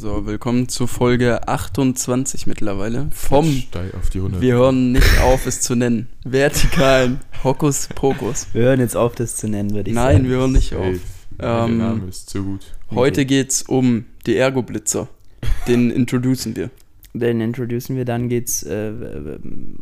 So, 0.00 0.26
willkommen 0.26 0.68
zur 0.68 0.86
Folge 0.86 1.48
28 1.48 2.46
mittlerweile. 2.46 3.08
Vom 3.10 3.64
auf 3.98 4.10
die 4.10 4.18
100. 4.18 4.40
Wir 4.40 4.54
hören 4.54 4.92
nicht 4.92 5.20
auf, 5.22 5.44
es 5.44 5.60
zu 5.60 5.74
nennen. 5.74 6.06
Vertikalen 6.22 7.18
Hokus 7.42 7.88
Pokus. 7.96 8.46
Wir 8.52 8.62
hören 8.62 8.78
jetzt 8.78 8.96
auf, 8.96 9.16
das 9.16 9.34
zu 9.34 9.48
nennen, 9.48 9.74
würde 9.74 9.90
ich 9.90 9.96
Nein, 9.96 10.18
sagen. 10.18 10.28
wir 10.28 10.36
hören 10.36 10.52
nicht 10.52 10.72
auf. 10.72 10.84
Safe. 10.84 11.00
Der 11.40 11.64
Ähm, 11.64 11.78
Name 11.78 12.06
ist 12.08 12.30
zu 12.30 12.44
gut. 12.44 12.76
Heute 12.92 13.26
geht's 13.26 13.62
um 13.62 14.04
die 14.24 14.36
Ergo-Blitzer. 14.36 15.08
Den 15.66 15.90
introducen 15.90 16.54
wir. 16.54 16.70
Den 17.12 17.40
introducen 17.40 17.96
wir, 17.96 18.04
dann 18.04 18.28
geht's 18.28 18.62
äh, 18.62 18.92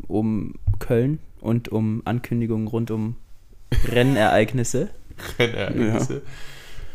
um 0.09 0.55
Köln 0.79 1.19
und 1.43 1.69
um 1.69 2.01
Ankündigungen 2.07 2.69
rund 2.69 2.91
um 2.91 3.17
Rennereignisse. 3.87 4.89
Rennereignisse, 5.39 6.23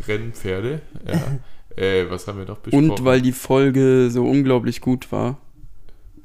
Rennpferde. 0.08 0.82
Ja. 1.08 1.22
äh, 1.78 2.10
was 2.10 2.28
haben 2.28 2.40
wir 2.40 2.46
noch 2.46 2.60
besprochen? 2.60 2.90
Und 2.92 3.06
weil 3.06 3.22
die 3.22 3.32
Folge 3.32 4.10
so 4.12 4.24
unglaublich 4.26 4.82
gut 4.82 5.12
war, 5.12 5.38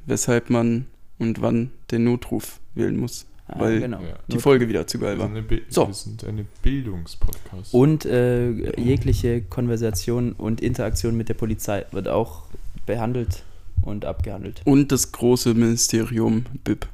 weshalb 0.07 0.51
man 0.51 0.87
und 1.19 1.41
wann 1.43 1.71
den 1.91 2.05
Notruf 2.05 2.61
wählen 2.75 2.97
muss. 2.97 3.27
Ah, 3.48 3.61
Weil 3.61 3.80
genau. 3.80 4.01
Ja. 4.01 4.19
Die 4.27 4.38
Folge 4.38 4.69
wieder 4.69 4.87
zu 4.87 4.98
geil 4.98 5.19
wir, 5.19 5.30
war. 5.30 5.59
So. 5.69 5.87
wir 5.87 5.95
sind 5.95 6.24
eine 6.24 6.45
Bildungspodcast. 6.62 7.73
Und 7.73 8.05
äh, 8.05 8.51
jegliche 8.80 9.43
Konversation 9.43 10.33
und 10.33 10.61
Interaktion 10.61 11.16
mit 11.16 11.29
der 11.29 11.35
Polizei 11.35 11.87
wird 11.93 12.09
auch 12.09 12.43
behandelt 12.87 13.45
und 13.83 14.05
abgehandelt. 14.05 14.63
Und 14.65 14.91
das 14.91 15.13
große 15.13 15.55
Ministerium 15.55 16.45
BIP. 16.65 16.88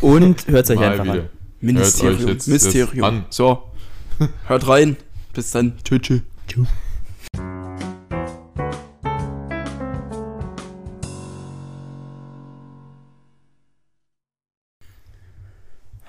Und 0.00 0.46
hört 0.48 0.70
euch 0.70 0.78
Mal 0.78 0.90
einfach 0.90 1.04
wieder. 1.04 1.14
an. 1.14 1.28
Ministerium. 1.60 2.20
euch 2.20 2.28
jetzt 2.28 2.48
Mysterium. 2.48 3.00
das 3.00 3.08
an. 3.08 3.24
So, 3.30 3.62
hört 4.46 4.66
rein. 4.66 4.96
Bis 5.34 5.52
dann. 5.52 5.74
Tschüss. 5.84 6.22
tschüss. 6.48 6.66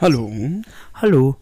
Hallo. 0.04 0.30
Hallo. 0.96 1.38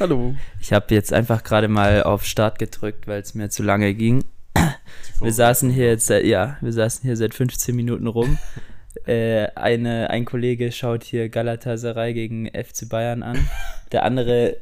Hallo. 0.00 0.34
Ich 0.58 0.72
habe 0.72 0.94
jetzt 0.94 1.12
einfach 1.12 1.44
gerade 1.44 1.68
mal 1.68 2.02
auf 2.02 2.24
Start 2.24 2.58
gedrückt, 2.58 3.06
weil 3.06 3.20
es 3.20 3.34
mir 3.34 3.50
zu 3.50 3.62
lange 3.62 3.92
ging. 3.92 4.24
Wir 5.20 5.32
saßen 5.34 5.68
hier 5.68 5.88
jetzt, 5.88 6.06
seit, 6.06 6.24
ja, 6.24 6.56
wir 6.62 6.72
saßen 6.72 7.02
hier 7.02 7.18
seit 7.18 7.34
15 7.34 7.76
Minuten 7.76 8.06
rum. 8.06 8.38
äh, 9.06 9.48
eine, 9.54 10.08
ein 10.08 10.24
Kollege 10.24 10.72
schaut 10.72 11.04
hier 11.04 11.28
Galatasaray 11.28 12.14
gegen 12.14 12.46
FC 12.46 12.88
Bayern 12.88 13.22
an. 13.22 13.50
Der 13.92 14.04
andere, 14.04 14.56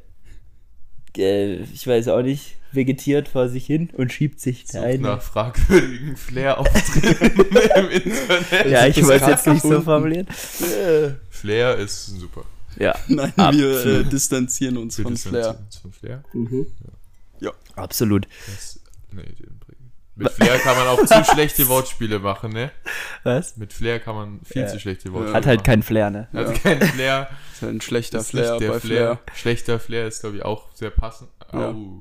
äh, 1.17 1.59
ich 1.63 1.87
weiß 1.87 2.09
auch 2.09 2.23
nicht, 2.23 2.57
vegetiert 2.73 3.29
vor 3.29 3.49
sich 3.49 3.67
hin 3.67 3.89
und 3.93 4.13
schiebt 4.13 4.41
sich 4.41 4.65
da 4.65 4.83
ein. 4.83 5.01
nach 5.01 5.23
fragwürdigen 5.23 6.17
Flair-Auftritten 6.17 7.41
im 7.77 7.91
Internet. 7.91 8.67
Ja, 8.67 8.87
ich 8.87 9.01
wollte 9.05 9.25
es 9.25 9.31
jetzt 9.31 9.47
nicht 9.47 9.63
so 9.63 9.81
formulieren. 9.81 10.27
Flair 11.45 11.77
ist 11.77 12.07
super. 12.07 12.45
Ja, 12.79 12.95
Nein, 13.09 13.33
wir 13.37 13.71
äh, 13.71 13.77
Absolut. 13.77 14.13
distanzieren 14.13 14.77
uns 14.79 14.97
Wir 14.99 15.03
von 15.05 15.13
distanzieren 15.15 15.45
Flair. 15.45 15.59
uns 15.65 15.77
Von 15.77 15.93
Flair? 15.93 16.25
absolut. 17.77 18.27
Das, 18.47 18.81
nee, 19.13 19.23
den. 19.23 19.61
Mit 20.17 20.31
Flair 20.31 20.59
kann 20.61 20.77
man 20.77 20.87
auch 20.87 21.05
zu 21.05 21.25
schlechte 21.33 21.67
Wortspiele 21.69 22.21
machen, 22.21 22.53
ne? 22.53 22.71
Was? 23.25 23.57
Mit 23.57 23.73
Flair 23.73 23.99
kann 23.99 24.15
man 24.15 24.41
viel 24.45 24.63
Ja. 24.63 24.69
zu 24.69 24.79
schlechte 24.79 25.13
Wortspiele 25.13 25.35
Hat 25.37 25.45
halt 25.47 25.59
machen. 25.59 25.67
kein 25.67 25.83
Flair, 25.83 26.11
ne? 26.11 26.29
Also 26.33 26.53
Ja. 26.53 26.59
kein 26.59 26.81
Flair. 26.83 27.29
ist 27.53 27.63
halt 27.63 27.75
ein 27.75 27.81
schlechter 27.81 28.19
ist 28.21 28.31
Flair 28.31 28.53
bei 28.59 28.59
Flair. 28.59 28.79
Flair. 28.81 29.19
Schlechter 29.35 29.81
Flair 29.81 30.07
ist, 30.07 30.21
glaube 30.21 30.37
ich, 30.37 30.45
auch 30.45 30.69
sehr 30.75 30.91
passend. 30.91 31.31
Ja. 31.53 31.71
Au. 31.71 32.01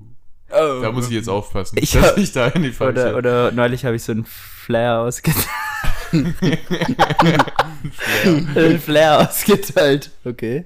Oh. 0.52 0.82
Da 0.84 0.92
muss 0.92 1.08
ich 1.08 1.14
jetzt 1.14 1.28
aufpassen, 1.30 1.78
Ich 1.82 1.94
dass 1.94 2.04
hab- 2.12 2.18
ich 2.20 2.32
da 2.32 2.48
in 2.50 2.62
die 2.62 2.72
falsche... 2.72 3.00
Oder, 3.16 3.18
oder 3.18 3.52
neulich 3.52 3.84
habe 3.86 3.96
ich 3.96 4.04
so 4.04 4.12
einen 4.12 4.26
Flair 4.26 5.00
ausgeteilt. 5.00 5.48
Flair. 6.14 7.46
einen 8.56 8.80
Flair 8.80 9.20
ausgeteilt. 9.30 10.12
Okay. 10.26 10.64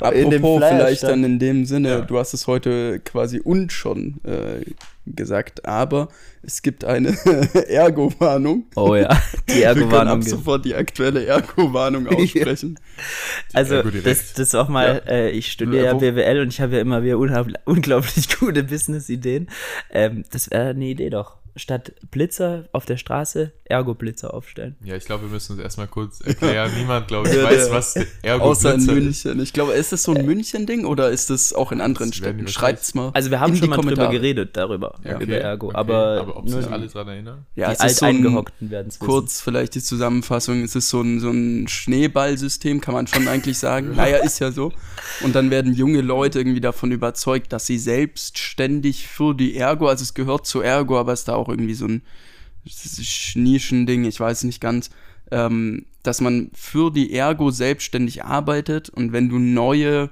Ja. 0.00 0.10
In 0.10 0.30
dem 0.30 0.44
Apropos, 0.44 0.58
Flyer 0.58 0.76
vielleicht 0.76 1.02
dann 1.02 1.24
in 1.24 1.38
dem 1.38 1.64
Sinne, 1.66 1.88
Ja. 1.88 2.00
du 2.02 2.18
hast 2.18 2.32
es 2.34 2.46
heute 2.46 3.00
quasi 3.00 3.40
und 3.40 3.72
schon 3.72 4.20
äh, 4.24 4.64
gesagt, 5.06 5.64
aber 5.66 6.08
es 6.42 6.62
gibt 6.62 6.84
eine 6.84 7.16
Ergo-Warnung. 7.68 8.66
Oh 8.76 8.94
ja, 8.94 9.08
die 9.48 9.54
Wir 9.56 9.62
können 9.72 9.80
Ergo-Warnung. 9.80 10.18
ab 10.20 10.24
sofort 10.24 10.64
die 10.64 10.74
aktuelle 10.74 11.24
Ergo-Warnung 11.26 12.06
aussprechen. 12.14 12.78
Also, 13.54 13.76
Ergo 13.76 13.90
das, 13.90 14.34
das 14.34 14.48
ist 14.48 14.54
auch 14.54 14.68
mal, 14.68 15.02
äh, 15.08 15.30
ich 15.30 15.50
studiere 15.50 15.84
ja 15.86 15.94
BWL 15.94 16.40
und 16.42 16.48
ich 16.48 16.60
habe 16.60 16.76
ja 16.76 16.80
immer 16.80 17.02
wieder 17.02 17.18
unglaublich 17.64 18.28
gute 18.38 18.62
Business-Ideen. 18.62 19.48
Ähm, 19.90 20.24
das 20.30 20.50
wäre 20.50 20.68
eine 20.70 20.84
Idee 20.84 21.10
doch. 21.10 21.37
Statt 21.58 21.92
Blitzer 22.10 22.64
auf 22.72 22.86
der 22.86 22.96
Straße, 22.96 23.52
Ergo-Blitzer 23.64 24.32
aufstellen. 24.32 24.76
Ja, 24.82 24.96
ich 24.96 25.04
glaube, 25.04 25.24
wir 25.24 25.30
müssen 25.30 25.52
uns 25.52 25.60
erstmal 25.60 25.88
kurz 25.88 26.20
erklären. 26.20 26.70
Niemand, 26.78 27.08
glaube 27.08 27.28
ich, 27.28 27.34
Ja, 27.34 27.44
weiß, 27.44 27.70
was 27.70 27.94
der 27.94 28.06
Ergo 28.22 28.44
Außer 28.44 28.74
in. 28.74 28.86
München. 28.86 29.40
Ich 29.40 29.52
glaube, 29.52 29.72
ist 29.72 29.92
das 29.92 30.04
so 30.04 30.14
ein 30.14 30.24
München-Ding 30.24 30.86
oder 30.86 31.10
ist 31.10 31.30
das 31.30 31.52
auch 31.52 31.72
in 31.72 31.80
anderen 31.80 32.12
Städten? 32.12 32.46
die 32.46 32.52
Schreibt's 32.52 32.94
mal. 32.94 33.10
Also 33.12 33.30
wir 33.30 33.40
haben 33.40 33.52
in 33.52 33.58
schon 33.58 33.64
die 33.66 33.70
mal 33.70 33.76
drüber 33.76 33.90
Kommentare. 33.90 34.12
geredet, 34.12 34.56
darüber, 34.56 34.94
Ja, 35.04 35.18
über 35.20 35.34
Ergo. 35.36 35.66
okay. 35.66 35.76
Aber, 35.76 36.20
aber 36.20 36.36
ob 36.38 36.44
nur 36.48 36.62
sich 36.62 36.70
alle 36.70 36.86
dran 36.86 37.08
erinnern? 37.08 37.46
Ja, 37.56 37.68
die 37.70 37.76
es 37.84 37.84
ist 37.92 37.98
so 37.98 38.06
Alteingehockten 38.06 38.70
werden 38.70 38.88
es 38.88 38.98
kurz 38.98 39.40
vielleicht 39.40 39.74
die 39.74 39.82
Zusammenfassung. 39.82 40.62
Es 40.62 40.74
ist 40.76 40.88
so 40.88 41.00
ein, 41.02 41.18
so 41.20 41.30
ein 41.30 41.66
Schneeballsystem, 41.68 42.80
kann 42.80 42.94
man 42.94 43.06
schon 43.06 43.28
eigentlich 43.28 43.58
sagen. 43.58 43.92
Naja, 43.98 44.18
ist 44.18 44.38
ja 44.38 44.52
so. 44.52 44.72
Und 45.22 45.34
dann 45.34 45.50
werden 45.50 45.74
junge 45.74 46.00
Leute 46.02 46.38
irgendwie 46.38 46.60
davon 46.60 46.92
überzeugt, 46.92 47.52
dass 47.52 47.66
sie 47.66 47.78
selbstständig 47.78 49.08
für 49.08 49.34
die 49.34 49.56
Ergo, 49.56 49.88
also 49.88 50.02
es 50.02 50.14
gehört 50.14 50.46
zu 50.46 50.60
Ergo, 50.60 50.98
aber 50.98 51.12
es 51.12 51.20
ist 51.20 51.28
da 51.28 51.34
auch 51.34 51.47
irgendwie 51.48 51.74
so 51.74 51.86
ein 51.86 52.02
Nischending, 53.34 54.04
ich 54.04 54.20
weiß 54.20 54.44
nicht 54.44 54.60
ganz, 54.60 54.90
ähm, 55.30 55.86
dass 56.02 56.20
man 56.20 56.50
für 56.54 56.90
die 56.90 57.12
Ergo 57.12 57.50
selbstständig 57.50 58.24
arbeitet 58.24 58.88
und 58.88 59.12
wenn 59.12 59.28
du 59.28 59.38
neue 59.38 60.10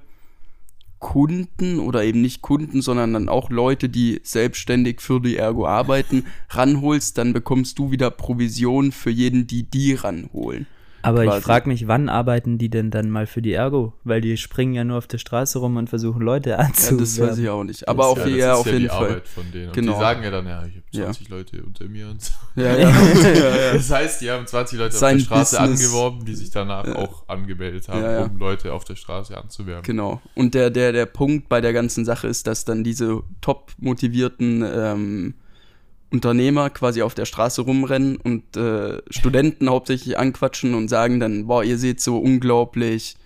Kunden 0.99 1.79
oder 1.79 2.05
eben 2.05 2.23
nicht 2.23 2.43
Kunden, 2.43 2.81
sondern 2.81 3.13
dann 3.13 3.29
auch 3.29 3.51
Leute, 3.51 3.89
die 3.89 4.21
selbstständig 4.23 5.01
für 5.01 5.21
die 5.21 5.37
Ergo 5.37 5.67
arbeiten, 5.67 6.25
ranholst, 6.51 7.19
dann 7.19 7.33
bekommst 7.33 7.79
du 7.79 7.91
wieder 7.91 8.11
Provision 8.11 8.93
für 8.93 9.11
jeden, 9.11 9.47
die 9.47 9.65
die 9.65 9.95
ranholen. 9.95 10.67
Aber 11.07 11.25
quasi. 11.25 11.39
ich 11.39 11.45
frage 11.45 11.69
mich, 11.69 11.89
wann 11.89 12.09
arbeiten 12.09 12.59
die 12.59 12.69
denn 12.69 12.91
dann 12.91 13.09
mal 13.11 13.27
für 13.27 13.41
die 13.43 13.53
Ergo? 13.53 13.93
Weil 14.05 14.21
die 14.21 14.37
springen 14.37 14.75
ja 14.75 14.85
nur 14.85 14.99
auf 14.99 15.07
der 15.07 15.19
Straße 15.19 15.59
rum 15.59 15.77
und 15.77 15.89
versuchen 15.89 16.21
Leute 16.23 16.51
Ja, 16.51 16.57
anzuwerben. 16.57 16.99
das 16.99 17.21
weiß 17.21 17.39
ich 17.39 17.49
auch 17.49 17.65
nicht. 17.65 17.89
Aber 17.89 18.03
Das- 18.03 18.07
auf, 18.13 18.19
ja, 18.19 18.25
das 18.25 18.35
ja, 18.37 18.53
ist 18.53 18.59
auf 18.59 18.67
ja 18.67 18.73
jeden 18.73 18.83
die 18.85 18.89
Fall. 18.89 19.07
Arbeit 19.09 19.29
von 19.29 19.45
denen. 19.53 19.67
Und 19.69 19.73
Genau. 19.75 19.93
die 19.95 19.99
sagen 19.99 20.23
ja 20.23 20.31
dann, 20.31 20.47
ja, 20.47 20.59
ich 20.67 20.75
habe 20.77 20.83
Ja. 20.93 21.05
20 21.05 21.29
Leute 21.29 21.63
unter 21.63 21.85
mir 21.89 22.09
und 22.09 22.23
so. 22.23 22.33
Ja, 22.57 22.77
ja. 22.77 22.91
ja, 23.23 23.29
ja. 23.33 23.73
Das 23.75 23.91
heißt, 23.91 24.21
die 24.21 24.31
haben 24.31 24.47
20 24.47 24.79
Leute 24.79 24.97
Sein 24.97 25.17
auf 25.17 25.23
der 25.23 25.25
Straße 25.27 25.57
Business. 25.59 25.85
angeworben, 25.85 26.25
die 26.25 26.35
sich 26.35 26.51
danach 26.51 26.87
Ja. 26.87 26.97
auch 26.97 27.29
angemeldet 27.29 27.89
haben, 27.89 28.03
Ja, 28.03 28.13
ja. 28.13 28.25
um 28.25 28.37
Leute 28.39 28.73
auf 28.73 28.85
der 28.85 28.97
Straße 28.97 29.37
anzuwerben. 29.37 29.83
Genau. 29.85 30.21
Und 30.35 30.55
der, 30.55 30.71
der, 30.71 30.93
der 30.93 31.07
Punkt 31.07 31.49
bei 31.49 31.61
der 31.61 31.73
ganzen 31.73 32.05
Sache 32.05 32.27
ist, 32.29 32.47
dass 32.47 32.65
dann 32.65 32.83
diese 32.85 33.21
top 33.41 33.73
motivierten 33.79 34.65
ähm, 34.67 35.35
Unternehmer 36.17 36.71
quasi 36.71 37.03
auf 37.03 37.15
der 37.15 37.27
Straße 37.27 37.61
rumrennen 37.61 38.17
und 38.17 38.57
äh, 38.57 39.03
Studenten 39.11 39.69
hauptsächlich 39.69 40.19
anquatschen 40.19 40.75
und 40.75 40.89
sagen 40.89 41.21
dann, 41.21 41.47
boah, 41.47 41.63
ihr 41.63 41.77
seht 41.77 42.01
so 42.01 42.19
unglaublich, 42.19 43.17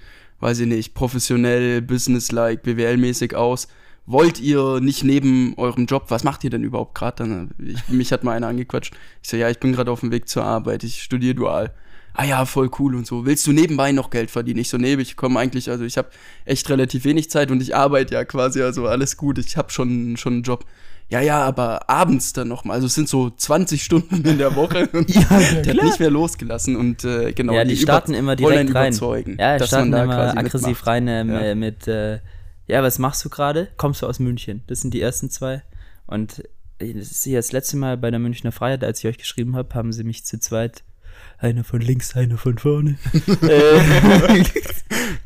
weiß 0.41 0.59
ich 0.61 0.67
nicht, 0.67 0.95
professionell, 0.95 1.83
businesslike, 1.83 2.63
BWL-mäßig 2.63 3.37
aus. 3.37 3.69
Wollt 4.07 4.41
ihr 4.41 4.81
nicht 4.81 5.05
neben 5.05 5.55
eurem 5.57 5.87
Job, 5.87 6.07
was 6.09 6.25
macht 6.25 6.43
ihr 6.43 6.51
denn 6.51 6.65
überhaupt 6.65 6.97
gerade? 6.97 7.49
Äh, 7.61 7.71
ich, 7.71 7.89
mich 7.89 8.13
hat 8.13 8.25
mal 8.25 8.33
einer 8.33 8.49
angequatscht. 8.49 8.93
Ich 9.23 9.29
so, 9.29 9.37
ja, 9.37 9.49
ich 9.49 9.61
bin 9.61 9.73
gerade 9.73 9.93
auf 9.93 10.01
dem 10.01 10.11
Weg 10.11 10.29
zur 10.29 10.45
Arbeit, 10.45 10.83
ich 10.83 11.03
studiere 11.03 11.37
dual. 11.37 11.73
Ah 12.13 12.25
ja, 12.25 12.45
voll 12.45 12.71
cool 12.81 12.97
und 12.97 13.07
so. 13.07 13.25
Willst 13.25 13.47
du 13.47 13.53
nebenbei 13.53 13.93
noch 13.93 14.11
Geld 14.11 14.33
verdienen? 14.33 14.59
Ich 14.59 14.69
so, 14.69 14.79
nee, 14.79 14.95
ich 14.95 15.17
komme 15.17 15.39
eigentlich, 15.39 15.71
also 15.71 15.85
ich 15.85 15.97
habe 15.97 16.11
echt 16.45 16.69
relativ 16.69 17.05
wenig 17.05 17.31
Zeit 17.31 17.53
und 17.53 17.63
ich 17.63 17.77
arbeite 17.77 18.15
ja 18.15 18.25
quasi, 18.25 18.63
also 18.63 18.89
alles 18.89 19.17
gut. 19.17 19.39
Ich 19.39 19.57
habe 19.57 19.71
schon, 19.71 20.17
schon 20.17 20.33
einen 20.35 20.43
Job. 20.43 20.65
Ja, 21.11 21.21
ja, 21.21 21.43
aber 21.43 21.91
abends 21.91 22.33
dann 22.33 22.49
noch 22.49 22.65
mal. 22.65 22.75
Also 22.75 22.87
es 22.87 22.95
sind 22.95 23.09
so 23.09 23.31
20 23.31 23.83
Stunden 23.83 24.25
in 24.25 24.39
der 24.39 24.55
Woche. 24.55 24.89
Und 24.93 25.11
Ja, 25.15 25.23
der 25.65 25.75
hat 25.75 25.83
nicht 25.85 26.01
mehr 26.01 26.11
losgelassen 26.11 26.77
und 26.77 27.05
äh, 27.05 27.33
genau. 27.33 27.53
ja, 27.53 27.65
die 27.65 27.77
starten 27.77 28.15
immer 28.15 28.37
direkt 28.37 28.75
rein. 28.75 28.93
Überzeugen, 28.93 29.37
ja, 29.39 29.55
die 29.55 29.59
dass 29.59 29.69
starten 29.69 29.91
man 29.91 30.09
da 30.09 30.31
immer 30.31 30.39
aggressiv 30.39 30.67
mitmacht. 30.69 30.87
rein 30.87 31.09
ähm, 31.09 31.29
Ja. 31.31 31.41
äh, 31.41 31.55
mit, 31.57 31.89
äh, 31.89 32.21
ja, 32.69 32.83
was 32.85 32.99
machst 33.01 33.25
du 33.25 33.29
gerade? 33.29 33.69
Kommst 33.77 34.03
du 34.03 34.07
aus 34.07 34.21
München? 34.21 34.63
Das 34.69 34.81
sind 34.81 34.95
die 34.95 35.01
ersten 35.01 35.31
zwei. 35.31 35.63
Und 36.07 36.45
äh, 36.79 36.95
das 36.95 37.11
ist 37.11 37.25
hier 37.25 37.39
das 37.39 37.51
letzte 37.51 37.77
Mal 37.77 37.97
bei 37.97 38.11
der 38.13 38.21
Münchner 38.21 38.53
Freiheit, 38.53 38.85
als 38.85 39.01
ich 39.01 39.07
euch 39.09 39.19
geschrieben 39.19 39.57
habe, 39.57 39.75
haben 39.75 39.93
sie 39.93 40.05
mich 40.05 40.25
zu 40.25 40.39
zweit, 40.39 40.85
einer 41.41 41.65
von 41.65 41.81
links, 41.81 42.15
einer 42.17 42.37
von 42.39 42.59
vorne, 42.59 42.99
äh, 43.43 44.45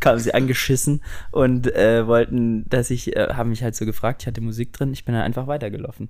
kamen 0.01 0.19
sie 0.21 0.33
angeschissen 0.35 1.03
und 1.31 1.67
äh, 1.75 2.07
wollten, 2.07 2.69
dass 2.69 2.91
ich, 2.91 3.17
äh, 3.17 3.29
haben 3.35 3.51
mich 3.51 3.63
halt 3.63 3.75
so 3.77 3.85
gefragt, 3.85 4.23
ich 4.23 4.27
hatte 4.27 4.41
Musik 4.41 4.73
drin, 4.73 4.93
ich 4.93 5.05
bin 5.05 5.15
dann 5.15 5.25
einfach 5.25 5.47
weitergelaufen. 5.47 6.09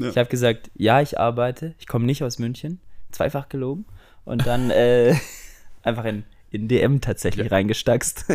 Ja. 0.00 0.08
Ich 0.10 0.16
habe 0.18 0.28
gesagt, 0.28 0.70
ja, 0.74 1.00
ich 1.00 1.18
arbeite, 1.18 1.74
ich 1.78 1.86
komme 1.86 2.06
nicht 2.06 2.22
aus 2.22 2.38
München, 2.38 2.80
zweifach 3.10 3.48
gelogen 3.48 3.84
und 4.24 4.46
dann 4.46 4.70
äh, 4.70 5.14
einfach 5.82 6.04
in, 6.04 6.24
in 6.50 6.68
DM 6.68 7.00
tatsächlich 7.00 7.46
Ja. 7.46 7.52
reingestackst. 7.52 8.26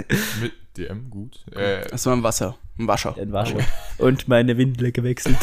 Mit 0.41 0.53
DM, 0.77 1.09
gut. 1.09 1.43
Äh, 1.55 1.87
Das 1.89 2.05
war 2.05 2.15
ein 2.15 2.23
Wasser, 2.23 2.57
ein 2.77 2.87
Wascher. 2.87 3.15
in 3.17 3.31
Warschau. 3.31 3.57
Und 3.97 4.27
meine 4.27 4.57
Windel 4.57 4.91
gewechselt. 4.91 5.37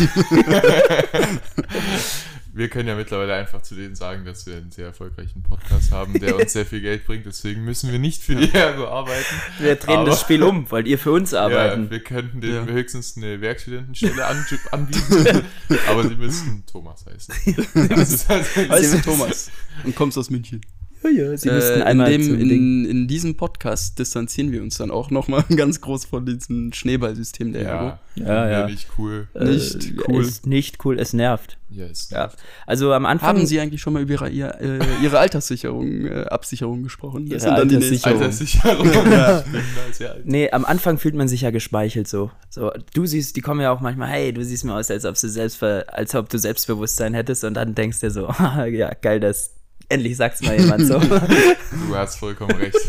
Wir 2.56 2.68
können 2.68 2.88
ja 2.88 2.94
mittlerweile 2.94 3.34
einfach 3.34 3.62
zu 3.62 3.74
denen 3.74 3.94
sagen, 3.96 4.24
dass 4.24 4.46
wir 4.46 4.56
einen 4.56 4.70
sehr 4.70 4.86
erfolgreichen 4.86 5.42
Podcast 5.42 5.90
haben, 5.90 6.18
der 6.20 6.36
uns 6.36 6.52
sehr 6.52 6.64
viel 6.64 6.80
Geld 6.80 7.04
bringt. 7.04 7.26
Deswegen 7.26 7.64
müssen 7.64 7.90
wir 7.90 7.98
nicht 7.98 8.22
für 8.22 8.36
die 8.36 8.52
Ergo 8.54 8.86
arbeiten. 8.86 9.24
Wir 9.58 9.74
drehen 9.74 9.98
Aber- 9.98 10.10
das 10.10 10.20
Spiel 10.20 10.42
um, 10.42 10.70
wollt 10.70 10.86
ihr 10.86 10.98
für 10.98 11.10
uns 11.12 11.34
arbeiten. 11.34 11.84
Ja, 11.84 11.90
wir 11.90 12.00
könnten 12.00 12.40
denen 12.40 12.68
Ja. 12.68 12.72
höchstens 12.72 13.16
eine 13.16 13.40
Werkstudentenstelle 13.40 14.24
an, 14.24 14.46
anbieten, 14.70 15.42
aber 15.88 16.08
sie 16.08 16.14
müssen 16.14 16.64
Thomas 16.70 17.04
heißen. 17.06 17.34
Das 17.88 18.10
ist 18.12 18.28
halt 18.28 18.44
Heißt 18.70 19.04
Thomas 19.04 19.50
und 19.82 19.94
kommst 19.96 20.16
aus 20.16 20.30
München. 20.30 20.60
Ja, 21.04 21.10
ja, 21.10 21.36
sie 21.36 21.50
müssten 21.50 21.72
Äh, 21.74 21.76
in, 21.76 21.82
einmal 21.82 22.10
dem, 22.10 22.22
zum 22.22 22.38
Ding. 22.38 22.50
in, 22.50 22.84
in 22.86 23.08
diesem 23.08 23.36
Podcast 23.36 23.98
distanzieren 23.98 24.52
wir 24.52 24.62
uns 24.62 24.78
dann 24.78 24.90
auch 24.90 25.10
nochmal 25.10 25.44
ganz 25.56 25.80
groß 25.80 26.06
von 26.06 26.24
diesem 26.26 26.72
Schneeballsystem 26.72 27.52
der 27.52 27.66
Ergo. 27.66 27.98
ja, 28.16 28.24
Ja, 28.26 28.50
ja. 28.60 28.66
nicht 28.68 28.88
cool. 28.98 29.28
Nicht 29.38 29.74
Äh, 29.84 29.92
cool. 30.08 30.22
Ist 30.22 30.46
nicht 30.46 30.84
cool, 30.84 30.98
es 30.98 31.12
nervt. 31.12 31.58
Ja, 31.70 31.86
ist 31.86 32.12
Ja. 32.12 32.30
Also 32.66 32.92
am 32.92 33.04
Anfang. 33.04 33.28
Haben 33.28 33.46
Sie 33.46 33.58
eigentlich 33.60 33.80
schon 33.80 33.92
mal 33.94 34.02
über 34.02 34.28
Ihre, 34.30 34.60
äh, 34.60 34.78
Ihre 35.02 35.18
Alterssicherung, 35.18 36.06
äh, 36.06 36.24
Absicherung 36.26 36.82
gesprochen? 36.84 37.26
Ihre 37.26 37.40
sind 37.40 37.50
dann 37.58 37.68
die 37.68 37.76
nächsten- 37.76 38.08
Alterssicherung. 38.08 38.86
Alterssicherung. 38.88 39.44
Ja. 40.00 40.14
Nee, 40.24 40.50
am 40.50 40.64
Anfang 40.64 40.98
fühlt 40.98 41.14
man 41.14 41.28
sich 41.28 41.42
ja 41.42 41.50
geschmeichelt 41.50 42.08
so. 42.08 42.30
So, 42.50 42.70
du 42.94 43.06
siehst, 43.06 43.36
die 43.36 43.40
kommen 43.40 43.60
ja 43.60 43.70
auch 43.72 43.80
manchmal, 43.80 44.08
hey, 44.08 44.32
du 44.32 44.44
siehst 44.44 44.64
mir 44.64 44.74
aus, 44.74 44.90
als 44.90 45.04
ob 45.04 45.18
du 45.20 45.28
selbst, 45.28 45.62
als 45.62 46.14
ob 46.14 46.28
du 46.28 46.38
Selbstbewusstsein 46.38 47.14
hättest 47.14 47.44
und 47.44 47.54
dann 47.54 47.74
denkst 47.74 48.00
du 48.00 48.10
so, 48.10 48.28
ja, 48.70 48.90
geil, 49.00 49.20
das 49.20 49.54
endlich 49.88 50.16
sagt's 50.16 50.42
mal 50.42 50.58
jemand 50.58 50.86
so. 50.86 50.98
Du 51.88 51.94
hast 51.94 52.16
vollkommen 52.16 52.56
recht. 52.56 52.74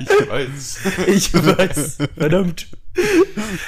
ich 0.00 0.28
weiß. 0.28 0.80
ich 1.06 1.34
weiß, 1.34 1.98
verdammt. 2.16 2.68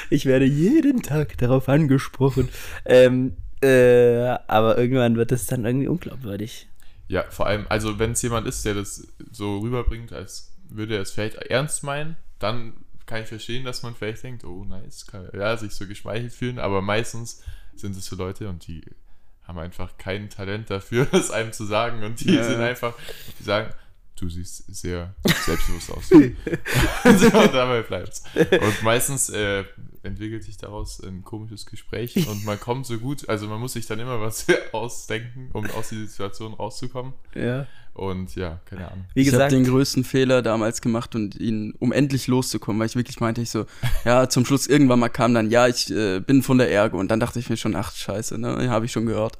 Ich 0.09 0.25
werde 0.25 0.45
jeden 0.45 1.01
Tag 1.01 1.37
darauf 1.37 1.69
angesprochen. 1.69 2.49
Ähm, 2.85 3.35
äh, 3.61 4.37
aber 4.47 4.77
irgendwann 4.77 5.15
wird 5.15 5.31
es 5.31 5.45
dann 5.45 5.65
irgendwie 5.65 5.87
unglaubwürdig. 5.87 6.67
Ja, 7.07 7.25
vor 7.29 7.47
allem, 7.47 7.65
also 7.69 7.99
wenn 7.99 8.11
es 8.11 8.21
jemand 8.21 8.47
ist, 8.47 8.65
der 8.65 8.75
das 8.75 9.07
so 9.31 9.59
rüberbringt, 9.59 10.13
als 10.13 10.53
würde 10.69 10.95
er 10.95 11.01
es 11.01 11.11
vielleicht 11.11 11.35
ernst 11.35 11.83
meinen, 11.83 12.15
dann 12.39 12.73
kann 13.05 13.21
ich 13.21 13.27
verstehen, 13.27 13.65
dass 13.65 13.83
man 13.83 13.95
vielleicht 13.95 14.23
denkt, 14.23 14.43
oh 14.45 14.63
nice, 14.65 15.05
kann, 15.05 15.27
ja, 15.33 15.55
sich 15.57 15.73
so 15.73 15.85
geschmeichelt 15.87 16.33
fühlen, 16.33 16.59
aber 16.59 16.81
meistens 16.81 17.41
sind 17.75 17.95
es 17.95 18.05
so 18.05 18.15
Leute 18.15 18.49
und 18.49 18.65
die 18.67 18.83
haben 19.53 19.59
einfach 19.63 19.91
kein 19.97 20.29
Talent 20.29 20.69
dafür, 20.69 21.05
das 21.11 21.31
einem 21.31 21.51
zu 21.53 21.65
sagen 21.65 22.03
und 22.03 22.19
die 22.21 22.35
Ja. 22.35 22.43
sind 22.43 22.61
einfach, 22.61 22.93
die 23.39 23.43
sagen, 23.43 23.73
du 24.15 24.29
siehst 24.29 24.63
sehr 24.73 25.15
selbstbewusst 25.45 25.91
aus. 25.91 26.11
und 27.03 27.19
so, 27.19 27.29
dabei 27.29 27.81
bleibt's. 27.81 28.23
Und 28.35 28.83
meistens 28.83 29.29
äh, 29.29 29.63
entwickelt 30.03 30.43
sich 30.43 30.57
daraus 30.57 31.01
ein 31.01 31.23
komisches 31.23 31.65
Gespräch 31.65 32.27
und 32.27 32.45
man 32.45 32.59
kommt 32.59 32.85
so 32.85 32.97
gut, 32.97 33.27
also 33.29 33.47
man 33.47 33.59
muss 33.59 33.73
sich 33.73 33.85
dann 33.85 33.99
immer 33.99 34.19
was 34.21 34.45
ausdenken, 34.71 35.49
um 35.53 35.69
aus 35.71 35.89
dieser 35.89 36.07
Situation 36.07 36.53
rauszukommen. 36.53 37.13
Ja. 37.33 37.67
Und 37.93 38.35
ja, 38.35 38.59
keine 38.65 38.89
Ahnung. 38.89 39.05
Wie 39.13 39.21
ich 39.21 39.27
habe 39.27 39.37
gesagt, 39.37 39.51
den 39.51 39.65
größten 39.65 40.03
Fehler 40.03 40.41
damals 40.41 40.81
gemacht 40.81 41.13
und 41.15 41.35
ihn, 41.35 41.75
um 41.77 41.91
endlich 41.91 42.25
loszukommen, 42.27 42.79
weil 42.79 42.87
ich 42.87 42.95
wirklich 42.95 43.19
meinte, 43.19 43.41
ich 43.41 43.51
so, 43.51 43.65
ja, 44.03 44.27
zum 44.29 44.45
Schluss 44.45 44.65
irgendwann 44.65 44.99
mal 44.99 45.09
kam 45.09 45.33
dann, 45.35 45.51
ja, 45.51 45.67
ich 45.67 45.91
äh, 45.91 46.19
bin 46.19 46.41
von 46.41 46.57
der 46.57 46.71
Ergo 46.71 46.99
und 46.99 47.09
dann 47.09 47.19
dachte 47.19 47.39
ich 47.39 47.49
mir 47.49 47.57
schon, 47.57 47.75
ach 47.75 47.93
scheiße, 47.95 48.39
ne, 48.39 48.69
habe 48.69 48.85
ich 48.85 48.91
schon 48.91 49.05
gehört. 49.05 49.37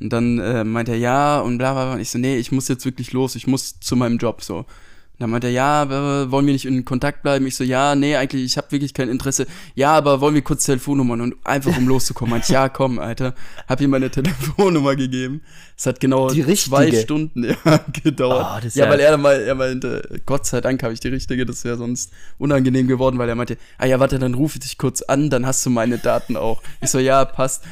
Und 0.00 0.12
dann 0.12 0.38
äh, 0.38 0.64
meinte 0.64 0.92
er, 0.92 0.98
ja, 0.98 1.40
und 1.40 1.58
bla 1.58 1.72
bla 1.72 1.84
bla. 1.86 1.94
Und 1.94 2.00
ich 2.00 2.10
so, 2.10 2.18
nee, 2.18 2.36
ich 2.36 2.52
muss 2.52 2.68
jetzt 2.68 2.84
wirklich 2.84 3.12
los, 3.12 3.34
ich 3.34 3.46
muss 3.46 3.80
zu 3.80 3.96
meinem 3.96 4.18
Job 4.18 4.42
so. 4.42 4.58
Und 4.58 5.22
dann 5.24 5.30
meinte 5.30 5.48
er, 5.48 5.52
ja, 5.52 5.82
aber 5.82 6.30
wollen 6.30 6.46
wir 6.46 6.52
nicht 6.52 6.64
in 6.66 6.84
Kontakt 6.84 7.24
bleiben? 7.24 7.44
Ich 7.48 7.56
so, 7.56 7.64
ja, 7.64 7.96
nee, 7.96 8.14
eigentlich, 8.14 8.44
ich 8.44 8.56
habe 8.56 8.70
wirklich 8.70 8.94
kein 8.94 9.08
Interesse. 9.08 9.48
Ja, 9.74 9.94
aber 9.94 10.20
wollen 10.20 10.36
wir 10.36 10.42
kurz 10.42 10.64
Telefonnummern 10.64 11.20
und 11.20 11.34
einfach 11.44 11.76
um 11.76 11.88
loszukommen. 11.88 12.30
Meinte 12.30 12.44
ich, 12.44 12.52
ja, 12.52 12.68
komm, 12.68 13.00
Alter. 13.00 13.34
Hab 13.66 13.80
ihm 13.80 13.90
meine 13.90 14.08
Telefonnummer 14.12 14.94
gegeben. 14.94 15.42
Es 15.76 15.86
hat 15.86 15.98
genau 15.98 16.30
Die 16.30 16.44
zwei? 16.54 16.92
Stunden 16.92 17.42
ja, 17.64 17.80
gedauert. 18.04 18.62
Oh, 18.64 18.68
ja, 18.78 18.84
ja- 18.84 18.90
weil 18.92 19.00
er 19.00 19.16
mal, 19.16 19.40
er 19.40 19.56
meinte, 19.56 20.20
Gott 20.24 20.46
sei 20.46 20.60
Dank 20.60 20.84
habe 20.84 20.92
ich 20.94 21.00
die 21.00 21.08
richtige, 21.08 21.44
das 21.44 21.64
wäre 21.64 21.76
sonst 21.76 22.12
unangenehm 22.38 22.86
geworden, 22.86 23.18
weil 23.18 23.28
er 23.28 23.34
meinte, 23.34 23.58
ah 23.78 23.86
ja, 23.86 23.98
warte, 23.98 24.20
dann 24.20 24.34
rufe 24.34 24.58
ich 24.58 24.60
dich 24.68 24.78
kurz 24.78 25.02
an, 25.02 25.30
dann 25.30 25.46
hast 25.46 25.66
du 25.66 25.70
meine 25.70 25.98
Daten 25.98 26.36
auch. 26.36 26.62
Ich 26.80 26.90
so, 26.90 27.00
ja, 27.00 27.24
passt. 27.24 27.64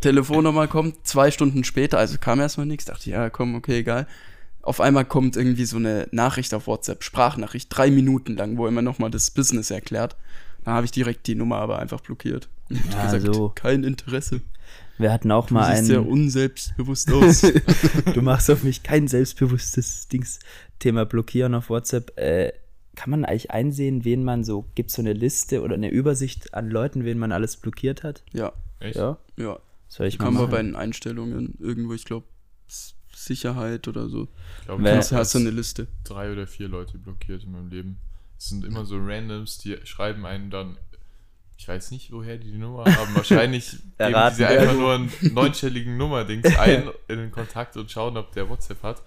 Telefonnummer 0.00 0.66
kommt, 0.68 1.06
zwei 1.06 1.30
Stunden 1.30 1.64
später, 1.64 1.98
also 1.98 2.18
kam 2.18 2.40
erstmal 2.40 2.66
nichts, 2.66 2.84
dachte 2.84 3.00
ich, 3.00 3.06
ja, 3.06 3.30
komm, 3.30 3.54
okay, 3.54 3.78
egal. 3.78 4.06
Auf 4.62 4.80
einmal 4.80 5.04
kommt 5.04 5.36
irgendwie 5.36 5.64
so 5.64 5.76
eine 5.76 6.08
Nachricht 6.10 6.52
auf 6.52 6.66
WhatsApp, 6.66 7.04
Sprachnachricht, 7.04 7.68
drei 7.70 7.90
Minuten 7.90 8.36
lang, 8.36 8.58
wo 8.58 8.66
er 8.66 8.72
mir 8.72 8.82
nochmal 8.82 9.10
das 9.10 9.30
Business 9.30 9.70
erklärt. 9.70 10.16
Da 10.64 10.72
habe 10.72 10.84
ich 10.84 10.90
direkt 10.90 11.26
die 11.28 11.36
Nummer 11.36 11.56
aber 11.58 11.78
einfach 11.78 12.00
blockiert. 12.00 12.48
Und 12.68 12.78
hab 12.96 13.04
Ja, 13.12 13.18
gesagt, 13.18 13.34
so. 13.34 13.52
kein 13.54 13.84
Interesse. 13.84 14.40
wir 14.98 15.12
hatten 15.12 15.30
auch 15.30 15.46
Du 15.46 15.54
mal 15.54 15.74
siehst 15.76 15.86
sehr 15.86 16.00
einen. 16.00 16.08
unselbstbewusst 16.08 17.12
aus. 17.12 17.42
du 18.14 18.22
machst 18.22 18.50
auf 18.50 18.64
mich 18.64 18.82
kein 18.82 19.06
selbstbewusstes 19.06 20.08
Dings. 20.08 20.40
Thema 20.80 21.06
blockieren 21.06 21.54
auf 21.54 21.70
WhatsApp. 21.70 22.18
Äh, 22.18 22.52
kann 22.96 23.10
man 23.10 23.24
eigentlich 23.24 23.50
einsehen, 23.52 24.04
wen 24.04 24.24
man 24.24 24.42
so, 24.42 24.64
gibt 24.74 24.90
so 24.90 25.00
eine 25.00 25.12
Liste 25.12 25.62
oder 25.62 25.74
eine 25.74 25.90
Übersicht 25.90 26.54
an 26.54 26.68
Leuten, 26.70 27.04
wen 27.04 27.18
man 27.18 27.30
alles 27.30 27.56
blockiert 27.56 28.02
hat? 28.02 28.24
ja, 28.32 28.52
Echt? 28.80 28.96
Ja. 28.96 29.18
ja. 29.36 29.58
Soll 29.88 30.06
ich 30.08 30.18
mal 30.18 30.26
Kann 30.26 30.34
man 30.34 30.50
bei 30.50 30.62
den 30.62 30.76
Einstellungen 30.76 31.54
irgendwo, 31.58 31.94
ich 31.94 32.04
glaube, 32.04 32.26
Sicherheit 33.14 33.88
oder 33.88 34.08
so. 34.08 34.28
Ich 34.60 34.66
glaube, 34.66 34.82
ich 34.82 35.12
Hast, 35.12 35.34
du 35.34 35.38
eine 35.38 35.50
Liste. 35.50 35.86
drei 36.04 36.30
oder 36.32 36.46
vier 36.46 36.68
Leute 36.68 36.98
blockiert 36.98 37.44
in 37.44 37.52
meinem 37.52 37.68
Leben. 37.68 37.98
Es 38.38 38.50
sind 38.50 38.64
immer 38.64 38.84
so 38.84 38.96
Randoms, 38.98 39.58
die 39.58 39.76
schreiben 39.84 40.26
einen 40.26 40.50
dann. 40.50 40.76
Ich 41.58 41.66
weiß 41.66 41.90
nicht, 41.92 42.12
woher 42.12 42.36
die 42.36 42.52
die 42.52 42.58
Nummer 42.58 42.84
haben. 42.84 43.14
Wahrscheinlich 43.14 43.70
geben 43.98 44.34
sie 44.34 44.44
einfach 44.44 44.72
du- 44.74 44.78
nur 44.80 44.94
einen 44.94 45.10
neunstelligen 45.32 45.96
Nummerdings 45.96 46.44
ein 46.58 46.90
in 47.08 47.16
den 47.16 47.30
Kontakt 47.30 47.76
und 47.78 47.90
schauen, 47.90 48.16
ob 48.18 48.32
der 48.32 48.50
WhatsApp 48.50 48.82
hat. 48.82 49.02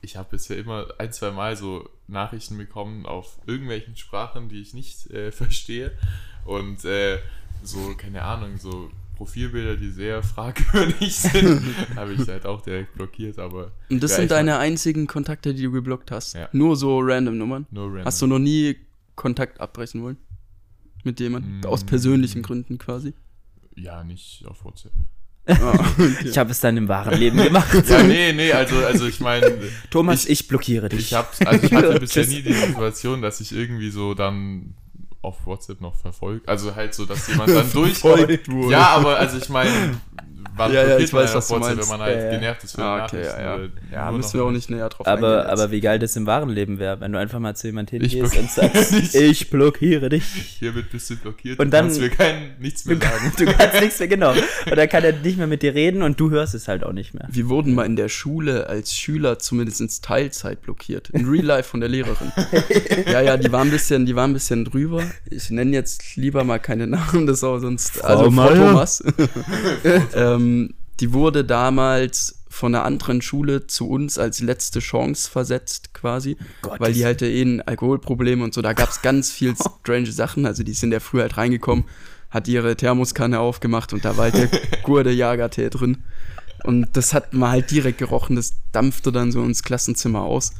Ich 0.00 0.16
habe 0.16 0.30
bisher 0.32 0.58
immer 0.58 0.88
ein, 0.98 1.12
zwei 1.12 1.30
Mal 1.30 1.56
so 1.56 1.88
Nachrichten 2.08 2.58
bekommen 2.58 3.06
auf 3.06 3.38
irgendwelchen 3.46 3.96
Sprachen, 3.96 4.48
die 4.48 4.60
ich 4.60 4.74
nicht 4.74 5.08
äh, 5.10 5.30
verstehe. 5.32 5.96
Und 6.44 6.84
äh, 6.84 7.20
so, 7.62 7.94
keine 7.96 8.22
Ahnung, 8.22 8.58
so 8.58 8.90
Profilbilder, 9.16 9.76
die 9.76 9.90
sehr 9.90 10.22
fragwürdig 10.22 11.14
sind, 11.14 11.62
habe 11.96 12.12
ich 12.14 12.26
halt 12.28 12.46
auch 12.46 12.60
direkt 12.62 12.94
blockiert, 12.94 13.38
aber 13.38 13.72
Und 13.90 14.02
das 14.02 14.16
sind 14.16 14.30
deine 14.30 14.58
einzigen 14.58 15.06
Kontakte, 15.06 15.54
die 15.54 15.62
du 15.62 15.70
geblockt 15.70 16.10
hast. 16.10 16.34
Ja. 16.34 16.48
Nur 16.52 16.76
so 16.76 16.98
random 17.00 17.38
Nummern. 17.38 17.66
nur 17.70 17.86
random. 17.86 18.04
Hast 18.04 18.20
du 18.22 18.26
noch 18.26 18.38
nie 18.38 18.76
Kontakt 19.14 19.60
abbrechen 19.60 20.02
wollen? 20.02 20.16
Mit 21.04 21.20
jemandem? 21.20 21.60
Mm. 21.60 21.66
Aus 21.66 21.84
persönlichen 21.84 22.42
Gründen 22.42 22.78
quasi. 22.78 23.12
Ja, 23.76 24.02
nicht 24.04 24.44
auf 24.46 24.64
WhatsApp. 24.64 24.92
Ah, 25.46 25.72
okay. 25.98 26.14
Ich 26.24 26.38
habe 26.38 26.52
es 26.52 26.60
dann 26.60 26.74
im 26.78 26.88
wahren 26.88 27.18
Leben 27.18 27.36
gemacht. 27.36 27.68
Ja, 27.90 28.02
nee, 28.02 28.32
nee, 28.32 28.50
also, 28.52 28.76
also 28.78 29.06
ich 29.06 29.20
meine, 29.20 29.52
Thomas, 29.90 30.24
ich, 30.24 30.40
Ich- 30.40 30.48
blockiere 30.48 30.88
dich. 30.88 31.00
ich, 31.00 31.12
hab, 31.12 31.34
also 31.46 31.66
ich 31.66 31.72
hatte 31.74 32.00
bisher 32.00 32.26
nie 32.26 32.40
die 32.40 32.54
Situation, 32.54 33.20
dass 33.20 33.42
ich 33.42 33.52
irgendwie 33.52 33.90
so 33.90 34.14
dann 34.14 34.74
auf 35.24 35.46
WhatsApp 35.46 35.80
noch 35.80 35.96
verfolgt, 35.96 36.48
also 36.48 36.74
halt 36.74 36.94
so, 36.94 37.06
dass 37.06 37.28
jemand 37.28 37.50
dann 37.54 37.70
durch... 37.72 38.02
Ja, 38.70 38.88
aber 38.88 39.18
also 39.18 39.38
ich 39.38 39.48
meine, 39.48 40.00
wann 40.56 40.72
Ja, 40.72 40.86
ja, 40.86 40.98
ich 40.98 41.12
weiß, 41.12 41.30
ja 41.30 41.36
was 41.36 41.48
du 41.48 41.56
meinst. 41.58 41.80
wenn 41.82 41.88
man 41.88 42.00
halt 42.06 42.16
Ja, 42.16 42.24
ja. 42.24 42.30
genervt 42.30 42.64
ist 42.64 42.74
für 42.74 42.82
Ah, 42.82 43.04
okay, 43.04 43.22
ja, 43.24 43.56
ja. 43.58 43.68
Ja, 43.92 44.12
müssen 44.12 44.34
wir 44.34 44.44
auch 44.44 44.50
nicht 44.50 44.70
näher 44.70 44.88
drauf 44.88 45.06
eingehen. 45.06 45.24
aber, 45.24 45.38
jetzt. 45.42 45.50
aber 45.50 45.70
wie 45.70 45.80
geil 45.80 45.98
das 45.98 46.16
im 46.16 46.26
wahren 46.26 46.48
Leben 46.50 46.78
wäre, 46.78 47.00
wenn 47.00 47.12
du 47.12 47.18
einfach 47.18 47.38
mal 47.38 47.54
zu 47.56 47.66
jemand 47.68 47.92
Ich 47.92 48.12
hingehst 48.12 48.36
und 48.36 48.50
sagst, 48.50 48.92
Ich- 49.14 49.50
blockiere 49.50 50.08
dich. 50.08 50.24
Hiermit 50.58 50.90
bist 50.90 51.10
du 51.10 51.16
blockiert, 51.16 51.58
Und 51.58 51.66
du 51.66 51.70
dann- 51.70 51.86
kannst 51.86 52.00
mir 52.00 52.10
kein, 52.10 52.56
nichts 52.58 52.84
mehr 52.84 52.96
Du, 52.96 53.06
sagen. 53.06 53.32
du 53.38 53.44
kannst 53.46 53.80
nichts 53.80 53.98
mehr, 53.98 54.08
genau. 54.08 54.30
Und 54.32 54.76
dann 54.76 54.88
kann 54.88 55.04
er 55.04 55.12
nicht 55.12 55.38
mehr 55.38 55.46
mit 55.46 55.62
dir 55.62 55.74
reden 55.74 56.02
und 56.02 56.18
du 56.18 56.30
hörst 56.30 56.54
es 56.54 56.68
halt 56.68 56.84
auch 56.84 56.92
nicht 56.92 57.14
mehr. 57.14 57.26
wir 57.30 57.48
wurden 57.48 57.74
mal 57.74 57.84
in 57.86 57.96
der 57.96 58.08
Schule 58.08 58.66
als 58.66 58.94
Schüler 58.96 59.38
zumindest 59.38 59.80
ins 59.80 60.00
Teilzeit 60.00 60.62
blockiert. 60.62 61.10
In 61.10 61.28
Real 61.28 61.44
Life 61.44 61.68
von 61.70 61.80
der 61.80 61.88
Lehrerin. 61.88 62.32
ja, 63.06 63.20
ja, 63.20 63.36
die 63.36 63.50
waren 63.52 63.68
ein 63.68 63.70
bisschen, 63.70 64.06
die 64.06 64.14
waren 64.16 64.30
ein 64.30 64.34
bisschen 64.34 64.64
drüber. 64.64 65.02
Ich 65.30 65.50
nenne 65.50 65.72
jetzt 65.72 66.16
lieber 66.16 66.44
mal 66.44 66.58
keine 66.58 66.86
Namen, 66.86 67.26
das 67.26 67.44
auch 67.44 67.58
sonst. 67.58 67.92
Frau 67.96 68.06
also 68.06 68.30
Frau. 68.30 68.48
Thomas. 68.54 69.02
Ähm, 70.34 70.74
die 71.00 71.12
wurde 71.12 71.44
damals 71.44 72.44
von 72.48 72.74
einer 72.74 72.84
anderen 72.84 73.20
Schule 73.20 73.66
zu 73.66 73.88
uns 73.88 74.16
als 74.16 74.40
letzte 74.40 74.78
Chance 74.78 75.28
versetzt, 75.28 75.92
quasi. 75.92 76.36
Gott, 76.62 76.78
weil 76.78 76.92
die 76.92 77.04
halt 77.04 77.20
eh 77.22 77.42
ein 77.42 77.60
Alkoholproblem 77.60 78.42
und 78.42 78.54
so, 78.54 78.62
da 78.62 78.74
gab 78.74 78.90
es 78.90 79.02
ganz 79.02 79.32
viel 79.32 79.54
strange 79.80 80.12
Sachen. 80.12 80.46
Also 80.46 80.62
die 80.62 80.72
sind 80.72 80.92
ja 80.92 81.00
früher 81.00 81.22
halt 81.22 81.36
reingekommen, 81.36 81.84
hat 82.30 82.46
ihre 82.46 82.76
Thermoskanne 82.76 83.40
aufgemacht 83.40 83.92
und 83.92 84.04
da 84.04 84.16
war 84.16 84.30
halt 84.30 84.34
der 84.34 84.48
gurde 84.82 85.10
Jagertee 85.10 85.68
drin. 85.68 86.04
Und 86.62 86.96
das 86.96 87.12
hat 87.12 87.34
man 87.34 87.50
halt 87.50 87.70
direkt 87.70 87.98
gerochen, 87.98 88.36
das 88.36 88.54
dampfte 88.72 89.12
dann 89.12 89.32
so 89.32 89.42
ins 89.42 89.62
Klassenzimmer 89.64 90.22
aus. 90.22 90.52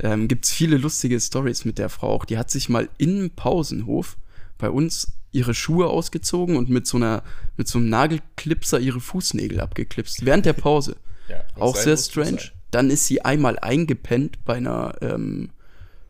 Ähm, 0.00 0.26
Gibt 0.26 0.46
es 0.46 0.50
viele 0.50 0.78
lustige 0.78 1.20
Stories 1.20 1.64
mit 1.64 1.78
der 1.78 1.90
Frau 1.90 2.08
auch. 2.08 2.24
Die 2.24 2.38
hat 2.38 2.50
sich 2.50 2.68
mal 2.68 2.88
im 2.96 3.30
Pausenhof 3.30 4.16
bei 4.58 4.70
uns 4.70 5.12
ihre 5.32 5.54
Schuhe 5.54 5.88
ausgezogen 5.88 6.56
und 6.56 6.68
mit 6.68 6.86
so 6.86 6.98
einer 6.98 7.22
mit 7.56 7.66
so 7.68 7.78
einem 7.78 7.88
Nagelklipser 7.88 8.78
ihre 8.78 9.00
Fußnägel 9.00 9.60
abgeklipst 9.60 10.24
während 10.24 10.46
der 10.46 10.54
Pause. 10.54 10.96
Ja, 11.28 11.44
Auch 11.54 11.76
sehr 11.76 11.96
strange. 11.96 12.50
Dann 12.72 12.90
ist 12.90 13.06
sie 13.06 13.24
einmal 13.24 13.56
eingepennt 13.58 14.44
bei 14.44 14.56
einer 14.56 14.96
ähm, 15.00 15.50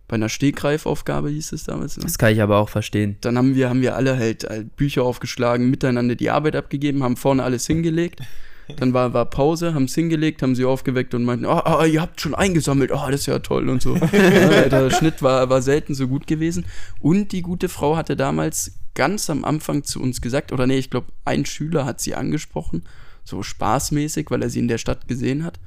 bei 0.09 0.15
einer 0.15 0.31
Stegreifaufgabe 0.31 1.29
hieß 1.29 1.53
es 1.53 1.65
damals. 1.65 1.99
Ne? 1.99 2.05
Das 2.05 2.17
kann 2.17 2.33
ich 2.33 2.41
aber 2.41 2.57
auch 2.57 2.71
verstehen. 2.71 3.19
Dann 3.21 3.37
haben 3.37 3.55
wir 3.55 3.69
haben 3.69 3.83
wir 3.83 3.95
alle 3.95 4.17
halt, 4.17 4.45
halt 4.49 4.75
Bücher 4.75 5.05
aufgeschlagen, 5.05 5.71
miteinander 5.71 6.15
die 6.15 6.31
Arbeit 6.31 6.57
abgegeben, 6.57 7.03
haben 7.03 7.17
vorne 7.17 7.45
alles 7.45 7.67
hingelegt 7.67 8.21
Dann 8.77 8.95
war, 8.95 9.13
war 9.13 9.27
Pause, 9.27 9.75
haben 9.75 9.85
es 9.85 9.95
hingelegt, 9.95 10.43
haben 10.43 10.55
sie 10.55 10.65
aufgeweckt 10.65 11.15
und 11.15 11.25
meinten, 11.25 11.47
oh, 11.47 11.61
oh, 11.65 11.85
ihr 11.85 12.01
habt 12.01 12.21
schon 12.21 12.35
eingesammelt, 12.35 12.91
oh, 12.93 13.07
das 13.11 13.21
ist 13.21 13.27
ja 13.27 13.39
toll 13.41 13.69
und 13.69 13.83
so. 13.83 13.97
ja, 14.13 14.69
der 14.69 14.91
Schnitt 14.91 15.23
war, 15.23 15.49
war 15.51 15.63
selten 15.63 15.95
so 15.95 16.09
gut 16.09 16.27
gewesen. 16.27 16.65
Und 17.01 17.33
die 17.33 17.43
gute 17.43 17.69
Frau 17.69 17.97
hatte 17.97 18.17
damals 18.17 18.73
ganz 18.95 19.31
am 19.31 19.45
Anfang 19.45 19.85
zu 19.85 20.01
uns 20.01 20.21
gesagt, 20.21 20.53
oder 20.53 20.67
nee, 20.67 20.79
ich 20.79 20.91
glaube, 20.91 21.13
ein 21.25 21.45
Schüler 21.47 21.85
hat 21.85 22.01
sie 22.01 22.15
angesprochen, 22.15 22.85
so 23.25 23.43
spaßmäßig, 23.43 24.31
weil 24.31 24.43
er 24.43 24.51
sie 24.51 24.59
in 24.59 24.69
der 24.69 24.79
Stadt 24.79 25.09
gesehen 25.09 25.45
hat. 25.45 25.61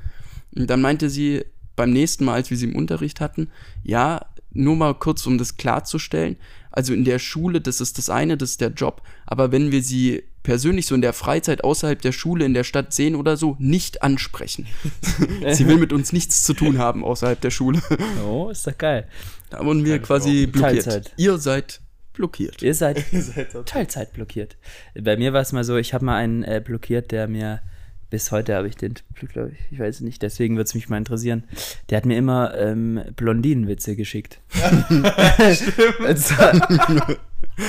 Und 0.55 0.69
dann 0.69 0.81
meinte 0.81 1.09
sie 1.09 1.45
beim 1.75 1.91
nächsten 1.91 2.25
Mal, 2.25 2.35
als 2.35 2.49
wir 2.49 2.57
sie 2.57 2.65
im 2.65 2.75
Unterricht 2.75 3.19
hatten, 3.19 3.49
ja, 3.83 4.25
nur 4.51 4.75
mal 4.75 4.93
kurz, 4.93 5.25
um 5.27 5.37
das 5.37 5.57
klarzustellen. 5.57 6.37
Also 6.71 6.93
in 6.93 7.03
der 7.03 7.19
Schule, 7.19 7.61
das 7.61 7.81
ist 7.81 7.97
das 7.97 8.09
eine, 8.09 8.37
das 8.37 8.51
ist 8.51 8.61
der 8.61 8.69
Job. 8.69 9.01
Aber 9.25 9.51
wenn 9.51 9.71
wir 9.71 9.83
sie 9.83 10.23
persönlich 10.43 10.85
so 10.85 10.95
in 10.95 11.01
der 11.01 11.13
Freizeit 11.13 11.63
außerhalb 11.63 12.01
der 12.01 12.11
Schule 12.11 12.45
in 12.45 12.53
der 12.53 12.63
Stadt 12.63 12.93
sehen 12.93 13.15
oder 13.15 13.35
so, 13.35 13.55
nicht 13.59 14.03
ansprechen. 14.03 14.67
sie 15.51 15.67
will 15.67 15.77
mit 15.77 15.91
uns 15.91 16.13
nichts 16.13 16.43
zu 16.43 16.53
tun 16.53 16.77
haben 16.77 17.03
außerhalb 17.03 17.41
der 17.41 17.51
Schule. 17.51 17.81
Oh, 18.25 18.49
ist 18.49 18.65
doch 18.67 18.77
geil. 18.77 19.07
Da 19.49 19.65
wurden 19.65 19.83
wir 19.83 19.99
quasi 19.99 20.45
blockiert. 20.47 20.85
Teilzeit. 20.85 21.13
Ihr 21.17 21.37
seid 21.37 21.81
blockiert. 22.15 22.61
Ihr 22.61 22.73
seid 22.73 23.03
Seid 23.11 23.53
ihr- 23.53 23.65
Teilzeit 23.65 24.13
blockiert. 24.13 24.57
Bei 24.99 25.17
mir 25.17 25.33
war 25.33 25.41
es 25.41 25.51
mal 25.51 25.63
so, 25.63 25.77
ich 25.77 25.93
habe 25.93 26.05
mal 26.05 26.15
einen 26.17 26.43
äh, 26.43 26.61
blockiert, 26.63 27.11
der 27.11 27.27
mir 27.27 27.61
bis 28.11 28.31
heute 28.31 28.55
habe 28.55 28.67
ich 28.67 28.75
den, 28.75 28.93
glaube 29.33 29.51
ich, 29.53 29.59
ich 29.71 29.79
weiß 29.79 30.01
nicht, 30.01 30.21
deswegen 30.21 30.55
würde 30.55 30.67
es 30.67 30.75
mich 30.75 30.87
mal 30.89 30.97
interessieren. 30.97 31.43
Der 31.89 31.97
hat 31.97 32.05
mir 32.05 32.17
immer 32.17 32.55
ähm, 32.55 33.01
Blondinenwitze 33.15 33.95
geschickt. 33.95 34.39
also, 35.37 36.35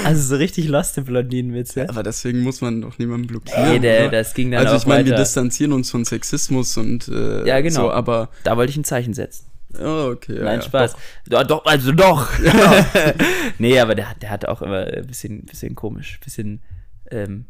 also 0.04 0.22
so 0.22 0.36
richtig 0.36 0.68
loste 0.68 1.02
Blondinenwitze. 1.02 1.88
Aber 1.88 2.02
deswegen 2.02 2.40
muss 2.40 2.60
man 2.60 2.82
doch 2.82 2.98
niemanden 2.98 3.26
blockieren. 3.26 3.70
Nee, 3.72 3.78
der, 3.78 4.08
das 4.10 4.34
ging 4.34 4.50
dann 4.50 4.64
also 4.66 4.76
ich 4.76 4.86
meine, 4.86 5.06
wir 5.08 5.16
distanzieren 5.16 5.72
uns 5.72 5.90
von 5.90 6.04
Sexismus 6.04 6.76
und 6.76 7.08
äh, 7.08 7.46
Ja, 7.46 7.60
genau. 7.60 7.74
so, 7.86 7.90
aber 7.90 8.28
Da 8.44 8.56
wollte 8.56 8.70
ich 8.70 8.76
ein 8.76 8.84
Zeichen 8.84 9.14
setzen. 9.14 9.46
Oh, 9.80 10.10
okay. 10.12 10.38
Nein, 10.40 10.60
ja. 10.60 10.62
Spaß. 10.62 10.94
Doch. 11.28 11.44
doch, 11.44 11.64
also 11.66 11.92
doch. 11.92 12.28
nee, 13.58 13.78
aber 13.78 13.94
der, 13.94 14.10
hat- 14.10 14.22
der 14.22 14.30
hat 14.30 14.46
auch 14.46 14.62
immer 14.62 14.86
ein 14.86 15.06
bisschen, 15.06 15.44
bisschen 15.44 15.74
komisch, 15.74 16.18
ein 16.20 16.24
bisschen 16.24 16.62
ähm, 17.10 17.46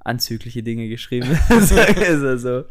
anzügliche 0.00 0.62
Dinge 0.62 0.88
geschrieben. 0.88 1.28
So. 1.60 2.64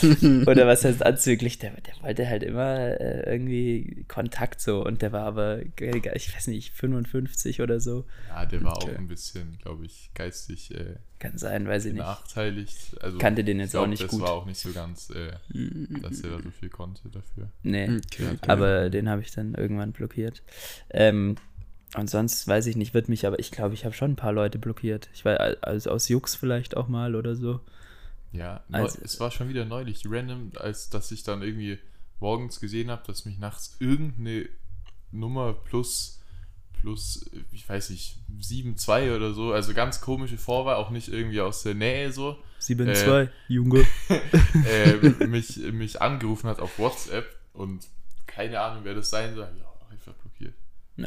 Oder 0.46 0.66
was 0.66 0.84
heißt 0.84 1.04
anzüglich? 1.04 1.58
Der, 1.58 1.72
der 1.72 1.94
wollte 2.02 2.28
halt 2.28 2.42
immer 2.44 3.00
äh, 3.00 3.32
irgendwie 3.32 4.04
Kontakt 4.06 4.60
so 4.60 4.84
und 4.84 5.02
der 5.02 5.10
war 5.12 5.24
aber, 5.24 5.60
ich 5.62 6.34
weiß 6.34 6.46
nicht, 6.48 6.72
55 6.72 7.60
oder 7.62 7.80
so. 7.80 8.04
Ja, 8.28 8.46
der 8.46 8.62
war 8.62 8.76
Okay. 8.76 8.92
auch 8.94 8.98
ein 8.98 9.08
bisschen, 9.08 9.58
glaube 9.60 9.86
ich, 9.86 10.10
geistig 10.14 10.72
äh, 10.72 10.94
Kann 11.18 11.36
sein, 11.36 11.66
weiß 11.66 11.86
ich 11.86 11.94
nicht. 11.94 12.02
benachteiligt. 12.02 12.96
Also, 13.02 13.18
Kannte 13.18 13.42
den 13.42 13.58
jetzt 13.58 13.72
glaub, 13.72 13.84
auch 13.84 13.88
nicht 13.88 14.02
das 14.04 14.10
gut. 14.10 14.20
war 14.20 14.30
auch 14.30 14.46
nicht 14.46 14.60
so 14.60 14.72
ganz, 14.72 15.10
äh, 15.10 15.32
dass 16.00 16.20
er 16.20 16.30
da 16.36 16.42
so 16.42 16.50
viel 16.50 16.68
konnte 16.68 17.08
dafür. 17.08 17.50
Nee. 17.64 17.88
Okay. 18.06 18.36
Aber 18.46 18.90
den 18.90 19.08
habe 19.08 19.22
ich 19.22 19.32
dann 19.32 19.54
irgendwann 19.54 19.90
blockiert. 19.92 20.42
Ähm, 20.90 21.36
und 21.96 22.10
sonst 22.10 22.46
weiß 22.46 22.66
ich 22.66 22.76
nicht, 22.76 22.94
wird 22.94 23.08
mich, 23.08 23.26
aber 23.26 23.38
ich 23.38 23.50
glaube, 23.50 23.74
ich 23.74 23.84
habe 23.84 23.94
schon 23.94 24.12
ein 24.12 24.16
paar 24.16 24.32
Leute 24.32 24.58
blockiert. 24.58 25.08
Ich 25.14 25.24
war 25.24 25.38
also 25.62 25.90
aus 25.90 26.08
Jux 26.08 26.34
vielleicht 26.34 26.76
auch 26.76 26.88
mal 26.88 27.14
oder 27.14 27.34
so. 27.34 27.60
Ja, 28.32 28.62
Also- 28.70 28.98
es 29.02 29.18
war 29.20 29.30
schon 29.30 29.48
wieder 29.48 29.64
neulich 29.64 30.02
random, 30.06 30.52
als 30.56 30.90
dass 30.90 31.10
ich 31.12 31.22
dann 31.22 31.42
irgendwie 31.42 31.78
morgens 32.20 32.60
gesehen 32.60 32.90
habe, 32.90 33.02
dass 33.06 33.24
mich 33.24 33.38
nachts 33.38 33.76
irgendeine 33.80 34.48
Nummer 35.12 35.54
plus, 35.54 36.20
plus, 36.80 37.26
äh, 37.32 37.40
ich 37.52 37.66
weiß 37.66 37.90
nicht, 37.90 38.18
7-2 38.38 39.16
oder 39.16 39.32
so, 39.32 39.52
also 39.52 39.72
ganz 39.72 40.00
komische 40.02 40.36
Vorwahl, 40.36 40.76
auch 40.76 40.90
nicht 40.90 41.08
irgendwie 41.08 41.40
aus 41.40 41.62
der 41.62 41.74
Nähe 41.74 42.12
so, 42.12 42.36
7-2, 42.60 43.30
Junge. 43.48 43.86
äh, 44.66 44.96
mich, 45.26 45.56
mich 45.72 46.02
angerufen 46.02 46.48
hat 46.50 46.60
auf 46.60 46.78
WhatsApp 46.78 47.24
und 47.54 47.86
keine 48.26 48.60
Ahnung, 48.60 48.84
wer 48.84 48.94
das 48.94 49.08
sein 49.10 49.34
soll. 49.34 49.48
Ja, 49.58 49.64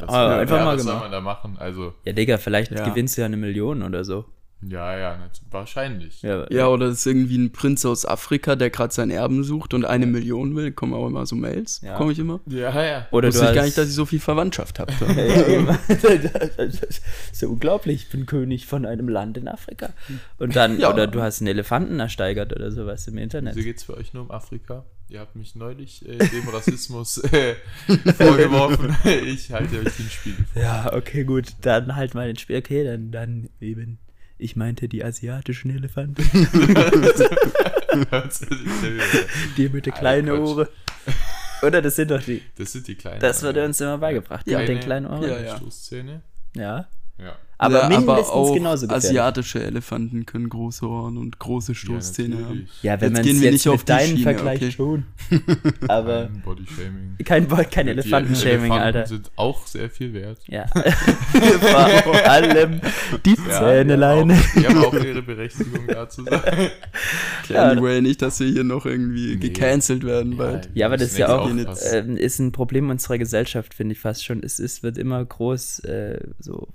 Was- 0.00 0.08
Ah, 0.08 0.38
einfach 0.38 0.56
ja, 0.56 0.64
mal 0.64 0.74
was 0.76 0.82
soll 0.82 0.92
gemacht. 0.92 1.04
man 1.04 1.12
da 1.12 1.20
machen? 1.20 1.56
Also, 1.58 1.94
Ja, 2.04 2.12
Digga, 2.12 2.38
vielleicht 2.38 2.72
Ja. 2.72 2.88
gewinnst 2.88 3.16
du 3.16 3.20
ja 3.22 3.26
eine 3.26 3.36
Million 3.36 3.82
oder 3.82 4.04
so. 4.04 4.24
ja, 4.64 4.96
ja, 4.96 5.18
wahrscheinlich. 5.50 6.22
Ja, 6.22 6.46
Ja, 6.48 6.68
oder 6.68 6.86
es 6.86 6.98
ist 7.00 7.06
irgendwie 7.06 7.36
ein 7.36 7.50
Prinz 7.52 7.84
aus 7.84 8.06
Afrika, 8.06 8.54
der 8.54 8.70
gerade 8.70 8.94
seinen 8.94 9.10
Erben 9.10 9.42
sucht 9.42 9.74
und 9.74 9.84
eine 9.84 10.06
Million 10.06 10.54
will. 10.54 10.70
Kommen 10.70 10.94
auch 10.94 11.06
immer 11.08 11.26
so 11.26 11.34
Mails. 11.34 11.80
Ja. 11.82 11.92
Bekomme 11.94 12.12
ich 12.12 12.18
immer. 12.20 12.38
Ja, 12.46 12.70
ja. 12.84 13.06
Oder 13.10 13.28
Wusste 13.28 13.40
du 13.40 13.44
ich 13.44 13.48
hast, 13.50 13.54
gar 13.56 13.64
nicht, 13.64 13.76
dass 13.76 13.88
ich 13.88 13.94
so 13.94 14.06
viel 14.06 14.20
Verwandtschaft 14.20 14.78
habe. 14.78 14.92
Das 15.00 15.96
ist 17.30 17.42
ja 17.42 17.48
unglaublich. 17.48 18.02
Ich 18.04 18.10
bin 18.10 18.26
König 18.26 18.66
von 18.66 18.86
einem 18.86 19.08
Land 19.08 19.36
in 19.36 19.48
Afrika. 19.48 19.90
Und 20.38 20.54
dann, 20.56 20.78
Ja. 20.78 20.92
oder 20.92 21.06
du 21.06 21.20
hast 21.20 21.40
einen 21.40 21.48
Elefanten 21.48 21.98
ersteigert 22.00 22.52
oder 22.54 22.70
sowas 22.70 23.06
im 23.08 23.18
Internet. 23.18 23.56
Wieso 23.56 23.64
geht 23.66 23.76
es 23.78 23.82
für 23.82 23.96
euch 23.96 24.12
nur 24.14 24.22
um 24.24 24.30
Afrika? 24.30 24.84
Ihr 25.12 25.20
habt 25.20 25.36
mich 25.36 25.54
neulich 25.54 26.08
äh, 26.08 26.16
dem 26.16 26.48
Rassismus 26.48 27.18
äh, 27.18 27.56
vorgeworfen. 28.16 28.96
ich 29.26 29.52
halte 29.52 29.80
euch 29.80 29.94
den 29.94 30.08
Spiegel 30.08 30.46
vor. 30.50 30.62
Ja, 30.62 30.90
okay, 30.94 31.24
gut. 31.24 31.48
Dann 31.60 31.96
halt 31.96 32.14
mal 32.14 32.28
den 32.28 32.38
Spiel. 32.38 32.56
Okay, 32.56 32.82
dann, 32.82 33.10
dann 33.10 33.50
eben. 33.60 33.98
Ich 34.38 34.56
meinte 34.56 34.88
die 34.88 35.04
asiatischen 35.04 35.70
Elefanten. 35.70 36.22
Die 39.58 39.68
mit 39.68 39.84
der 39.84 39.92
kleinen. 39.92 40.30
Ohren. 40.30 40.68
Oder 41.60 41.82
das 41.82 41.96
sind 41.96 42.10
doch 42.10 42.22
die. 42.22 42.40
das 42.56 42.72
sind 42.72 42.88
die 42.88 42.94
kleinen. 42.94 43.20
Das 43.20 43.42
wurde 43.42 43.66
uns 43.66 43.82
immer 43.82 43.98
beigebracht. 43.98 44.46
Die 44.46 44.52
Ja, 44.52 44.60
mit 44.60 44.68
den 44.68 44.80
kleinen 44.80 45.04
Ohren. 45.04 45.28
Ja, 45.28 45.38
ja. 45.42 45.58
Stoßzähne. 45.58 46.22
Ja. 46.56 46.88
Ja. 47.18 47.36
Aber 47.62 47.82
ja, 47.82 47.88
mindestens 47.88 48.28
aber 48.28 48.32
auch 48.32 48.54
genauso 48.54 48.86
gefährlich. 48.86 49.08
asiatische 49.10 49.62
Elefanten 49.62 50.26
können 50.26 50.48
große 50.48 50.86
Ohren 50.86 51.16
und 51.16 51.38
große 51.38 51.74
Stoßzähne 51.74 52.34
haben. 52.36 52.42
natürlich. 52.42 52.82
Ja, 52.82 53.00
wenn 53.00 53.08
Jetzt 53.10 53.16
man 53.18 53.22
gehen 53.24 53.36
es 53.36 53.42
wir 53.42 53.50
jetzt 53.50 53.64
nicht 53.66 53.68
auf 53.74 53.84
deinen 53.84 54.08
Schiene, 54.08 54.22
vergleicht 54.22 54.62
okay. 54.62 54.72
schon. 54.72 55.04
Aber 55.88 56.24
Kein 56.26 56.42
Bodyshaming. 56.42 57.16
kein, 57.24 57.48
Bo- 57.48 57.56
kein 57.70 57.86
Die 57.86 57.92
Elefantenshaming, 57.92 58.58
Elefanten 58.72 58.82
Alter. 58.84 59.06
sind 59.06 59.30
auch 59.36 59.66
sehr 59.66 59.88
viel 59.90 60.12
wert. 60.12 60.38
Ja. 60.48 60.66
Vor 62.04 62.14
allem 62.30 62.80
die 63.24 63.34
Zähnelein. 63.36 64.28
Die 64.28 64.66
haben, 64.66 64.78
auch, 64.78 64.90
die 64.90 64.96
haben 64.98 65.00
auch 65.00 65.04
ihre 65.04 65.22
Berechtigung 65.22 65.86
da 65.86 66.08
zu 66.08 66.24
sein. 66.24 66.40
Ja. 67.48 67.68
Anyway, 67.70 68.00
nicht, 68.00 68.22
dass 68.22 68.40
wir 68.40 68.46
hier 68.48 68.64
noch 68.64 68.86
irgendwie 68.86 69.32
Nee. 69.34 69.36
gecancelt 69.36 70.04
werden 70.04 70.36
bald. 70.36 70.70
Ja, 70.74 70.86
aber 70.86 70.96
das 70.96 71.08
ist 71.12 71.18
ja 71.18 71.36
auch 71.36 71.50
ähm, 71.50 72.16
ist 72.16 72.38
ein 72.38 72.52
Problem 72.52 72.88
unserer 72.88 73.18
Gesellschaft, 73.18 73.74
finde 73.74 73.92
ich 73.94 74.00
fast 74.00 74.24
schon. 74.24 74.42
Es 74.42 74.58
ist, 74.58 74.82
wird 74.82 74.96
immer 74.96 75.22
groß 75.24 75.80
äh, 75.80 76.18
so 76.38 76.68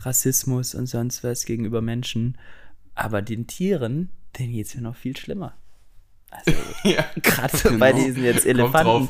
Rassismus 0.00 0.74
und 0.74 0.86
sonst 0.86 1.24
was 1.24 1.44
gegenüber 1.44 1.80
Menschen. 1.82 2.36
Aber 2.94 3.22
den 3.22 3.46
Tieren, 3.46 4.10
denen 4.38 4.52
geht 4.52 4.66
es 4.66 4.74
ja 4.74 4.80
noch 4.80 4.96
viel 4.96 5.16
schlimmer. 5.16 5.54
Also 6.30 6.52
ja. 6.88 7.04
gerade 7.22 7.56
Genau. 7.58 7.78
bei 7.78 7.92
diesen 7.92 8.24
jetzt 8.24 8.46
Elefanten, 8.46 9.08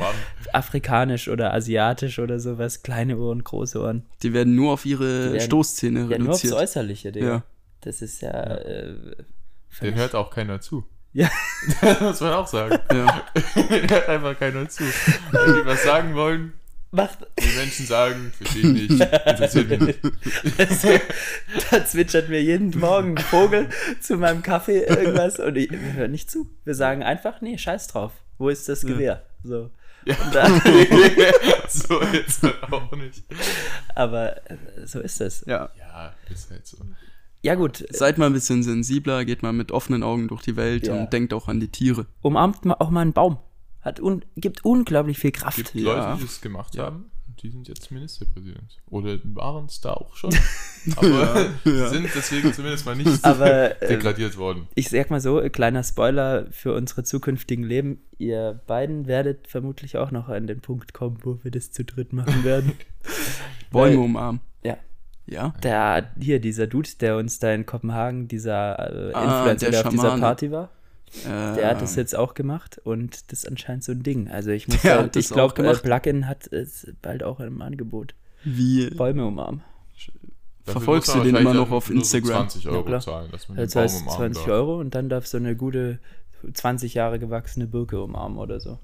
afrikanisch 0.53 1.29
oder 1.29 1.53
asiatisch 1.55 2.19
oder 2.19 2.39
sowas, 2.39 2.83
kleine 2.83 3.17
Ohren, 3.19 3.43
große 3.43 3.81
Ohren. 3.81 4.07
Die 4.23 4.33
werden 4.33 4.55
nur 4.55 4.73
auf 4.73 4.85
ihre 4.87 5.33
werden- 5.33 5.41
Stoßzähne 5.41 6.01
Ja, 6.11 6.19
nur 6.19 6.31
aufs 6.31 6.43
reduziert. 6.45 6.55
Äußerliche, 6.55 7.13
Digga. 7.13 7.27
Ja. 7.27 7.43
Das 7.81 8.03
ist 8.03 8.21
ja. 8.23 8.31
Äh, 8.31 9.17
Den 9.83 9.95
hört 9.95 10.15
auch 10.15 10.31
keiner 10.31 10.61
zu. 10.61 10.85
Ja. 11.13 11.31
Das 11.81 12.01
muss 12.01 12.21
man 12.21 12.33
auch 12.35 12.47
sagen. 12.47 12.79
ja. 12.93 13.23
Den 13.71 13.89
hört 13.91 14.09
einfach 14.09 14.39
keiner 14.39 14.69
zu. 14.69 14.85
Wenn 14.85 15.55
die 15.55 15.67
was 15.67 15.83
sagen 15.85 16.15
wollen, 16.15 16.53
Macht, 16.93 17.19
die 17.39 17.57
Menschen 17.57 17.85
sagen, 17.87 18.33
nicht, 18.55 18.91
interessiert 18.91 19.69
mich 19.69 19.81
nicht. 19.81 20.01
da 21.71 21.85
zwitschert 21.85 22.29
mir 22.29 22.41
jeden 22.43 22.79
Morgen 22.79 23.19
ein 23.19 23.25
Vogel 23.25 23.69
zu 24.01 24.17
meinem 24.17 24.43
Kaffee 24.43 24.81
irgendwas 24.85 25.39
und 25.39 25.57
ich, 25.57 25.71
wir 25.71 25.93
hören 25.95 26.11
nicht 26.13 26.31
zu. 26.31 26.49
Wir 26.65 26.75
sagen 26.75 27.03
einfach, 27.03 27.41
nee, 27.41 27.59
scheiß 27.59 27.89
drauf. 27.89 28.13
Wo 28.39 28.49
ist 28.49 28.69
das 28.69 28.83
Gewehr? 28.83 29.25
So. 29.43 29.71
Ja. 30.05 30.15
Und 30.25 30.35
dann, 30.35 30.61
so 31.69 32.01
jetzt 32.13 32.45
auch 32.71 32.93
nicht. 32.93 33.25
aber 33.95 34.37
äh, 34.51 34.57
so 34.85 35.01
ist 35.01 35.21
es. 35.21 35.45
ja. 35.47 35.69
Ja, 35.79 36.15
ist 36.33 36.51
halt 36.51 36.67
so. 36.67 36.79
Ja 37.43 37.55
gut, 37.55 37.85
Seid 37.91 38.17
mal 38.19 38.27
ein 38.27 38.33
bisschen 38.33 38.63
sensibler, 38.63 39.25
geht 39.25 39.43
mal 39.43 39.53
mit 39.53 39.71
offenen 39.73 40.03
Augen 40.03 40.29
durch 40.29 40.43
die 40.43 40.57
Welt 40.57 40.87
Ja. 40.87 40.95
und 40.95 41.13
denkt 41.13 41.33
auch 41.35 41.49
an 41.49 41.61
die 41.61 41.69
Tiere. 41.69 42.07
umarmt 42.23 42.65
mal 42.65 42.75
auch 42.75 42.91
mal 42.91 43.03
einen 43.03 43.13
Baum. 43.13 43.39
Hat 43.87 44.01
un, 44.01 44.25
gibt 44.37 44.65
unglaublich 44.65 45.19
viel 45.19 45.31
Kraft. 45.33 45.57
gibt 45.57 45.75
Ja. 45.75 45.83
Leute, 45.95 46.17
die 46.19 46.27
das 46.27 46.41
gemacht 46.41 46.75
Ja. 46.75 46.87
haben 46.87 47.11
die 47.43 47.51
sind 47.51 47.69
jetzt 47.69 47.91
Ministerpräsident. 47.91 48.79
Oder 48.89 49.19
waren 49.25 49.67
es 49.67 49.81
da 49.83 49.93
auch 49.93 50.17
schon. 50.17 50.35
Aber 50.97 51.47
Ja. 51.65 51.89
sind 51.89 52.09
deswegen 52.15 52.51
zumindest 52.53 52.87
mal 52.87 52.97
nicht 52.97 53.23
Aber 53.25 53.81
äh, 53.83 53.89
degradiert 53.89 54.39
worden. 54.39 54.69
ich 54.75 54.89
sag 54.89 55.11
mal 55.11 55.21
so, 55.21 55.41
kleiner 55.51 55.85
Spoiler 55.85 56.47
für 56.51 56.73
unsere 56.75 57.05
zukünftigen 57.05 57.63
Leben. 57.63 58.01
Ihr 58.17 58.61
beiden 58.67 59.07
werdet 59.07 59.49
vermutlich 59.49 59.99
auch 59.99 60.11
noch 60.13 60.29
an 60.29 60.47
den 60.47 60.61
Punkt 60.61 60.95
kommen, 60.95 61.19
wo 61.25 61.39
wir 61.45 61.51
das 61.51 61.73
zu 61.73 61.85
dritt 61.85 62.15
machen 62.15 62.43
werden. 62.43 62.73
Bäume 63.71 63.99
umarmen. 64.01 64.41
Ja. 64.65 64.79
Ja. 65.27 65.53
Der, 65.63 66.11
hier, 66.19 66.41
dieser 66.41 66.67
Dude, 66.67 66.89
der 67.01 67.17
uns 67.19 67.39
da 67.39 67.53
in 67.53 67.67
Kopenhagen, 67.67 68.29
dieser 68.29 69.11
äh, 69.11 69.13
Ah, 69.13 69.25
Influencer, 69.25 69.71
der 69.71 69.83
der, 69.83 69.87
auf 69.87 69.93
dieser. 69.93 70.19
Party 70.19 70.51
war, 70.53 70.71
der 71.25 71.69
hat 71.71 71.81
das 71.83 71.93
Ähm, 71.97 71.99
jetzt 72.03 72.17
auch 72.17 72.35
gemacht 72.35 72.81
und 72.85 73.31
das 73.33 73.41
ist 73.41 73.49
anscheinend 73.49 73.85
so 73.85 73.93
ein 73.93 74.03
Ding. 74.03 74.29
Also 74.29 74.51
ich 74.51 74.69
muss 74.69 74.83
hat 74.85 75.17
das 75.17 75.25
ich 75.27 75.31
glaube, 75.33 75.67
äh. 75.67 75.75
Plugin 75.75 76.29
hat 76.29 76.47
es 76.53 76.87
bald 77.03 77.23
auch 77.23 77.41
im 77.41 77.63
Angebot. 77.63 78.15
Wie 78.45 78.91
Bäume 78.91 79.25
umarmen. 79.27 79.63
Dafür 80.65 80.81
verfolgst 80.81 81.15
du 81.15 81.21
den 81.21 81.37
immer 81.37 81.55
noch 81.55 81.71
auf 81.71 81.91
nur 81.91 82.05
so 82.05 82.17
Instagram? 82.17 82.49
20 82.49 82.65
Ja, 82.65 82.71
Euro 82.73 82.85
klar. 82.85 83.01
zahlen, 83.01 83.31
dass 83.31 83.49
man 83.49 83.57
Das 83.57 83.71
den 83.71 83.75
Baum 83.75 83.83
heißt 83.85 84.03
umarmen 84.03 84.19
20 84.35 84.43
darf. 84.45 84.53
Euro 84.55 84.81
und 84.81 84.95
dann 84.95 85.09
darf 85.09 85.27
so 85.27 85.37
eine 85.37 85.55
gute 85.57 85.99
20 86.53 86.95
Jahre 86.95 87.19
gewachsene 87.19 87.67
Birke 87.67 88.01
umarmen 88.03 88.39
oder 88.39 88.59
so. 88.61 88.79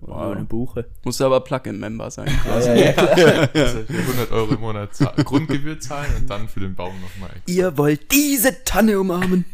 Oder 0.00 0.06
Wow. 0.16 0.36
eine 0.36 0.44
Buche. 0.44 0.86
Muss 1.04 1.20
aber 1.20 1.40
Plug-in-Member 1.40 2.10
sein. 2.10 2.28
Ja, 2.44 2.74
ja, 2.74 2.92
klar. 2.92 3.48
Also 3.54 3.78
für 3.84 3.92
100 3.92 4.32
Euro 4.32 4.54
im 4.54 4.60
Monat 4.60 4.90
Grundgebühr 5.24 5.78
zahlen 5.78 6.10
und 6.18 6.28
dann 6.30 6.48
für 6.48 6.58
den 6.60 6.74
Baum 6.74 6.94
nochmal 7.00 7.30
extra. 7.36 7.52
Ihr 7.52 7.78
wollt 7.78 8.10
diese 8.10 8.64
Tanne 8.64 8.98
umarmen? 8.98 9.44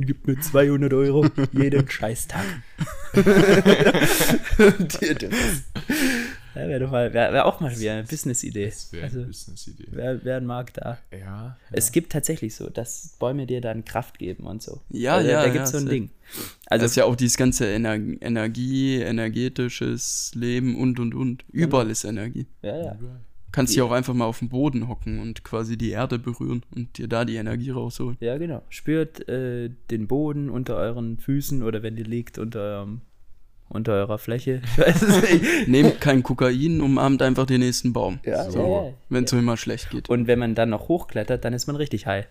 Gib 0.00 0.26
mir 0.26 0.40
200 0.40 0.92
Euro 0.92 1.24
jeden 1.52 1.88
Scheißtag. 1.88 2.44
ja, 3.14 3.22
wäre 6.68 6.80
doch 6.80 6.90
mal, 6.90 7.12
wäre 7.12 7.32
wär 7.32 7.46
auch 7.46 7.60
mal 7.60 7.76
wieder 7.78 7.92
eine 7.92 8.04
Business-Idee. 8.04 8.66
Das 8.66 8.92
wäre 8.92 9.04
Also, 9.04 9.24
Business-Idee. 9.24 9.86
wer, 9.90 10.24
wer 10.24 10.36
ein 10.38 10.46
Markt 10.46 10.78
da. 10.78 10.98
Ja. 11.16 11.56
Es 11.70 11.92
gibt 11.92 12.12
tatsächlich 12.12 12.54
so, 12.54 12.68
dass 12.70 13.16
Bäume 13.18 13.46
dir 13.46 13.60
dann 13.60 13.84
Kraft 13.84 14.18
geben 14.18 14.44
und 14.46 14.62
so. 14.62 14.80
Ja, 14.90 15.16
Also, 15.16 15.28
ja, 15.30 15.40
Da 15.40 15.46
ja, 15.46 15.52
gibt 15.52 15.64
es 15.64 15.70
so 15.72 15.78
ein 15.78 15.86
Ding. 15.86 16.10
Also 16.30 16.42
Also, 16.66 16.82
das 16.84 16.90
ist 16.92 16.96
ja 16.96 17.04
auch 17.04 17.16
dieses 17.16 17.36
ganze 17.36 17.66
Ener 17.68 17.94
Energie, 17.94 19.00
energetisches 19.00 20.32
Leben 20.34 20.76
und 20.80 20.98
und 21.00 21.14
und. 21.14 21.44
Überall 21.50 21.90
ist 21.90 22.04
Energie. 22.04 22.46
ja, 22.62 22.76
ja. 22.76 22.98
Kannst 23.50 23.74
dich 23.74 23.80
auch 23.82 23.92
einfach 23.92 24.12
mal 24.14 24.26
auf 24.26 24.40
den 24.40 24.50
Boden 24.50 24.88
hocken 24.88 25.20
und 25.20 25.42
quasi 25.42 25.78
die 25.78 25.90
Erde 25.90 26.18
berühren 26.18 26.62
und 26.74 26.98
dir 26.98 27.08
da 27.08 27.24
die 27.24 27.36
Energie 27.36 27.70
rausholen. 27.70 28.16
Ja, 28.20 28.36
genau. 28.36 28.62
Spürt 28.68 29.26
äh, 29.28 29.70
den 29.90 30.06
Boden 30.06 30.50
unter 30.50 30.76
euren 30.76 31.18
Füßen 31.18 31.62
oder 31.62 31.82
wenn 31.82 31.96
ihr 31.96 32.04
liegt 32.04 32.36
unter 32.38 32.60
eurem, 32.60 33.00
unter 33.70 33.92
eurer 33.94 34.18
Fläche. 34.18 34.60
Ich 34.64 34.78
weiß 34.78 35.02
es 35.02 35.22
nicht. 35.30 35.44
Nehmt 35.68 36.00
kein 36.00 36.22
Kokain, 36.22 36.82
umarmt 36.82 37.22
einfach 37.22 37.46
den 37.46 37.60
nächsten 37.60 37.94
Baum. 37.94 38.18
Ja, 38.24 38.50
So. 38.50 38.58
ja, 38.60 38.84
ja. 38.88 38.92
Wenn 39.08 39.24
es 39.24 39.32
euch 39.32 39.42
mal 39.42 39.56
schlecht 39.56 39.90
geht. 39.90 40.10
Und 40.10 40.26
wenn 40.26 40.38
man 40.38 40.54
dann 40.54 40.68
noch 40.68 40.88
hochklettert, 40.88 41.42
dann 41.44 41.54
ist 41.54 41.66
man 41.66 41.76
richtig 41.76 42.06
high. 42.06 42.26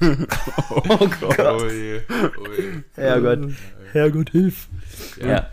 oh 0.00 1.08
Gott. 1.20 1.38
Oh 1.38 1.66
je, 1.68 2.00
oh 2.08 2.52
je. 2.58 2.82
Herrgott. 2.94 3.52
Herrgott, 3.92 4.30
hilf. 4.30 4.68
Ja. 5.20 5.26
Ja. 5.28 5.48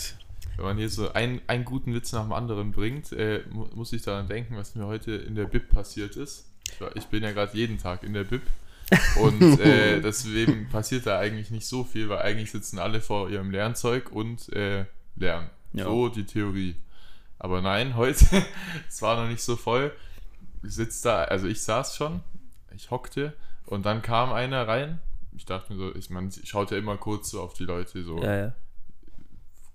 Wenn 0.63 0.69
man 0.69 0.77
hier 0.77 0.89
so 0.89 1.11
einen, 1.11 1.41
einen 1.47 1.65
guten 1.65 1.93
Witz 1.93 2.13
nach 2.13 2.23
dem 2.23 2.31
anderen 2.31 2.71
bringt, 2.71 3.11
äh, 3.11 3.43
mu 3.49 3.67
muss 3.75 3.91
ich 3.91 4.01
daran 4.01 4.29
denken, 4.29 4.55
was 4.55 4.75
mir 4.75 4.85
heute 4.85 5.11
in 5.11 5.35
der 5.35 5.43
Bib 5.43 5.69
passiert 5.69 6.15
ist. 6.15 6.49
Ich, 6.95 7.07
bin 7.07 7.21
ja 7.21 7.33
gerade 7.33 7.55
jeden 7.57 7.77
Tag 7.77 8.03
in 8.03 8.13
der 8.13 8.23
Bib. 8.23 8.43
Und 9.19 9.59
äh, 9.59 9.99
deswegen 10.01 10.69
passiert 10.69 11.05
da 11.05 11.19
eigentlich 11.19 11.51
nicht 11.51 11.67
so 11.67 11.83
viel, 11.83 12.07
weil 12.07 12.19
eigentlich 12.19 12.49
sitzen 12.51 12.79
alle 12.79 13.01
vor 13.01 13.29
ihrem 13.29 13.51
Lernzeug 13.51 14.09
und 14.13 14.53
äh, 14.53 14.85
lernen. 15.17 15.49
Ja. 15.73 15.83
So 15.83 16.07
die 16.07 16.25
Theorie. 16.25 16.75
Aber 17.39 17.61
nein, 17.61 17.97
heute, 17.97 18.25
es 18.87 19.01
war 19.01 19.21
noch 19.21 19.29
nicht 19.29 19.43
so 19.43 19.57
voll. 19.57 19.91
Ich 20.63 20.75
sitz 20.75 21.01
da, 21.01 21.23
also 21.25 21.45
ich 21.45 21.61
saß 21.61 21.97
schon, 21.97 22.21
ich 22.73 22.89
hockte 22.89 23.33
und 23.65 23.85
dann 23.85 24.01
kam 24.01 24.31
einer 24.31 24.65
rein. 24.65 25.01
Ich 25.35 25.43
dachte 25.43 25.73
mir 25.73 25.79
so, 25.79 25.93
ich, 25.93 26.09
man 26.09 26.31
schaut 26.31 26.71
ja 26.71 26.77
immer 26.77 26.95
kurz 26.95 27.31
so 27.31 27.41
auf 27.41 27.53
die 27.53 27.65
Leute 27.65 28.01
so 28.05 28.23
Ja, 28.23 28.35
ja. 28.37 28.53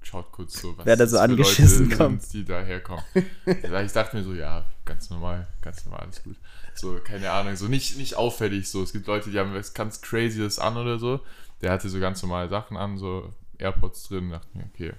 Schaut 0.02 0.32
kurz 0.32 0.60
so, 0.60 0.76
was 0.76 0.86
Wer 0.86 0.96
da 0.96 1.06
so 1.06 1.18
angeschissen 1.18 1.84
Leute 1.90 1.96
kommt. 1.96 2.22
sind, 2.22 2.32
die 2.32 2.44
da 2.44 2.60
herkommen. 2.62 3.04
Weil 3.44 3.86
ich 3.86 3.92
dachte 3.92 4.16
mir 4.16 4.22
so, 4.22 4.32
ja, 4.34 4.64
ganz 4.84 5.10
normal, 5.10 5.46
ganz 5.60 5.84
normal, 5.84 6.00
alles 6.02 6.22
gut. 6.22 6.36
So, 6.74 6.98
keine 7.04 7.30
Ahnung, 7.30 7.56
so 7.56 7.66
nicht, 7.66 7.98
nicht 7.98 8.16
auffällig 8.16 8.70
so. 8.70 8.82
Es 8.82 8.92
gibt 8.92 9.06
Leute, 9.06 9.30
die 9.30 9.38
haben 9.38 9.54
was 9.54 9.74
ganz 9.74 10.00
Crazyes 10.00 10.58
an 10.58 10.76
oder 10.76 10.98
so. 10.98 11.20
Der 11.60 11.72
hatte 11.72 11.88
so 11.88 11.98
ganz 12.00 12.22
normale 12.22 12.48
Sachen 12.48 12.76
an, 12.76 12.96
so 12.98 13.32
AirPods 13.58 14.08
drin. 14.08 14.30
Dachte 14.30 14.56
mir, 14.56 14.64
okay, 14.72 14.92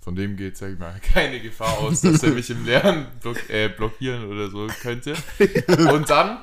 von 0.00 0.14
dem 0.14 0.36
geht, 0.36 0.56
sag 0.56 0.72
ich 0.72 0.78
mal, 0.78 0.94
keine 1.12 1.40
Gefahr 1.40 1.78
aus, 1.78 2.02
dass 2.02 2.22
er 2.22 2.30
mich 2.30 2.50
im 2.50 2.64
Lernen 2.64 3.06
block, 3.20 3.50
äh, 3.50 3.68
blockieren 3.68 4.30
oder 4.30 4.48
so 4.50 4.66
könnte. 4.82 5.14
Und 5.92 6.08
dann 6.08 6.38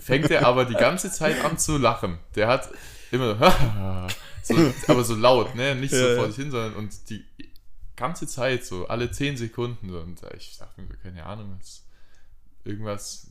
fängt 0.00 0.30
er 0.30 0.46
aber 0.46 0.64
die 0.66 0.74
ganze 0.74 1.10
Zeit 1.10 1.42
an 1.44 1.56
zu 1.56 1.78
lachen. 1.78 2.18
Der 2.34 2.48
hat 2.48 2.68
immer 3.10 3.36
so, 4.42 4.54
so 4.54 4.72
aber 4.92 5.04
so 5.04 5.14
laut, 5.14 5.54
ne? 5.54 5.74
Nicht 5.76 5.94
so 5.94 6.06
Ja, 6.06 6.16
vor 6.16 6.26
sich 6.26 6.36
hin, 6.36 6.50
sondern 6.50 6.74
und 6.74 7.08
die 7.08 7.24
ganze 8.00 8.26
Zeit 8.26 8.64
so, 8.64 8.88
alle 8.88 9.10
10 9.10 9.36
Sekunden 9.36 9.90
so. 9.90 10.00
Und 10.00 10.20
ich 10.36 10.58
dachte 10.58 10.80
mir 10.80 10.88
so, 10.88 10.94
keine 11.02 11.24
Ahnung, 11.24 11.54
was, 11.58 11.84
irgendwas 12.64 13.30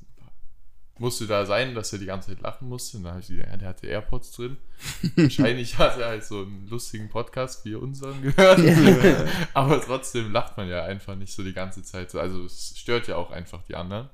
musste 0.99 1.27
da 1.27 1.45
sein, 1.45 1.75
dass 1.75 1.93
er 1.93 1.99
die 1.99 2.05
ganze 2.05 2.29
Zeit 2.29 2.41
lachen 2.41 2.67
musste. 2.67 2.97
Und 2.97 3.03
dann 3.03 3.13
habe 3.13 3.21
ich 3.21 3.29
ja, 3.29 3.57
der 3.57 3.69
hatte 3.69 3.87
AirPods 3.87 4.31
drin. 4.31 4.57
Wahrscheinlich 5.15 5.77
hat 5.77 5.97
er 5.97 6.07
halt 6.07 6.23
so 6.23 6.41
einen 6.41 6.67
lustigen 6.69 7.09
Podcast 7.09 7.65
wie 7.65 7.75
unseren 7.75 8.21
gehört. 8.21 8.59
Aber 9.53 9.81
trotzdem 9.81 10.31
lacht 10.31 10.57
man 10.57 10.67
ja 10.67 10.83
einfach 10.83 11.15
nicht 11.15 11.33
so 11.33 11.43
die 11.43 11.53
ganze 11.53 11.83
Zeit. 11.83 12.13
Also 12.15 12.45
es 12.45 12.73
stört 12.77 13.07
ja 13.07 13.15
auch 13.15 13.31
einfach 13.31 13.63
die 13.63 13.75
anderen. 13.75 14.09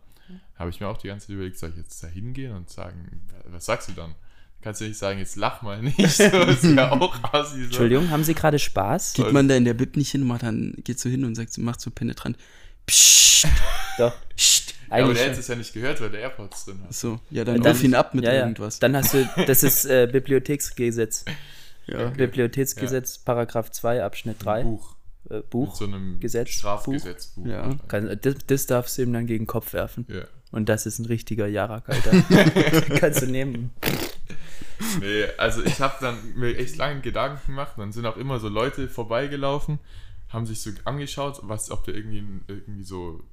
Habe 0.58 0.70
ich 0.70 0.80
mir 0.80 0.88
auch 0.88 0.98
die 0.98 1.08
ganze 1.08 1.28
Zeit 1.28 1.36
überlegt, 1.36 1.58
soll 1.58 1.72
ich 1.72 1.78
jetzt 1.78 2.02
da 2.02 2.08
hingehen 2.08 2.56
und 2.56 2.70
sagen, 2.70 3.22
was 3.46 3.66
sagst 3.66 3.90
du 3.90 3.94
dann? 3.94 4.16
Kannst 4.66 4.82
du 4.82 4.86
nicht 4.86 4.98
sagen, 4.98 5.20
jetzt 5.20 5.36
lach 5.36 5.62
mal 5.62 5.80
nicht. 5.80 5.96
So 6.10 6.24
ist 6.24 6.64
ja 6.64 6.92
auch 7.00 7.16
assi. 7.34 7.58
So. 7.60 7.64
Entschuldigung, 7.66 8.10
haben 8.10 8.24
Sie 8.24 8.34
gerade 8.34 8.58
Spaß? 8.58 9.14
Geht 9.14 9.32
man 9.32 9.48
da 9.48 9.56
in 9.56 9.64
der 9.64 9.76
Bib 9.76 9.96
nicht 9.96 10.10
hin, 10.10 10.24
macht 10.26 10.42
dann 10.42 10.74
geht 10.84 11.00
so 11.00 11.08
hin 11.08 11.24
und 11.24 11.36
sagt, 11.36 11.56
macht 11.60 11.80
so 11.80 11.92
penetrant. 11.92 12.36
Psst, 12.88 13.48
Doch. 14.00 14.12
psst. 14.36 14.74
Ja, 14.90 15.04
aber 15.04 15.14
der 15.14 15.26
hätte 15.30 15.40
es 15.40 15.48
ja 15.48 15.56
nicht 15.56 15.72
gehört, 15.74 16.02
weil 16.02 16.10
der 16.10 16.22
AirPods 16.22 16.66
drin 16.66 16.82
hat. 16.84 16.94
So, 16.96 17.20
ja, 17.30 17.44
dann, 17.44 17.62
Dann- 17.62 17.74
ruf 17.74 17.84
ihn 17.84 17.94
ab 17.94 18.16
mit 18.16 18.24
ja, 18.26 18.34
ja. 18.34 18.40
irgendwas. 18.42 18.80
Dann 18.80 18.96
hast 18.96 19.14
du, 19.14 19.30
das 19.46 19.62
ist 19.64 19.86
äh, 19.86 20.08
Bibliotheksgesetz. 20.12 21.26
ja. 21.86 22.10
Bibliotheksgesetz, 22.10 23.20
Paragraph 23.20 23.70
2, 23.72 24.04
Abschnitt 24.04 24.44
3. 24.44 24.64
Buch. 24.64 24.96
Äh, 25.30 25.36
Mit 25.36 25.50
Buch. 25.52 25.76
so 25.76 25.86
einem 25.86 26.20
Gesetz, 26.20 26.50
Strafgesetzbuch. 26.50 27.46
Ja. 27.46 27.76
Kann, 27.88 28.18
das, 28.20 28.36
das 28.48 28.66
darfst 28.66 28.98
du 28.98 29.04
ihm 29.04 29.14
dann 29.14 29.28
gegen 29.28 29.44
den 29.44 29.48
Kopf 29.48 29.74
werfen. 29.74 30.06
Ja. 30.10 30.24
Und 30.52 30.70
das 30.70 30.86
ist 30.86 31.00
ein 31.00 31.06
richtiger 31.06 31.48
Jarak, 31.48 31.90
Alter. 31.90 32.12
Kannst 33.00 33.22
du 33.22 33.28
nehmen. 33.28 33.72
Nee, 35.00 35.26
also 35.38 35.64
ich 35.64 35.80
habe 35.82 35.96
dann 36.02 36.18
mir 36.36 36.58
echt 36.58 36.78
lange 36.78 37.02
Gedanken 37.02 37.42
gemacht. 37.48 37.74
Dann 37.78 37.92
sind 37.92 38.06
auch 38.06 38.18
immer 38.18 38.40
so 38.40 38.48
Leute 38.48 38.88
vorbeigelaufen, 38.88 39.80
haben 40.30 40.46
sich 40.46 40.62
so 40.62 40.72
angeschaut, 40.86 41.40
was, 41.44 41.72
ob 41.72 41.84
der 41.86 41.96
irgendwie, 41.96 42.24
irgendwie 42.48 42.84
so, 42.84 43.24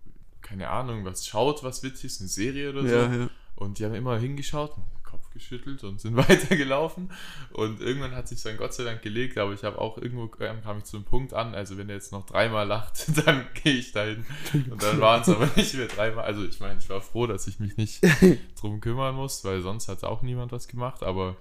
keine 0.40 0.68
Ahnung, 0.70 1.04
was 1.04 1.26
schaut, 1.26 1.62
was 1.62 1.82
witzig 1.82 2.06
ist, 2.06 2.20
eine 2.20 2.28
Serie 2.28 2.70
oder 2.70 2.82
so. 2.82 2.94
Ja, 2.94 3.14
ja. 3.14 3.30
Und 3.56 3.78
die 3.78 3.84
haben 3.84 3.94
immer 3.94 4.18
hingeschaut, 4.18 4.74
Kopf 5.12 5.30
geschüttelt 5.30 5.84
und 5.84 6.00
sind 6.00 6.16
weitergelaufen. 6.28 7.10
Und 7.52 7.80
irgendwann 7.80 8.12
hat 8.16 8.26
sich 8.26 8.42
dann 8.42 8.56
Gott 8.56 8.74
sei 8.74 8.82
Dank 8.84 9.02
gelegt, 9.02 9.38
aber 9.38 9.52
ich 9.52 9.62
habe 9.62 9.78
auch 9.78 9.98
irgendwo 9.98 10.24
ähm, 10.40 10.62
kam 10.62 10.78
ich 10.78 10.84
zu 10.84 10.96
einem 10.96 11.04
Punkt 11.04 11.34
an, 11.34 11.54
also 11.54 11.78
wenn 11.78 11.88
er 11.88 11.94
jetzt 11.94 12.10
noch 12.10 12.26
dreimal 12.26 12.66
lacht, 12.66 13.04
dann 13.26 13.44
gehe 13.62 13.74
ich 13.74 13.92
dahin. 13.92 14.24
Und 14.70 14.82
dann 14.82 15.00
waren 15.00 15.22
es 15.22 15.28
aber 15.28 15.48
nicht 15.54 15.74
mehr 15.74 15.86
dreimal. 15.86 16.24
Also 16.24 16.44
ich 16.44 16.58
meine, 16.58 16.78
ich 16.80 16.88
war 16.88 17.00
froh, 17.00 17.26
dass 17.26 17.46
ich 17.46 17.60
mich 17.60 17.76
nicht 17.76 18.00
drum 18.60 18.80
kümmern 18.80 19.14
muss, 19.14 19.44
weil 19.44 19.60
sonst 19.62 19.86
hat 19.88 20.02
auch 20.02 20.22
niemand 20.22 20.50
was 20.50 20.66
gemacht, 20.66 21.02
aber 21.02 21.36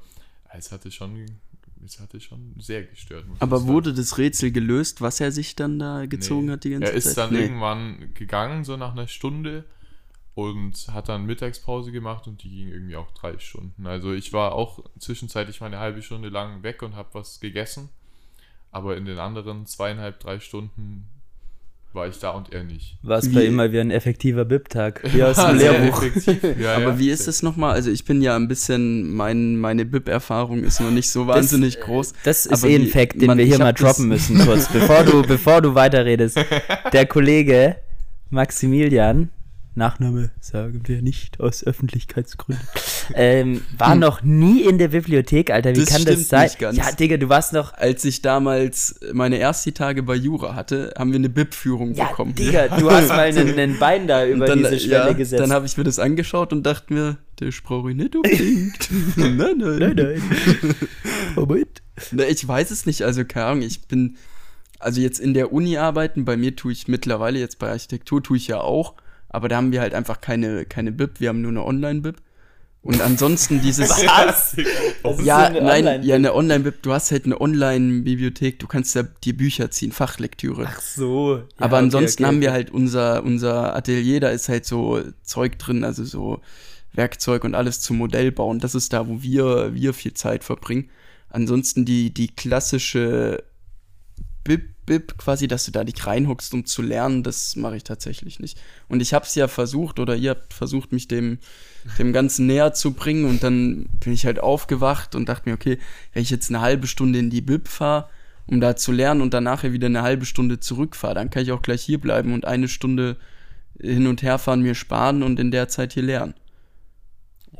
es 0.53 0.71
hatte 0.71 0.91
schon, 0.91 1.25
es 1.85 1.99
hatte 1.99 2.19
schon 2.19 2.53
sehr 2.59 2.83
gestört. 2.83 3.25
Aber 3.39 3.65
wurde 3.67 3.93
das 3.93 4.17
Rätsel 4.17 4.51
gelöst, 4.51 4.99
was 5.01 5.19
er 5.21 5.31
sich 5.31 5.55
dann 5.55 5.79
da 5.79 6.05
gezogen 6.05 6.47
Nee. 6.47 6.51
hat 6.51 6.63
die 6.65 6.69
ganze 6.71 6.87
Er 6.91 6.93
ist 6.93 7.05
Zeit? 7.05 7.17
dann 7.17 7.33
Nee. 7.33 7.39
irgendwann 7.41 8.13
gegangen, 8.13 8.63
so 8.65 8.75
nach 8.77 8.91
einer 8.91 9.07
Stunde 9.07 9.63
und 10.33 10.87
hat 10.93 11.09
dann 11.09 11.25
Mittagspause 11.25 11.91
gemacht 11.91 12.27
und 12.27 12.43
die 12.43 12.49
ging 12.49 12.67
irgendwie 12.69 12.95
auch 12.95 13.11
drei 13.11 13.37
Stunden. 13.39 13.85
Also 13.85 14.13
ich 14.13 14.31
war 14.33 14.53
auch 14.53 14.79
zwischenzeitlich 14.99 15.59
mal 15.59 15.67
eine 15.67 15.79
halbe 15.79 16.01
Stunde 16.01 16.29
lang 16.29 16.63
weg 16.63 16.81
und 16.83 16.95
habe 16.95 17.09
was 17.13 17.39
gegessen, 17.39 17.89
aber 18.71 18.95
in 18.97 19.05
den 19.05 19.19
anderen 19.19 19.65
zweieinhalb, 19.65 20.19
drei 20.19 20.39
Stunden 20.39 21.05
war 21.93 22.07
ich 22.07 22.19
da 22.19 22.29
und 22.29 22.53
er 22.53 22.63
nicht. 22.63 22.97
War 23.01 23.17
es 23.17 23.29
bei 23.33 23.43
immer 23.43 23.69
wie 23.73 23.79
ein 23.81 23.91
effektiver 23.91 24.45
BIP-Tag. 24.45 25.01
Wie 25.13 25.21
aus 25.25 25.35
dem 25.35 25.59
Sehr 25.59 25.73
Lehrbuch. 25.77 26.01
Ja, 26.57 26.75
Aber 26.77 26.81
ja. 26.91 26.99
wie 26.99 27.09
ist 27.09 27.27
es 27.27 27.43
nochmal? 27.43 27.73
Also 27.73 27.91
ich 27.91 28.05
bin 28.05 28.21
ja 28.21 28.33
ein 28.37 28.47
bisschen, 28.47 29.13
mein, 29.13 29.57
meine 29.57 29.83
BIP-Erfahrung 29.83 30.63
ist 30.63 30.79
noch 30.79 30.89
nicht 30.89 31.09
so 31.09 31.27
wahnsinnig 31.27 31.75
Das, 31.75 31.83
groß. 31.83 32.13
Das 32.23 32.45
ist 32.45 32.63
Aber 32.63 32.71
eh 32.71 32.77
ein 32.77 32.87
Fact, 32.87 33.19
den 33.19 33.27
man- 33.27 33.37
wir 33.37 33.43
hier 33.43 33.59
mal 33.59 33.73
droppen 33.73 34.07
müssen, 34.07 34.39
kurz, 34.39 34.69
bevor 34.71 35.03
du, 35.03 35.21
bevor 35.23 35.61
du 35.61 35.75
weiterredest. 35.75 36.39
Der 36.93 37.05
Kollege 37.05 37.75
Maximilian, 38.29 39.29
Nachname 39.73 40.31
sagen 40.41 40.81
wir 40.85 41.01
nicht 41.01 41.39
aus 41.39 41.63
Öffentlichkeitsgründen, 41.63 42.65
ähm, 43.13 43.61
war 43.77 43.95
noch 43.95 44.21
nie 44.21 44.63
in 44.63 44.77
der 44.77 44.89
Bibliothek, 44.89 45.49
Alter. 45.49 45.73
Wie 45.75 45.79
Das 45.79 45.89
kann 45.89 46.03
das 46.03 46.27
sein? 46.27 46.43
nicht 46.43 46.59
ganz. 46.59 46.77
Ja, 46.77 46.91
Digga, 46.91 47.15
du 47.17 47.29
warst 47.29 47.53
noch. 47.53 47.73
Als 47.73 48.03
ich 48.03 48.21
damals 48.21 48.99
meine 49.13 49.39
ersten 49.39 49.73
Tage 49.73 50.03
bei 50.03 50.15
Jura 50.15 50.55
hatte, 50.55 50.93
haben 50.97 51.11
wir 51.11 51.19
eine 51.19 51.29
BIP-Führung 51.29 51.93
Ja, 51.93 52.07
bekommen. 52.09 52.35
Digga, 52.35 52.67
du 52.77 52.91
hast 52.91 53.07
mal 53.09 53.19
einen, 53.37 53.57
einen 53.57 53.79
Bein 53.79 54.07
da 54.07 54.25
über 54.25 54.45
dann, 54.45 54.59
diese 54.59 54.79
Schwelle 54.79 55.07
ja, 55.07 55.13
gesetzt. 55.13 55.41
dann 55.41 55.53
habe 55.53 55.65
ich 55.65 55.77
mir 55.77 55.83
das 55.85 55.99
angeschaut 55.99 56.51
und 56.51 56.63
dachte 56.63 56.93
mir, 56.93 57.17
das 57.37 57.55
brauche 57.61 57.91
ich 57.91 57.95
nicht 57.95 58.13
unbedingt. 58.15 58.89
nein, 59.15 59.37
nein. 59.37 59.57
nein, 59.79 59.95
nein. 59.95 60.21
Moment. 61.35 61.81
Na, 62.11 62.23
ich 62.25 62.45
weiß 62.45 62.71
es 62.71 62.85
nicht, 62.85 63.03
also 63.03 63.23
keine 63.25 63.45
Ahnung, 63.45 63.61
ich 63.63 63.87
bin, 63.87 64.17
also 64.79 64.99
jetzt 64.99 65.19
in 65.19 65.33
der 65.33 65.53
Uni 65.53 65.77
arbeiten, 65.77 66.25
bei 66.25 66.35
mir 66.35 66.55
tue 66.55 66.71
ich 66.73 66.87
mittlerweile, 66.87 67.39
jetzt 67.39 67.57
bei 67.57 67.69
Architektur 67.69 68.21
tue 68.21 68.37
ich 68.37 68.47
ja 68.47 68.59
auch, 68.59 68.95
aber 69.31 69.47
da 69.47 69.57
haben 69.57 69.71
wir 69.71 69.81
halt 69.81 69.93
einfach 69.93 70.21
keine, 70.21 70.65
keine 70.65 70.91
BIP, 70.91 71.19
wir 71.19 71.29
haben 71.29 71.41
nur 71.41 71.51
eine 71.51 71.65
Online-BIP. 71.65 72.17
Und 72.83 72.99
ansonsten 72.99 73.61
dieses. 73.61 73.89
Was? 73.91 74.55
Ja, 75.23 75.49
nein, 75.49 75.85
Online- 75.85 76.03
ja, 76.03 76.15
eine 76.15 76.33
Online-Bib, 76.33 76.81
du 76.81 76.91
hast 76.93 77.11
halt 77.11 77.25
eine 77.25 77.39
Online-Bibliothek, 77.39 78.57
du 78.57 78.65
kannst 78.65 78.95
da 78.95 79.03
dir 79.03 79.37
Bücher 79.37 79.69
ziehen, 79.69 79.91
Fachlektüre. 79.91 80.65
Ach 80.67 80.81
so. 80.81 81.37
Ja, 81.37 81.43
Aber 81.57 81.77
okay, 81.77 81.85
ansonsten 81.85 82.23
okay, 82.23 82.27
haben 82.27 82.37
okay. 82.37 82.45
wir 82.45 82.51
halt 82.51 82.71
unser, 82.71 83.23
unser 83.23 83.75
Atelier, 83.75 84.19
da 84.19 84.29
ist 84.29 84.49
halt 84.49 84.65
so 84.65 84.99
Zeug 85.21 85.59
drin, 85.59 85.83
also 85.83 86.03
so 86.03 86.41
Werkzeug 86.93 87.43
und 87.43 87.53
alles 87.53 87.81
zum 87.81 87.97
Modell 87.97 88.31
bauen. 88.31 88.59
Das 88.59 88.73
ist 88.73 88.93
da, 88.93 89.07
wo 89.07 89.21
wir, 89.21 89.75
wir 89.75 89.93
viel 89.93 90.13
Zeit 90.13 90.43
verbringen. 90.43 90.89
Ansonsten 91.29 91.85
die, 91.85 92.11
die 92.11 92.29
klassische 92.29 93.43
Bib 94.43 94.70
quasi, 95.17 95.47
dass 95.47 95.65
du 95.65 95.71
da 95.71 95.83
dich 95.83 96.05
reinhuckst, 96.05 96.53
um 96.53 96.65
zu 96.65 96.81
lernen, 96.81 97.23
das 97.23 97.55
mache 97.55 97.77
ich 97.77 97.83
tatsächlich 97.83 98.39
nicht. 98.39 98.59
Und 98.87 99.01
ich 99.01 99.13
habe 99.13 99.25
es 99.25 99.35
ja 99.35 99.47
versucht 99.47 99.99
oder 99.99 100.15
ihr 100.15 100.31
habt 100.31 100.53
versucht, 100.53 100.91
mich 100.91 101.07
dem, 101.07 101.39
dem 101.97 102.13
Ganzen 102.13 102.47
näher 102.47 102.73
zu 102.73 102.93
bringen 102.93 103.25
und 103.25 103.43
dann 103.43 103.85
bin 104.03 104.13
ich 104.13 104.25
halt 104.25 104.39
aufgewacht 104.39 105.15
und 105.15 105.29
dachte 105.29 105.49
mir, 105.49 105.55
okay, 105.55 105.77
wenn 106.13 106.23
ich 106.23 106.29
jetzt 106.29 106.49
eine 106.49 106.61
halbe 106.61 106.87
Stunde 106.87 107.19
in 107.19 107.29
die 107.29 107.41
Bib 107.41 107.67
fahre, 107.67 108.09
um 108.47 108.59
da 108.59 108.75
zu 108.75 108.91
lernen 108.91 109.21
und 109.21 109.33
dann 109.33 109.45
nachher 109.45 109.71
wieder 109.71 109.85
eine 109.85 110.01
halbe 110.01 110.25
Stunde 110.25 110.59
zurückfahre, 110.59 111.15
dann 111.15 111.29
kann 111.29 111.43
ich 111.43 111.51
auch 111.51 111.61
gleich 111.61 111.83
hier 111.83 112.01
bleiben 112.01 112.33
und 112.33 112.45
eine 112.45 112.67
Stunde 112.67 113.17
hin 113.79 114.07
und 114.07 114.23
her 114.23 114.37
fahren 114.39 114.61
mir 114.61 114.75
sparen 114.75 115.23
und 115.23 115.39
in 115.39 115.51
der 115.51 115.69
Zeit 115.69 115.93
hier 115.93 116.03
lernen. 116.03 116.33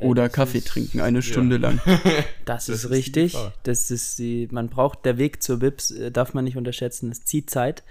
Oder 0.04 0.24
das 0.24 0.32
Kaffee 0.32 0.58
ist- 0.58 0.68
trinken, 0.68 1.00
eine 1.00 1.22
Stunde 1.22 1.56
lang. 1.56 1.80
Das, 2.44 2.66
Das 2.66 2.68
ist 2.84 2.90
richtig. 2.90 3.36
Das 3.62 3.90
ist 3.90 4.18
die, 4.18 4.48
man 4.50 4.68
braucht, 4.68 5.04
der 5.04 5.16
Weg 5.18 5.42
zur 5.42 5.58
Bips 5.60 5.90
äh, 5.92 6.10
darf 6.10 6.34
man 6.34 6.44
nicht 6.44 6.56
unterschätzen. 6.56 7.10
Es 7.10 7.24
zieht 7.24 7.50
Zeit. 7.50 7.82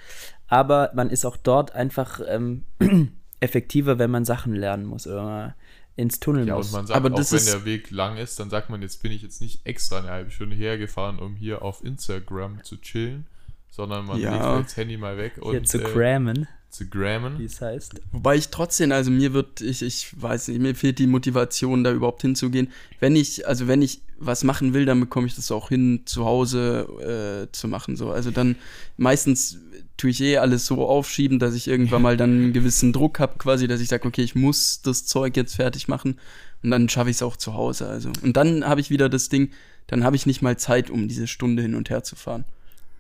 Aber 0.48 0.92
man 0.94 1.10
ist 1.10 1.26
auch 1.26 1.38
dort 1.38 1.74
einfach 1.74 2.20
ähm, 2.28 2.64
effektiver, 3.40 3.98
wenn 4.00 4.12
man 4.12 4.26
Sachen 4.26 4.54
lernen 4.56 4.86
muss 4.86 5.08
oder 5.08 5.24
man 5.24 5.54
ins 5.96 6.20
Tunnel 6.20 6.48
Ja, 6.48 6.56
muss. 6.56 6.68
und 6.68 6.74
man 6.74 6.88
sagt, 6.88 6.98
Aber 6.98 7.10
auch 7.14 7.18
wenn 7.18 7.22
ist- 7.38 7.54
der 7.54 7.66
Weg 7.66 7.92
lang 7.92 8.18
ist, 8.18 8.40
dann 8.40 8.50
sagt 8.50 8.70
man, 8.70 8.82
jetzt 8.82 9.02
bin 9.02 9.12
ich 9.12 9.22
jetzt 9.22 9.42
nicht 9.42 9.66
extra 9.66 10.00
eine 10.00 10.10
halbe 10.10 10.32
Stunde 10.32 10.56
hergefahren, 10.56 11.20
um 11.20 11.36
hier 11.36 11.62
auf 11.62 11.84
Instagram 11.84 12.64
zu 12.64 12.78
chillen, 12.82 13.28
sondern 13.70 14.06
man 14.06 14.20
Ja. 14.20 14.56
legt 14.58 14.68
das 14.70 14.78
Handy 14.78 14.98
mal 14.98 15.18
weg 15.18 15.34
und 15.40 15.52
Hier 15.52 15.64
zu 15.64 15.80
äh, 15.80 15.84
crammen, 15.84 16.48
zu 16.72 16.86
wie 16.86 16.90
grammen. 16.90 17.44
es 17.44 17.62
heißt. 17.62 18.02
Wobei 18.12 18.36
ich 18.38 18.50
trotzdem, 18.50 18.92
also 18.92 19.12
mir 19.12 19.34
wird, 19.34 19.62
ich, 19.62 19.82
ich 19.82 20.22
weiß 20.22 20.48
nicht, 20.48 20.62
mir 20.62 20.74
fehlt 20.74 21.00
die 21.00 21.08
Motivation, 21.08 21.84
da 21.84 21.92
überhaupt 21.92 22.22
hinzugehen. 22.22 22.72
Wenn 23.00 23.16
ich, 23.16 23.48
also 23.48 23.68
wenn 23.68 23.82
ich 23.82 24.02
was 24.18 24.44
machen 24.44 24.74
will, 24.74 24.86
dann 24.86 25.00
bekomme 25.00 25.28
ich 25.28 25.36
das 25.36 25.52
auch 25.52 25.70
hin, 25.70 26.02
zu 26.06 26.26
Hause 26.26 27.48
äh, 27.48 27.52
zu 27.52 27.68
machen. 27.68 27.96
So. 27.96 28.12
Also 28.12 28.32
dann 28.32 28.56
meistens 28.98 29.60
tue 29.98 30.12
ich 30.12 30.22
eh 30.22 30.38
alles 30.38 30.66
so 30.66 30.88
aufschieben, 30.88 31.40
dass 31.40 31.54
ich 31.54 31.68
irgendwann 31.68 32.02
mal 32.02 32.18
dann 32.18 32.32
einen 32.32 32.54
gewissen 32.54 32.94
Druck 32.94 33.20
habe, 33.20 33.38
quasi, 33.38 33.68
dass 33.68 33.82
ich 33.82 33.90
sage, 33.90 34.08
okay, 34.08 34.24
ich 34.24 34.36
muss 34.36 34.82
das 34.82 35.06
Zeug 35.06 35.36
jetzt 35.36 35.56
fertig 35.56 35.88
machen. 35.88 36.20
Und 36.64 36.72
dann 36.72 36.90
schaffe 36.90 37.10
ich 37.10 37.18
es 37.18 37.24
auch 37.24 37.38
zu 37.38 37.54
Hause. 37.54 37.88
Also. 37.88 38.12
Und 38.22 38.38
dann 38.38 38.66
habe 38.66 38.82
ich 38.82 38.90
wieder 38.90 39.10
das 39.10 39.30
Ding, 39.30 39.52
dann 39.88 40.04
habe 40.04 40.16
ich 40.16 40.26
nicht 40.26 40.42
mal 40.42 40.58
Zeit, 40.58 40.90
um 40.90 41.08
diese 41.08 41.28
Stunde 41.28 41.62
hin 41.62 41.76
und 41.76 41.90
her 41.90 42.04
zu 42.04 42.16
fahren. 42.16 42.46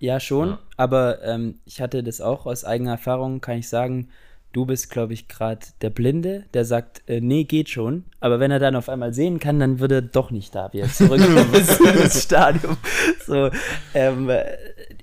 Ja, 0.01 0.19
schon, 0.19 0.49
Ja. 0.49 0.59
aber 0.77 1.23
ähm, 1.23 1.59
ich 1.63 1.79
hatte 1.79 2.01
das 2.03 2.21
auch 2.21 2.45
aus 2.47 2.65
eigener 2.65 2.91
Erfahrung, 2.91 3.39
kann 3.39 3.59
ich 3.59 3.69
sagen, 3.69 4.09
du 4.51 4.65
bist, 4.65 4.89
glaube 4.89 5.13
ich, 5.13 5.27
gerade 5.27 5.65
der 5.81 5.91
Blinde, 5.91 6.45
der 6.55 6.65
sagt, 6.65 7.03
äh, 7.07 7.21
nee, 7.21 7.43
geht 7.43 7.69
schon, 7.69 8.05
aber 8.19 8.39
wenn 8.39 8.49
er 8.49 8.57
dann 8.59 8.75
auf 8.75 8.89
einmal 8.89 9.13
sehen 9.13 9.39
kann, 9.39 9.59
dann 9.59 9.79
wird 9.79 9.91
er 9.91 10.01
doch 10.01 10.31
nicht 10.31 10.55
da 10.55 10.73
wieder 10.73 10.89
zurück 10.89 11.21
ins, 12.03 12.23
Stadion. 12.23 12.77
So, 13.25 13.51
ähm, 13.93 14.27
äh, 14.29 14.43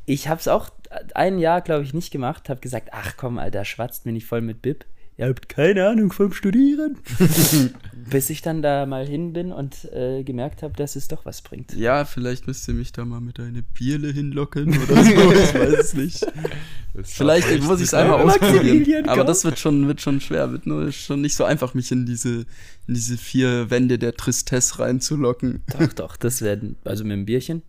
ich 0.05 0.29
habe 0.29 0.41
es 0.41 0.49
auch 0.49 0.69
ein 1.15 1.39
Jahr, 1.39 1.61
glaube 1.61 1.85
ich, 1.85 1.95
nicht 1.95 2.11
gemacht, 2.11 2.49
habe 2.49 2.61
gesagt, 2.61 2.89
ach 2.93 3.15
komm, 3.17 3.39
Alter, 3.39 3.65
schwatzt 3.65 4.05
mir 4.05 4.13
nicht 4.13 4.27
voll 4.27 4.41
mit 4.41 4.63
Bib. 4.63 4.85
Ihr 5.19 5.27
habt 5.27 5.49
keine 5.49 5.89
Ahnung 5.89 6.13
vom 6.13 6.33
Studieren. 6.33 6.97
Bis 8.09 8.31
ich 8.31 8.41
dann 8.41 8.63
da 8.63 8.87
mal 8.87 9.05
hin 9.05 9.33
bin 9.33 9.51
und 9.51 9.85
äh, 9.93 10.23
gemerkt 10.23 10.63
habe, 10.63 10.75
dass 10.75 10.95
es 10.95 11.09
doch 11.09 11.27
was 11.27 11.43
bringt. 11.43 11.75
Ja, 11.75 12.05
vielleicht 12.05 12.47
müsst 12.47 12.69
ihr 12.69 12.75
mich 12.75 12.93
da 12.93 13.05
mal 13.05 13.21
mit 13.21 13.41
einer 13.41 13.63
Bierle 13.75 14.13
hinlocken 14.13 14.69
oder 14.69 15.05
so, 15.05 15.33
ich 15.33 15.55
weiß 15.55 15.79
es 15.79 15.95
nicht. 15.95 16.27
Das 16.95 17.13
Vielleicht 17.13 17.47
schafft 17.47 17.63
muss 17.63 17.81
ich 17.81 17.87
es 17.89 17.95
einmal 17.95 18.21
ausprobieren. 18.23 19.09
Aber 19.09 19.23
das 19.23 19.45
wird 19.45 19.59
schon, 19.59 19.87
wird 19.87 20.01
schon 20.01 20.21
schwer. 20.21 20.51
Wird 20.51 20.67
nur 20.67 20.91
schon 20.91 21.21
nicht 21.21 21.37
so 21.37 21.45
einfach, 21.45 21.75
mich 21.75 21.93
in 21.93 22.07
diese, 22.07 22.47
in 22.89 22.95
diese 22.95 23.17
vier 23.17 23.71
Wände 23.71 23.99
der 24.01 24.15
Tristesse 24.15 24.81
reinzulocken. 24.81 25.63
Doch, 25.79 25.93
doch, 25.93 26.17
das 26.17 26.43
wäre, 26.43 26.75
also 26.85 27.05
mit 27.05 27.13
dem 27.13 27.27
Bierchen, 27.27 27.63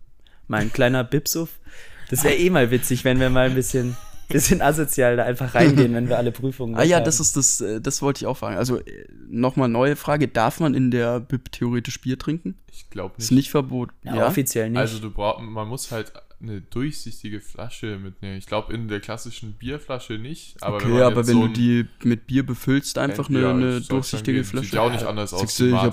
mal 0.48 0.62
ein 0.62 0.72
kleiner 0.72 1.04
Bipsuff. 1.04 1.60
Das 2.08 2.24
wäre 2.24 2.34
eh 2.34 2.50
mal 2.50 2.72
witzig, 2.72 3.04
wenn 3.04 3.20
wir 3.20 3.30
mal 3.30 3.50
ein 3.50 3.54
bisschen, 3.54 3.96
bisschen 4.30 4.62
asozial 4.62 5.16
da 5.16 5.24
einfach 5.24 5.54
reingehen, 5.54 5.92
wenn 5.94 6.08
wir 6.08 6.16
alle 6.18 6.32
Prüfungen 6.32 6.74
Ah 6.78 6.82
ja, 6.82 6.96
haben. 6.96 7.04
das 7.04 7.20
ist 7.20 7.36
das, 7.36 7.60
äh, 7.60 7.80
das 7.80 8.00
wollte 8.02 8.22
ich 8.22 8.26
auch 8.26 8.36
fragen. 8.36 8.56
Also 8.56 8.80
nochmal 9.28 9.68
neue 9.68 9.96
Frage. 9.96 10.28
Darf 10.28 10.60
man 10.60 10.74
in 10.74 10.90
der 10.90 11.20
Bib 11.20 11.52
theoretisch 11.52 12.00
Bier 12.00 12.18
trinken? 12.18 12.54
Ich 12.72 12.88
glaube 12.90 13.14
Ist 13.18 13.30
nicht. 13.30 13.38
nicht 13.38 13.50
verboten. 13.50 13.92
ja, 14.04 14.26
offiziell 14.26 14.70
nicht. 14.70 14.78
Also 14.78 14.98
du 14.98 15.10
brauchst, 15.10 15.42
man 15.42 15.68
muss 15.68 15.90
halt 15.92 16.12
eine 16.42 16.62
durchsichtige 16.62 17.38
Flasche 17.42 17.98
mitnehmen. 17.98 18.38
Ich 18.38 18.46
glaube 18.46 18.72
in 18.72 18.88
der 18.88 19.00
klassischen 19.00 19.52
Bierflasche 19.52 20.14
nicht. 20.14 20.56
Aber 20.62 20.78
wenn 20.80 20.86
okay, 20.86 20.94
man 20.94 21.02
aber 21.02 21.26
wenn 21.26 21.34
so 21.34 21.46
du 21.48 21.52
die 21.52 21.86
mit 22.02 22.26
Bier 22.26 22.46
befüllst, 22.46 22.96
einfach 22.96 23.28
eine, 23.28 23.42
Ja, 23.42 23.50
eine 23.50 23.72
soll's 23.72 23.88
durchsichtige. 23.88 24.42
Flasche. 24.44 24.64
Sieht 24.64 24.74
ja 24.74 24.80
auch 24.80 24.90
nicht 24.90 25.04
anders 25.04 25.34
aus 25.34 25.60
ich 25.60 25.72
habe 25.74 25.86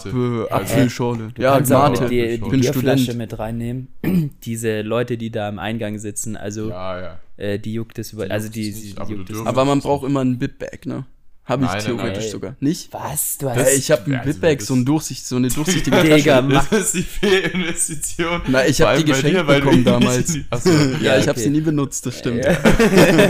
äh, 0.50 0.54
Also- 0.54 0.74
Apfelschorle. 0.74 1.32
du 1.36 1.42
ja, 1.42 1.56
kannst 1.56 1.74
auch 1.74 1.90
Mate. 1.90 2.08
die, 2.08 2.16
die 2.16 2.26
Ich 2.36 2.42
bin 2.42 2.62
Bierflasche 2.62 3.04
Student. 3.04 3.18
mit 3.18 3.40
reinnehmen. 3.40 3.88
Diese 4.46 4.84
Leute, 4.84 5.18
die 5.18 5.32
da 5.32 5.50
am 5.50 5.60
Eingang 5.60 5.98
sitzen, 6.00 6.38
also 6.38 6.70
Ja, 6.70 7.02
ja. 7.02 7.20
Äh, 7.38 7.58
die 7.60 7.74
juckt 7.74 7.98
es 8.00 8.14
über, 8.14 8.26
Die 8.26 8.32
also 8.32 8.50
die, 8.50 8.72
nicht, 8.72 8.96
die 8.96 8.98
aber 8.98 9.10
juckt 9.12 9.30
es 9.30 9.46
Aber 9.46 9.66
man 9.66 9.80
braucht 9.80 10.06
immer 10.06 10.22
ein 10.24 10.38
Bib-Bag, 10.38 10.86
ne? 10.86 11.06
Habe 11.46 11.64
ich 11.64 11.70
Nein, 11.72 11.78
nein, 11.78 11.86
theoretisch 11.98 12.24
nein. 12.24 12.32
sogar. 12.32 12.56
Nicht? 12.60 12.92
Was? 12.92 13.38
Du 13.38 13.48
Äh, 13.48 13.52
hast 13.56 13.78
ich 13.78 13.90
habe 13.90 14.04
ein 14.12 14.16
Also, 14.16 14.32
Bib-Bag, 14.34 14.58
das- 14.60 14.68
so, 14.68 14.74
ein 14.76 14.84
Durchsicht, 14.84 15.26
so 15.26 15.38
eine 15.38 15.48
durchsichtige 15.58 16.04
Digga, 16.04 16.42
Das 16.70 16.72
ist 16.74 16.94
die 16.96 17.04
Fehlinvestition. 17.04 18.42
Na, 18.48 18.68
ich 18.68 18.78
Vor 18.78 18.88
hab 18.88 18.94
allem 18.96 19.06
die 19.06 19.12
geschenkt 19.14 19.38
dir, 19.38 19.48
weil 19.48 19.62
du 19.62 19.66
bekommen 19.68 19.84
damals. 19.86 20.36
Achso, 20.50 20.70
Ja, 20.70 20.98
Ja, 21.02 21.18
ich 21.18 21.22
habe 21.30 21.32
okay. 21.40 21.44
sie 21.44 21.50
nie 21.50 21.62
benutzt, 21.62 22.06
das 22.06 22.20
stimmt. 22.20 22.44
Ja. 22.44 22.52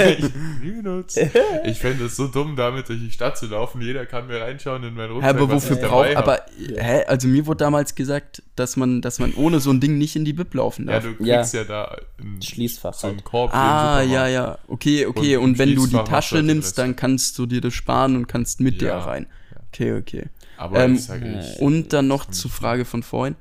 ich 0.09 0.25
benutzt. 0.71 1.19
Ich 1.65 1.79
fände 1.79 2.05
es 2.05 2.15
so 2.15 2.27
dumm, 2.27 2.55
damit 2.55 2.89
durch 2.89 2.99
die 2.99 3.11
Stadt 3.11 3.37
zu 3.37 3.47
laufen. 3.47 3.81
Jeder 3.81 4.05
kann 4.05 4.27
mir 4.27 4.39
reinschauen 4.41 4.83
in 4.83 4.93
meinen 4.93 5.07
Hä, 5.09 5.13
Rucksack. 5.15 5.35
aber 5.35 5.49
wofür 5.51 5.75
braucht, 5.77 6.15
aber, 6.15 6.41
hä, 6.77 7.03
also 7.07 7.27
mir 7.27 7.45
wurde 7.45 7.57
damals 7.59 7.95
gesagt, 7.95 8.43
dass 8.55 8.77
man, 8.77 9.01
dass 9.01 9.19
man 9.19 9.33
ohne 9.33 9.59
so 9.59 9.71
ein 9.71 9.79
Ding 9.79 9.97
nicht 9.97 10.15
in 10.15 10.25
die 10.25 10.33
Bib 10.33 10.53
laufen 10.53 10.87
Ja, 10.87 10.99
darf. 10.99 11.03
du 11.17 11.23
Ja. 11.23 11.37
kriegst 11.37 11.53
ja, 11.53 11.63
da 11.63 11.95
ein, 12.19 12.41
Schließfach 12.41 12.93
so 12.93 13.07
einen 13.07 13.17
halt. 13.17 13.25
Korb. 13.25 13.53
ah, 13.53 14.01
ja, 14.01 14.27
ja, 14.27 14.57
okay, 14.67 15.05
okay, 15.05 15.37
Und 15.37 15.43
und, 15.51 15.57
wenn 15.59 15.75
du 15.75 15.85
die 15.87 15.93
du 15.93 16.03
Tasche 16.03 16.35
halt 16.37 16.45
nimmst, 16.45 16.77
dann 16.77 16.95
kannst 16.95 17.37
du 17.39 17.45
dir 17.45 17.61
das 17.61 17.73
sparen 17.73 18.15
und 18.15 18.27
kannst 18.27 18.59
mit 18.61 18.81
dir 18.81 18.89
Ja, 18.89 18.99
rein. 18.99 19.27
ja. 19.53 19.57
Okay, 19.73 19.93
okay. 19.93 20.25
Aber 20.57 20.79
Ähm, 20.79 20.95
ich 20.95 21.03
sag 21.05 21.21
ich, 21.23 21.59
Und 21.59 21.93
dann 21.93 22.07
noch 22.07 22.25
zur 22.29 22.49
Frage 22.51 22.83
von 22.85 23.03
vorhin. 23.03 23.35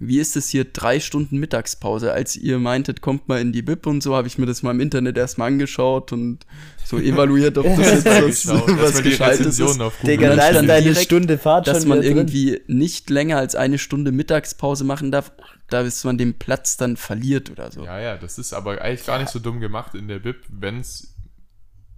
Wie 0.00 0.20
ist 0.20 0.36
es 0.36 0.48
hier 0.48 0.64
drei 0.64 1.00
Stunden 1.00 1.38
Mittagspause? 1.38 2.12
Als 2.12 2.36
ihr 2.36 2.58
meintet, 2.58 3.00
kommt 3.00 3.28
mal 3.28 3.40
in 3.40 3.52
die 3.52 3.62
Bib 3.62 3.86
und 3.86 4.02
so, 4.02 4.14
habe 4.14 4.28
ich 4.28 4.38
mir 4.38 4.46
das 4.46 4.62
mal 4.62 4.70
im 4.70 4.80
Internet 4.80 5.16
erstmal 5.16 5.48
angeschaut 5.48 6.12
und 6.12 6.46
so 6.84 6.98
evaluiert, 7.00 7.58
ob 7.58 7.64
das 7.64 8.04
jetzt 8.04 8.06
mal 8.06 8.22
was, 8.28 8.46
was 8.46 9.02
Gescheites 9.02 9.58
ist. 9.58 9.80
Digga, 10.06 10.28
dann 10.28 10.36
da 10.38 10.48
ist 10.48 10.54
stand 10.54 10.68
deine 10.68 10.94
Stunde 10.94 11.38
Fahrt 11.38 11.66
dass 11.66 11.80
schon 11.80 11.88
man 11.88 11.98
wieder 11.98 12.10
drin. 12.10 12.18
irgendwie 12.18 12.60
nicht 12.68 13.10
länger 13.10 13.38
als 13.38 13.56
eine 13.56 13.78
Stunde 13.78 14.12
Mittagspause 14.12 14.84
machen 14.84 15.10
darf, 15.10 15.32
da 15.68 15.82
bis 15.82 16.04
man 16.04 16.16
den 16.16 16.38
Platz 16.38 16.76
dann 16.76 16.96
verliert 16.96 17.50
oder 17.50 17.72
so. 17.72 17.84
Ja, 17.84 17.98
ja, 17.98 18.16
das 18.16 18.38
ist 18.38 18.52
aber 18.52 18.80
eigentlich 18.80 19.04
gar 19.06 19.18
nicht 19.18 19.30
so 19.30 19.38
dumm 19.40 19.60
gemacht 19.60 19.94
in 19.94 20.06
der 20.06 20.20
Bib, 20.20 20.36
wenn 20.48 20.80
es 20.80 21.14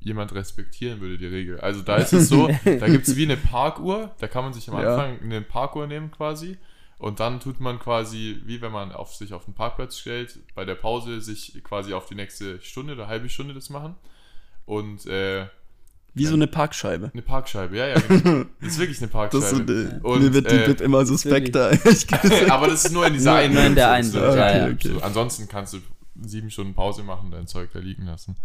jemand 0.00 0.34
respektieren 0.34 1.00
würde, 1.00 1.18
die 1.18 1.26
Regel. 1.26 1.60
Also 1.60 1.82
da 1.82 1.96
ist 1.96 2.14
es 2.14 2.28
so, 2.30 2.48
da 2.64 2.88
gibt 2.88 3.06
es 3.06 3.16
wie 3.16 3.24
eine 3.24 3.36
Parkuhr, 3.36 4.14
da 4.18 4.26
kann 4.26 4.44
man 4.44 4.54
sich 4.54 4.68
am 4.70 4.80
Ja. 4.80 4.94
Anfang 4.96 5.20
eine 5.22 5.42
Parkuhr 5.42 5.86
nehmen 5.86 6.10
quasi 6.10 6.56
und 7.00 7.18
dann 7.18 7.40
tut 7.40 7.58
man 7.60 7.78
quasi, 7.80 8.40
wie 8.44 8.60
wenn 8.62 8.70
man 8.72 8.92
auf 8.92 9.14
sich 9.14 9.32
auf 9.32 9.44
den 9.46 9.54
Parkplatz 9.54 9.98
stellt, 9.98 10.38
bei 10.54 10.64
der 10.64 10.76
Pause 10.76 11.20
sich 11.20 11.60
quasi 11.64 11.92
auf 11.94 12.06
die 12.06 12.14
nächste 12.14 12.60
Stunde 12.60 12.92
oder 12.92 13.08
halbe 13.08 13.28
Stunde 13.28 13.54
das 13.54 13.70
machen 13.70 13.96
und 14.66 15.06
äh, 15.06 15.46
Wie 16.14 16.26
so 16.26 16.34
eine 16.34 16.46
Parkscheibe. 16.46 17.10
eine 17.12 17.22
Parkscheibe, 17.22 17.76
ja, 17.76 17.88
ja, 17.88 17.98
genau. 18.00 18.44
Das 18.60 18.72
ist 18.72 18.78
wirklich 18.78 18.98
eine 18.98 19.08
Parkscheibe. 19.18 19.42
Das 19.44 19.52
ist 19.52 19.66
so, 19.90 19.96
äh, 19.98 20.00
Und, 20.02 20.22
mir 20.22 20.32
wird 20.34 20.50
die 20.50 20.56
äh, 20.56 20.66
Bib 20.66 20.80
immer 20.80 21.04
suspekter. 21.06 21.70
ehrlich 21.84 22.06
gesagt. 22.06 22.50
aber 22.50 22.68
das 22.68 22.84
ist 22.84 22.92
nur 22.92 23.06
in 23.06 23.14
dieser 23.14 23.34
einen 23.34 23.54
nur 23.54 23.64
in 23.64 23.74
der 23.74 23.90
einen 23.92 24.08
so, 24.08 24.18
ja, 24.18 24.56
ja. 24.56 24.66
So, 24.68 24.72
Okay. 24.90 24.98
ansonsten 25.02 25.48
kannst 25.48 25.72
du 25.74 25.78
sieben 26.22 26.50
Stunden 26.50 26.74
Pause 26.74 27.02
machen, 27.02 27.30
dein 27.30 27.46
Zeug 27.46 27.70
da 27.72 27.78
liegen 27.78 28.04
lassen. 28.06 28.36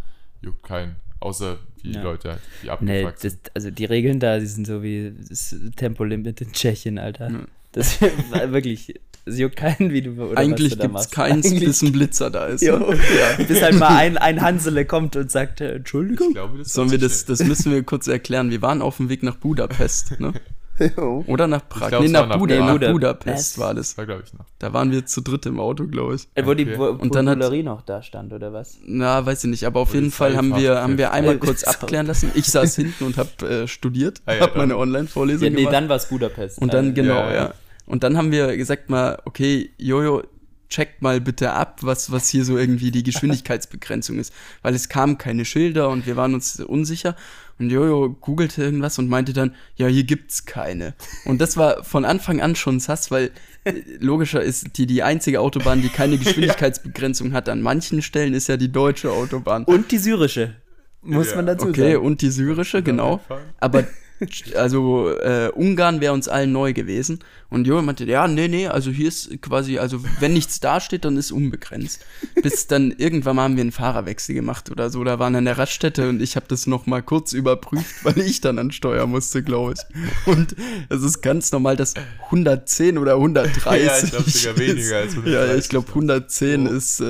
Juckt 0.41 0.63
keinen. 0.63 0.95
Außer 1.19 1.57
die 1.83 1.91
Ja. 1.93 2.03
Leute, 2.03 2.29
halt, 2.31 2.41
die 2.61 2.67
Nee, 2.85 3.03
abgefuckt 3.03 3.23
das, 3.25 3.31
sind. 3.33 3.51
also 3.55 3.71
die 3.71 3.85
Regeln 3.85 4.19
da, 4.19 4.37
die 4.39 4.45
sind 4.45 4.67
so 4.67 4.81
wie 4.83 5.13
das 5.27 5.55
Tempolimit 5.75 6.39
in 6.41 6.51
Tschechien, 6.53 6.97
Alter. 6.99 7.47
Das 7.75 8.01
war 8.31 8.51
wirklich, 8.51 8.99
es 9.25 9.37
juckt 9.37 9.55
keinen, 9.57 9.91
wie 9.91 10.01
du 10.01 10.11
oder 10.21 10.37
Eigentlich 10.37 10.79
gibt 10.79 10.95
es 10.95 11.17
Eigentlich- 11.17 11.63
bis 11.65 11.81
ein 11.81 11.91
Blitzer 11.91 12.29
da 12.29 12.45
ist. 12.45 12.61
Jo. 12.61 12.77
Ja. 12.91 13.43
Bis 13.47 13.61
halt 13.61 13.77
mal 13.79 13.95
ein, 13.97 14.17
ein 14.17 14.41
Hansele 14.41 14.85
kommt 14.85 15.15
und 15.15 15.29
sagt, 15.31 15.61
äh, 15.61 15.75
Entschuldigung. 15.75 16.29
Ich 16.29 16.33
glaube, 16.35 16.57
das 16.59 16.73
Sollen 16.73 16.89
wir 16.91 16.97
das, 16.99 17.25
das 17.25 17.39
müssen 17.43 17.71
wir 17.71 17.83
kurz 17.83 18.07
erklären. 18.07 18.49
Wir 18.49 18.61
waren 18.61 18.81
auf 18.81 18.97
dem 18.97 19.09
Weg 19.09 19.23
nach 19.23 19.35
Budapest, 19.35 20.19
ne? 20.19 20.33
Oder 21.27 21.47
nach 21.47 21.67
Prag? 21.69 21.87
glaub, 21.87 22.01
nee, 22.03 22.09
nach, 22.09 22.27
nach 22.27 22.37
Buda, 22.37 22.55
nach 22.59 22.73
Budapest. 22.73 22.91
Budapest 22.93 23.59
war 23.59 23.73
das. 23.73 23.97
War, 23.97 24.03
ich, 24.09 24.33
noch. 24.33 24.43
Da 24.59 24.73
waren 24.73 24.91
wir 24.91 25.05
zu 25.05 25.21
dritt 25.21 25.45
im 25.45 25.57
Auto, 25.57 25.87
glaube 25.87 26.15
ich. 26.15 26.27
Äh, 26.35 26.45
Wo 26.45 26.53
die 26.53 26.65
Okay. 26.69 26.97
Und 26.99 27.15
dann 27.15 27.29
hat- 27.29 27.39
Bulerie 27.39 27.63
noch 27.63 27.81
da 27.81 28.01
stand, 28.03 28.33
oder 28.33 28.51
was? 28.51 28.77
Na, 28.85 29.25
weiß 29.25 29.45
ich 29.45 29.49
nicht, 29.49 29.63
aber 29.63 29.79
auf 29.79 29.93
jeden 29.93 30.11
Polizei 30.11 30.17
Fall 30.31 30.35
haben 30.37 30.55
wir, 30.57 30.81
haben 30.81 30.97
wir 30.97 31.13
einmal 31.13 31.37
kurz 31.37 31.63
abklären 31.63 32.07
lassen. 32.07 32.29
Ich 32.35 32.47
saß 32.47 32.75
hinten 32.75 33.05
und 33.05 33.17
habe 33.17 33.29
äh, 33.63 33.67
studiert, 33.69 34.21
Ah 34.25 34.33
ja, 34.33 34.41
habe 34.41 34.57
meine 34.57 34.77
Online-Vorlesung 34.77 35.45
Ja, 35.45 35.49
nee, 35.49 35.55
gemacht. 35.59 35.73
dann 35.73 35.87
war 35.89 35.95
es 35.95 36.07
Budapest. 36.07 36.59
und 36.61 36.73
dann, 36.73 36.89
Äh, 36.89 36.93
genau, 36.93 37.15
ja, 37.21 37.33
ja. 37.33 37.53
Und 37.85 38.03
dann 38.03 38.17
haben 38.17 38.31
wir 38.31 38.55
gesagt 38.57 38.89
mal, 38.89 39.19
okay, 39.25 39.69
Jojo, 39.77 40.23
checkt 40.67 41.01
mal 41.01 41.21
bitte 41.21 41.51
ab, 41.53 41.79
was, 41.83 42.11
was 42.11 42.27
hier 42.29 42.43
so 42.43 42.57
irgendwie 42.57 42.89
die 42.91 43.03
Geschwindigkeitsbegrenzung 43.03 44.17
ist. 44.17 44.33
Weil 44.63 44.73
es 44.73 44.89
kamen 44.89 45.17
keine 45.17 45.45
Schilder 45.45 45.89
und 45.89 46.05
wir 46.07 46.15
waren 46.15 46.33
uns 46.33 46.59
unsicher. 46.59 47.15
Und 47.59 47.69
Jojo 47.69 48.09
googelte 48.19 48.63
irgendwas 48.63 48.97
und 48.99 49.07
meinte 49.07 49.31
dann, 49.31 49.53
ja, 49.75 49.87
hier 49.87 50.03
gibt's 50.03 50.45
keine. 50.45 50.93
Und 51.23 51.39
das 51.39 51.55
war 51.55 51.83
von 51.83 52.03
Anfang 52.03 52.41
an 52.41 52.55
schon 52.55 52.79
sass, 52.79 53.11
weil 53.11 53.31
äh, 53.63 53.73
logischer 53.99 54.41
ist 54.41 54.77
die, 54.77 54.87
die 54.87 55.03
einzige 55.03 55.39
Autobahn, 55.39 55.81
die 55.81 55.89
keine 55.89 56.17
Geschwindigkeitsbegrenzung 56.59 57.31
hat. 57.33 57.47
An 57.47 57.61
manchen 57.61 58.01
Stellen 58.01 58.33
ist 58.33 58.47
ja 58.47 58.57
die 58.57 58.71
deutsche 58.71 59.11
Autobahn. 59.11 59.63
Und 59.65 59.91
die 59.91 59.99
syrische, 59.99 60.55
muss 61.01 61.29
Ja, 61.29 61.35
man 61.37 61.45
dazu 61.45 61.67
Okay, 61.69 61.93
sagen. 61.93 62.05
und 62.05 62.21
die 62.21 62.29
syrische, 62.29 62.81
genau. 62.83 63.21
Aber 63.59 63.85
also 64.55 65.09
äh, 65.17 65.49
Ungarn 65.53 66.01
wäre 66.01 66.13
uns 66.13 66.27
allen 66.27 66.51
neu 66.51 66.73
gewesen. 66.73 67.19
Und 67.49 67.67
Jojo 67.67 67.81
meinte, 67.83 68.05
ja, 68.05 68.27
nee, 68.27 68.47
nee, 68.47 68.67
also 68.67 68.91
hier 68.91 69.07
ist 69.07 69.41
quasi, 69.41 69.77
also 69.77 70.03
wenn 70.19 70.33
nichts 70.33 70.59
dasteht, 70.59 71.05
dann 71.05 71.15
ist 71.15 71.31
unbegrenzt. 71.31 72.01
Bis 72.41 72.67
dann 72.67 72.91
irgendwann 72.91 73.35
mal 73.37 73.43
haben 73.43 73.55
wir 73.55 73.61
einen 73.61 73.71
Fahrerwechsel 73.71 74.35
gemacht 74.35 74.69
oder 74.71 74.89
so. 74.89 75.03
Da 75.03 75.19
waren 75.19 75.35
an 75.35 75.45
der 75.45 75.57
Raststätte 75.57 76.09
und 76.09 76.21
ich 76.21 76.35
habe 76.35 76.47
das 76.49 76.65
noch 76.67 76.85
mal 76.85 77.01
kurz 77.03 77.33
überprüft, 77.33 78.03
weil 78.03 78.19
ich 78.19 78.41
dann 78.41 78.57
an 78.59 78.71
Steuer 78.71 79.05
musste, 79.07 79.43
glaube 79.43 79.73
ich. 79.75 80.27
Und 80.27 80.55
es 80.89 81.01
ist 81.03 81.21
ganz 81.21 81.51
normal, 81.51 81.75
dass 81.77 81.93
110 82.25 82.97
oder 82.97 83.13
130 83.13 83.63
Ja, 83.85 83.97
ich 84.03 84.09
glaub 84.11 84.29
sogar 84.29 84.57
weniger 84.57 84.97
als 84.97 85.13
ist. 85.13 85.17
130 85.19 85.33
Ja, 85.33 85.55
ich 85.55 85.69
glaube 85.69 85.87
110 85.89 86.67
Oh. 86.67 86.71
ist 86.71 86.99
äh, 86.99 87.05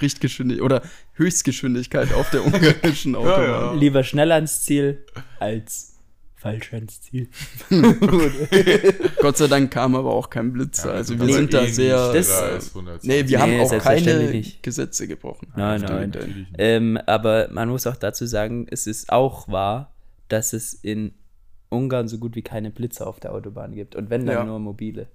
Richtgeschwindigkeit 0.00 0.64
oder 0.64 0.82
Höchstgeschwindigkeit 1.14 2.12
auf 2.14 2.30
der 2.30 2.44
ungarischen 2.44 3.14
Autobahn. 3.14 3.42
ja. 3.44 3.72
Lieber 3.74 4.02
schnell 4.04 4.32
ans 4.32 4.62
Ziel 4.64 5.04
als 5.38 5.89
falsch 6.40 6.72
ans 6.72 7.00
Ziel. 7.02 7.28
Gott 9.20 9.36
sei 9.36 9.46
Dank 9.46 9.70
kam 9.70 9.94
aber 9.94 10.12
auch 10.12 10.30
kein 10.30 10.52
Blitzer. 10.52 10.88
Ja, 10.90 10.94
also 10.94 11.14
das 11.14 11.26
wir 11.26 11.34
sind 11.34 11.52
da 11.54 11.62
eh 11.62 11.68
sehr. 11.68 12.12
Das- 12.12 12.26
schneller 12.28 12.52
als 12.52 12.68
120. 12.74 13.08
nee, 13.08 13.28
wir 13.28 13.38
Nee, 13.38 13.42
haben 13.60 13.60
auch 13.60 13.78
keine. 13.82 14.42
Gesetze 14.62 15.06
gebrochen. 15.06 15.48
Nein, 15.56 15.82
nein. 15.82 16.10
nicht. 16.10 16.48
Ähm, 16.58 16.98
aber 17.06 17.48
man 17.52 17.68
muss 17.68 17.86
auch 17.86 17.96
dazu 17.96 18.26
sagen, 18.26 18.66
es 18.70 18.86
ist 18.86 19.10
auch 19.12 19.48
wahr, 19.48 19.92
dass 20.28 20.52
es 20.52 20.72
in 20.72 21.12
Ungarn 21.68 22.08
so 22.08 22.18
gut 22.18 22.34
wie 22.34 22.42
keine 22.42 22.70
Blitzer 22.70 23.06
auf 23.06 23.20
der 23.20 23.32
Autobahn 23.34 23.74
gibt. 23.74 23.94
Und 23.94 24.10
wenn 24.10 24.26
dann 24.26 24.36
Ja. 24.36 24.44
nur 24.44 24.58
mobile. 24.58 25.08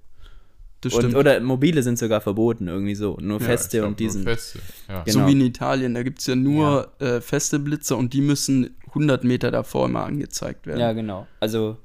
Das 0.86 0.93
Und, 0.93 1.02
stimmt. 1.02 1.15
oder 1.15 1.39
mobile 1.39 1.82
sind 1.84 1.98
sogar 1.98 2.21
verboten, 2.21 2.67
irgendwie 2.67 2.93
so. 2.95 3.17
Nur 3.19 3.39
Ja, 3.39 3.45
feste 3.48 3.86
und 3.86 4.00
die 4.00 4.04
nur 4.06 4.13
sind. 4.13 4.24
Feste. 4.24 4.60
Ja. 4.88 5.04
Genau. 5.04 5.19
So 5.21 5.28
wie 5.28 5.32
in 5.32 5.41
Italien, 5.41 5.93
da 5.95 6.04
gibt 6.04 6.19
es 6.19 6.28
ja 6.28 6.36
nur 6.36 6.91
äh, 7.00 7.21
feste 7.21 7.58
Blitzer 7.60 7.98
und 7.98 8.13
die 8.13 8.21
müssen 8.21 8.76
100 8.89 9.24
Meter 9.24 9.50
davor 9.50 9.88
immer 9.88 10.04
angezeigt 10.06 10.67
werden. 10.67 10.80
Ja, 10.80 10.93
genau. 10.93 11.26
Also 11.39 11.78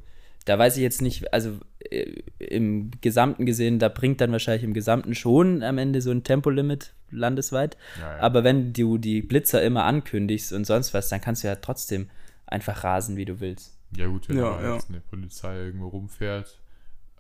da 0.45 0.59
weiß 0.59 0.77
ich 0.77 0.83
jetzt 0.83 1.01
nicht, 1.01 1.33
also 1.33 1.53
äh, 1.91 2.13
im 2.39 2.91
Gesamten 3.01 3.47
gesehen, 3.47 3.79
da 3.79 3.89
bringt 3.89 4.21
dann 4.21 4.33
wahrscheinlich 4.33 4.65
im 4.65 4.75
Gesamten 4.75 5.15
schon 5.15 5.63
am 5.63 5.79
Ende 5.79 6.03
so 6.03 6.11
ein 6.11 6.25
Tempolimit 6.25 6.93
landesweit. 7.11 7.77
Ja, 8.01 8.17
ja. 8.17 8.23
Aber 8.23 8.45
wenn 8.45 8.73
du 8.75 8.99
die 8.99 9.23
Blitzer 9.23 9.63
immer 9.63 9.85
ankündigst 9.85 10.53
und 10.53 10.67
sonst 10.67 10.93
was, 10.93 11.09
dann 11.09 11.21
kannst 11.23 11.43
du 11.43 11.49
ja 11.49 11.57
trotzdem 11.57 12.11
einfach 12.47 12.85
rasen, 12.85 13.17
wie 13.17 13.25
du 13.25 13.41
willst. 13.41 13.77
Ja, 13.97 14.07
gut, 14.07 14.29
wenn 14.29 14.37
Ja, 14.37 14.57
da 14.59 14.63
ja. 14.63 14.75
jetzt 14.75 14.89
eine 14.91 15.01
Polizei 15.01 15.57
irgendwo 15.57 15.89
rumfährt. 15.89 16.60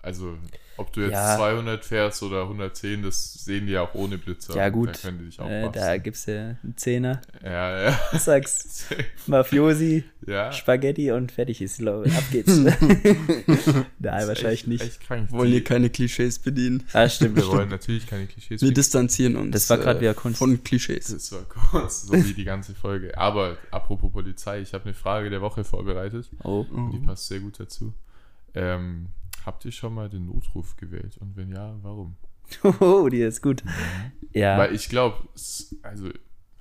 Also, 0.02 0.38
ob 0.78 0.92
du 0.94 1.02
jetzt 1.02 1.12
Ja. 1.12 1.36
200 1.36 1.84
fährst 1.84 2.22
oder 2.22 2.44
110, 2.48 3.02
das 3.02 3.34
sehen 3.34 3.66
die 3.66 3.72
ja 3.72 3.82
auch 3.82 3.94
ohne 3.94 4.16
Blitzer. 4.16 4.56
Ja, 4.56 4.70
gut. 4.70 4.88
Da 4.88 4.92
können 4.94 5.18
die 5.18 5.24
dich 5.26 5.38
auch 5.38 5.46
Äh, 5.48 5.68
da 5.72 5.98
gibst 5.98 6.26
du 6.26 6.32
einen 6.62 6.74
Zehner, 6.76 7.20
Ja, 7.44 7.90
ja. 7.90 8.18
sagst 8.18 8.86
Mafiosi, 9.26 10.04
ja. 10.26 10.50
Spaghetti 10.52 11.10
und 11.12 11.32
fertig 11.32 11.60
ist. 11.60 11.82
Ab 11.86 12.04
geht's. 12.32 12.56
Nein, 13.98 14.28
wahrscheinlich 14.28 14.60
echt, 14.60 14.66
nicht. 14.68 14.82
Echt 14.82 15.00
krank. 15.02 15.30
Wollen 15.32 15.50
hier 15.50 15.64
keine 15.64 15.90
Klischees 15.90 16.38
bedienen. 16.38 16.82
Ah, 16.94 17.08
stimmt. 17.08 17.36
wir 17.36 17.46
wollen 17.48 17.68
natürlich 17.68 18.06
keine 18.06 18.26
Klischees. 18.26 18.50
Wir 18.62 18.68
bedienen. 18.68 18.74
distanzieren 18.74 19.36
uns 19.36 19.52
Das 19.52 19.68
war 19.70 19.78
grad 19.78 19.98
äh, 19.98 20.00
wieder 20.00 20.14
Kunst. 20.14 20.38
von 20.38 20.62
Klischees. 20.64 21.08
Das 21.12 21.30
war 21.32 21.42
kurz, 21.42 22.02
so 22.06 22.14
wie 22.14 22.32
die 22.34 22.44
ganze 22.44 22.74
Folge. 22.74 23.16
Aber 23.18 23.58
apropos 23.70 24.10
Polizei, 24.12 24.60
ich 24.60 24.72
habe 24.72 24.84
eine 24.84 24.94
Frage 24.94 25.28
der 25.30 25.40
Woche 25.42 25.62
vorbereitet. 25.64 26.30
Oh. 26.42 26.64
Die 26.92 26.98
passt 27.00 27.28
sehr 27.28 27.40
gut 27.40 27.60
dazu. 27.60 27.92
Ähm, 28.54 29.06
habt 29.44 29.64
ihr 29.64 29.72
schon 29.72 29.94
mal 29.94 30.08
den 30.08 30.26
Notruf 30.26 30.76
gewählt? 30.76 31.16
Und 31.18 31.36
wenn 31.36 31.50
ja, 31.50 31.76
warum? 31.82 32.16
oh, 32.80 33.08
die 33.08 33.20
ist 33.20 33.42
gut. 33.42 33.62
Ja. 34.32 34.58
Weil 34.58 34.74
ich 34.74 34.88
glaube, 34.88 35.28
also 35.82 36.08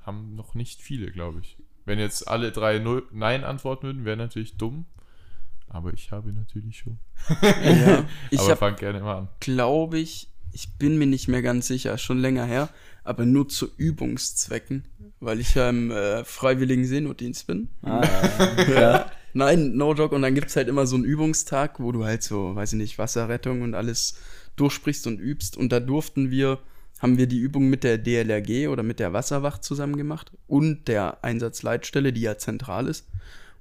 haben 0.06 0.36
noch 0.36 0.56
nicht 0.56 0.82
viele, 0.82 1.12
glaube 1.12 1.40
ich. 1.42 1.58
Wenn 1.86 2.00
jetzt 2.00 2.28
alle 2.28 2.52
drei 2.52 2.80
Null 2.80 3.08
Nein 3.12 3.44
antworten 3.44 3.88
würden, 3.88 4.06
wäre 4.06 4.18
natürlich 4.18 4.58
dumm. 4.58 4.86
Aber 5.68 5.94
ich 5.94 6.12
habe 6.12 6.34
natürlich 6.34 6.80
schon. 6.80 7.00
Ja, 7.42 8.06
ich 8.32 8.40
aber 8.40 8.56
fang 8.56 8.76
gerne 8.76 9.02
mal 9.02 9.18
an. 9.20 9.30
glaube 9.40 10.00
ich, 10.00 10.30
ich 10.52 10.78
bin 10.78 10.98
mir 10.98 11.06
nicht 11.06 11.28
mehr 11.28 11.44
ganz 11.44 11.68
sicher, 11.68 11.98
schon 11.98 12.20
länger 12.20 12.46
her, 12.46 12.70
aber 13.04 13.26
nur 13.26 13.48
zu 13.50 13.70
Übungszwecken, 13.78 14.86
weil 15.20 15.40
ich 15.40 15.54
ja 15.54 15.70
im 15.70 15.92
äh, 15.92 16.24
freiwilligen 16.26 16.86
Seenotdienst 16.86 17.46
bin. 17.46 17.70
ah, 17.84 18.02
ja. 18.68 19.12
Nein, 19.34 19.76
no 19.76 19.94
joke. 19.94 20.16
Und 20.16 20.22
dann 20.22 20.36
gibt's 20.36 20.56
halt 20.56 20.68
immer 20.68 20.88
so 20.88 20.96
einen 20.96 21.06
Übungstag, 21.06 21.80
wo 21.80 21.92
du 21.92 22.06
halt 22.06 22.24
so, 22.24 22.56
weiß 22.56 22.74
ich 22.74 22.78
nicht, 22.78 22.98
Wasserrettung 22.98 23.62
und 23.62 23.74
alles 23.76 24.16
durchsprichst 24.56 25.08
und 25.08 25.20
übst. 25.20 25.56
Und 25.58 25.72
da 25.72 25.80
durften 25.80 26.32
wir, 26.32 26.60
haben 27.00 27.18
wir 27.18 27.28
die 27.28 27.40
Übung 27.40 27.70
mit 27.70 27.84
der 27.84 27.98
DLRG 27.98 28.68
oder 28.70 28.84
mit 28.84 29.00
der 29.00 29.14
Wasserwacht 29.14 29.64
zusammen 29.64 29.96
gemacht 29.98 30.32
und 30.48 30.88
der 30.88 31.24
Einsatzleitstelle, 31.24 32.12
die 32.12 32.22
ja 32.22 32.38
zentral 32.38 32.88
ist. 32.88 33.06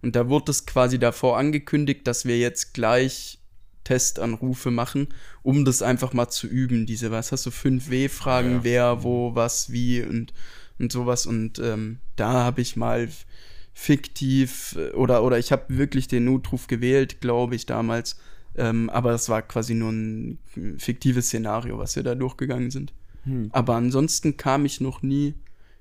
Und 0.03 0.17
da 0.17 0.29
wurde 0.29 0.51
es 0.53 0.65
quasi 0.67 0.99
davor 0.99 1.39
angekündigt, 1.39 2.07
dass 2.07 2.25
wir 2.25 2.39
jetzt 2.39 2.73
gleich 2.75 3.39
Testanrufe 3.85 4.71
machen, 4.71 5.09
um 5.43 5.65
das 5.65 5.83
einfach 5.83 6.13
mal 6.13 6.29
zu 6.29 6.47
üben. 6.47 6.87
Diese, 6.87 7.11
was 7.11 7.33
hast 7.33 7.47
du, 7.47 7.51
5W-Fragen, 7.51 8.53
Ja. 8.57 8.65
wer, 8.65 9.03
wo, 9.03 9.35
was, 9.35 9.73
wie 9.73 10.03
und, 10.03 10.33
und 10.79 10.93
sowas. 10.93 11.27
Und 11.27 11.59
ähm, 11.59 11.99
da 12.17 12.33
habe 12.45 12.61
ich 12.61 12.77
mal 12.77 13.09
fiktiv 13.79 14.77
äh, 14.77 14.91
oder, 14.91 15.23
oder 15.23 15.39
ich 15.39 15.53
habe 15.53 15.79
wirklich 15.79 16.09
den 16.09 16.25
Notruf 16.25 16.67
gewählt, 16.67 17.21
glaube 17.21 17.55
ich, 17.55 17.65
damals. 17.65 18.19
Ähm, 18.57 18.91
aber 18.91 19.13
das 19.13 19.29
war 19.29 19.41
quasi 19.41 19.75
nur 19.75 19.93
ein 19.93 20.39
fiktives 20.79 21.27
Szenario, 21.27 21.79
was 21.79 21.95
wir 21.95 22.03
da 22.03 22.17
durchgegangen 22.17 22.73
sind. 22.73 22.93
Hm. 23.23 23.51
Aber 23.53 23.77
ansonsten 23.77 24.37
kam 24.37 24.65
ich 24.65 24.81
noch 24.81 25.03
nie. 25.03 25.35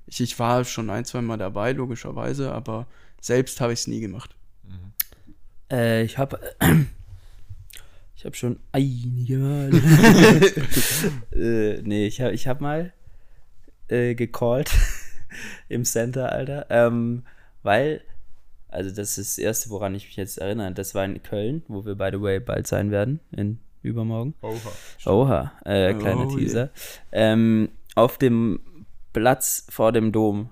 Ich, 0.05 0.21
ich 0.21 0.37
war 0.37 0.63
schon 0.63 0.91
ein, 0.91 1.05
zwei 1.05 1.21
Mal 1.21 1.37
dabei, 1.37 1.71
logischerweise, 1.71 2.51
aber 2.51 2.85
selbst 3.19 3.59
habe 3.61 3.73
ich 3.73 3.79
es 3.79 3.87
nie 3.87 3.99
gemacht. 3.99 4.35
Äh, 5.71 6.03
ich 6.03 6.19
habe 6.19 6.39
ich 8.15 8.25
habe 8.25 8.35
schon 8.35 8.59
einige 8.73 9.39
Mal. 9.39 9.71
äh, 11.31 11.81
nee, 11.81 12.05
ich 12.05 12.21
habe 12.21 12.33
ich 12.33 12.47
hab 12.47 12.61
mal 12.61 12.93
äh, 13.87 14.13
gecallt 14.13 14.71
im 15.67 15.83
Center, 15.83 16.31
Alter. 16.31 16.67
Ähm, 16.69 17.23
weil, 17.67 18.01
also 18.69 18.89
das 18.89 19.17
ist 19.17 19.37
das 19.37 19.37
Erste, 19.37 19.69
woran 19.69 19.93
ich 19.93 20.05
mich 20.05 20.15
jetzt 20.15 20.39
erinnere. 20.39 20.71
Das 20.71 20.95
war 20.95 21.05
in 21.05 21.21
Köln, 21.21 21.63
wo 21.67 21.85
wir, 21.85 21.95
by 21.95 22.09
the 22.11 22.21
way, 22.21 22.39
bald 22.39 22.65
sein 22.65 22.89
werden, 22.89 23.19
in 23.31 23.59
übermorgen. 23.83 24.33
Oha. 24.41 24.71
Oha, 25.05 25.51
äh, 25.65 25.93
kleiner 25.93 26.27
Oh, 26.27 26.35
Teaser. 26.35 26.69
Ähm, 27.11 27.69
auf 27.95 28.17
dem 28.17 28.59
Platz 29.13 29.67
vor 29.69 29.91
dem 29.91 30.11
Dom, 30.11 30.49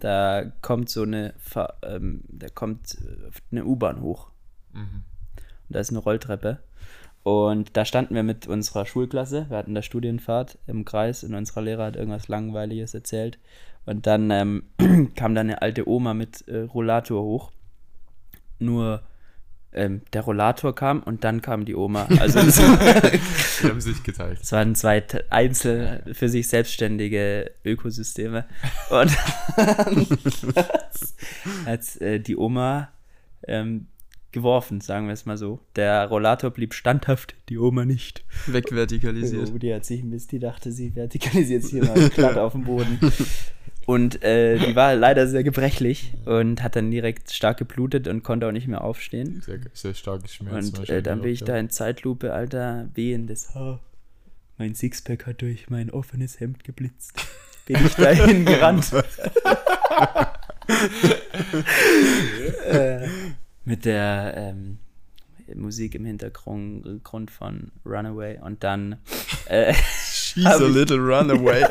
da 0.00 0.52
kommt 0.62 0.88
so 0.90 1.02
eine, 1.02 1.34
ähm, 1.82 2.24
da 2.28 2.48
kommt 2.48 2.94
äh, 2.94 3.30
eine 3.50 3.64
U-Bahn 3.64 4.00
hoch. 4.00 4.30
Mhm. 4.72 5.04
Und 5.68 5.76
da 5.76 5.80
ist 5.80 5.90
eine 5.90 6.00
Rolltreppe. 6.00 6.58
Und 7.22 7.76
da 7.76 7.84
standen 7.84 8.14
wir 8.14 8.24
mit 8.24 8.48
unserer 8.48 8.84
Schulklasse. 8.84 9.46
Wir 9.48 9.56
hatten 9.56 9.74
da 9.74 9.82
Studienfahrt 9.82 10.58
im 10.66 10.84
Kreis 10.84 11.22
und 11.22 11.34
unser 11.34 11.62
Lehrer 11.62 11.84
hat 11.86 11.96
irgendwas 11.96 12.28
Langweiliges 12.28 12.94
erzählt. 12.94 13.38
Und 13.84 14.06
dann 14.06 14.30
ähm, 14.30 14.62
kam 15.16 15.34
da 15.34 15.40
eine 15.40 15.60
alte 15.62 15.88
Oma 15.88 16.14
mit 16.14 16.46
äh, 16.48 16.58
Rollator 16.60 17.22
hoch. 17.22 17.50
Nur 18.58 19.02
ähm, 19.74 20.02
der 20.12 20.20
Rollator 20.22 20.74
kam 20.74 21.02
und 21.02 21.24
dann 21.24 21.40
kam 21.42 21.64
die 21.64 21.74
Oma. 21.74 22.06
Also 22.20 22.40
das, 22.42 22.56
Die 23.62 23.68
haben 23.68 23.80
sich 23.80 24.02
geteilt. 24.02 24.38
das 24.40 24.52
waren 24.52 24.74
zwei 24.74 25.00
t- 25.00 25.22
einzel 25.30 26.04
für 26.12 26.28
sich 26.28 26.46
selbstständige 26.48 27.50
Ökosysteme. 27.64 28.44
Und 28.90 29.10
hat 31.66 32.00
äh, 32.00 32.20
die 32.20 32.36
Oma 32.36 32.90
ähm, 33.48 33.86
geworfen, 34.30 34.80
sagen 34.80 35.06
wir 35.06 35.12
es 35.14 35.26
mal 35.26 35.36
so. 35.36 35.60
Der 35.76 36.06
Rollator 36.06 36.50
blieb 36.50 36.74
standhaft, 36.74 37.34
die 37.48 37.58
Oma 37.58 37.84
nicht. 37.84 38.24
Wegvertikalisiert. 38.46 39.50
Oh, 39.54 39.58
die 39.58 39.74
hat 39.74 39.84
sich 39.84 40.02
ein 40.02 40.10
Mist, 40.10 40.32
die 40.32 40.38
dachte, 40.38 40.70
sie 40.72 40.90
vertikalisiert 40.94 41.64
hier 41.64 41.84
mal 41.84 42.08
glatt 42.10 42.36
auf 42.38 42.52
dem 42.52 42.64
Boden. 42.64 42.98
Und 43.86 44.22
äh, 44.22 44.58
die 44.58 44.76
war 44.76 44.94
leider 44.94 45.26
sehr 45.26 45.42
gebrechlich 45.42 46.14
und 46.24 46.62
hat 46.62 46.76
dann 46.76 46.90
direkt 46.90 47.32
stark 47.32 47.58
geblutet 47.58 48.06
und 48.08 48.22
konnte 48.22 48.46
auch 48.46 48.52
nicht 48.52 48.68
mehr 48.68 48.82
aufstehen. 48.82 49.42
Sehr, 49.44 49.58
sehr 49.72 49.94
starkes 49.94 50.34
Schmerz. 50.34 50.70
Und 50.70 50.88
äh, 50.88 51.02
dann 51.02 51.22
bin 51.22 51.32
ich 51.32 51.42
da 51.44 51.56
in 51.56 51.70
Zeitlupe, 51.70 52.32
Alter, 52.32 52.88
wehendes 52.94 53.54
Haar. 53.54 53.80
Mein 54.58 54.74
Sixpack 54.74 55.26
hat 55.26 55.42
durch 55.42 55.70
mein 55.70 55.90
offenes 55.90 56.38
Hemd 56.38 56.62
geblitzt. 56.64 57.20
Bin 57.66 57.84
ich 57.84 57.94
dahin 57.94 58.44
gerannt. 58.52 58.92
äh, 62.66 63.08
mit 63.64 63.84
der 63.84 64.34
ähm, 64.36 64.78
Musik 65.54 65.94
im 65.94 66.04
Hintergrund 66.04 67.02
Grund 67.04 67.30
von 67.30 67.72
Runaway 67.84 68.38
und 68.40 68.64
dann 68.64 68.98
äh, 69.46 69.74
She's 70.34 70.46
a 70.46 70.58
little 70.66 70.98
runaway. 70.98 71.62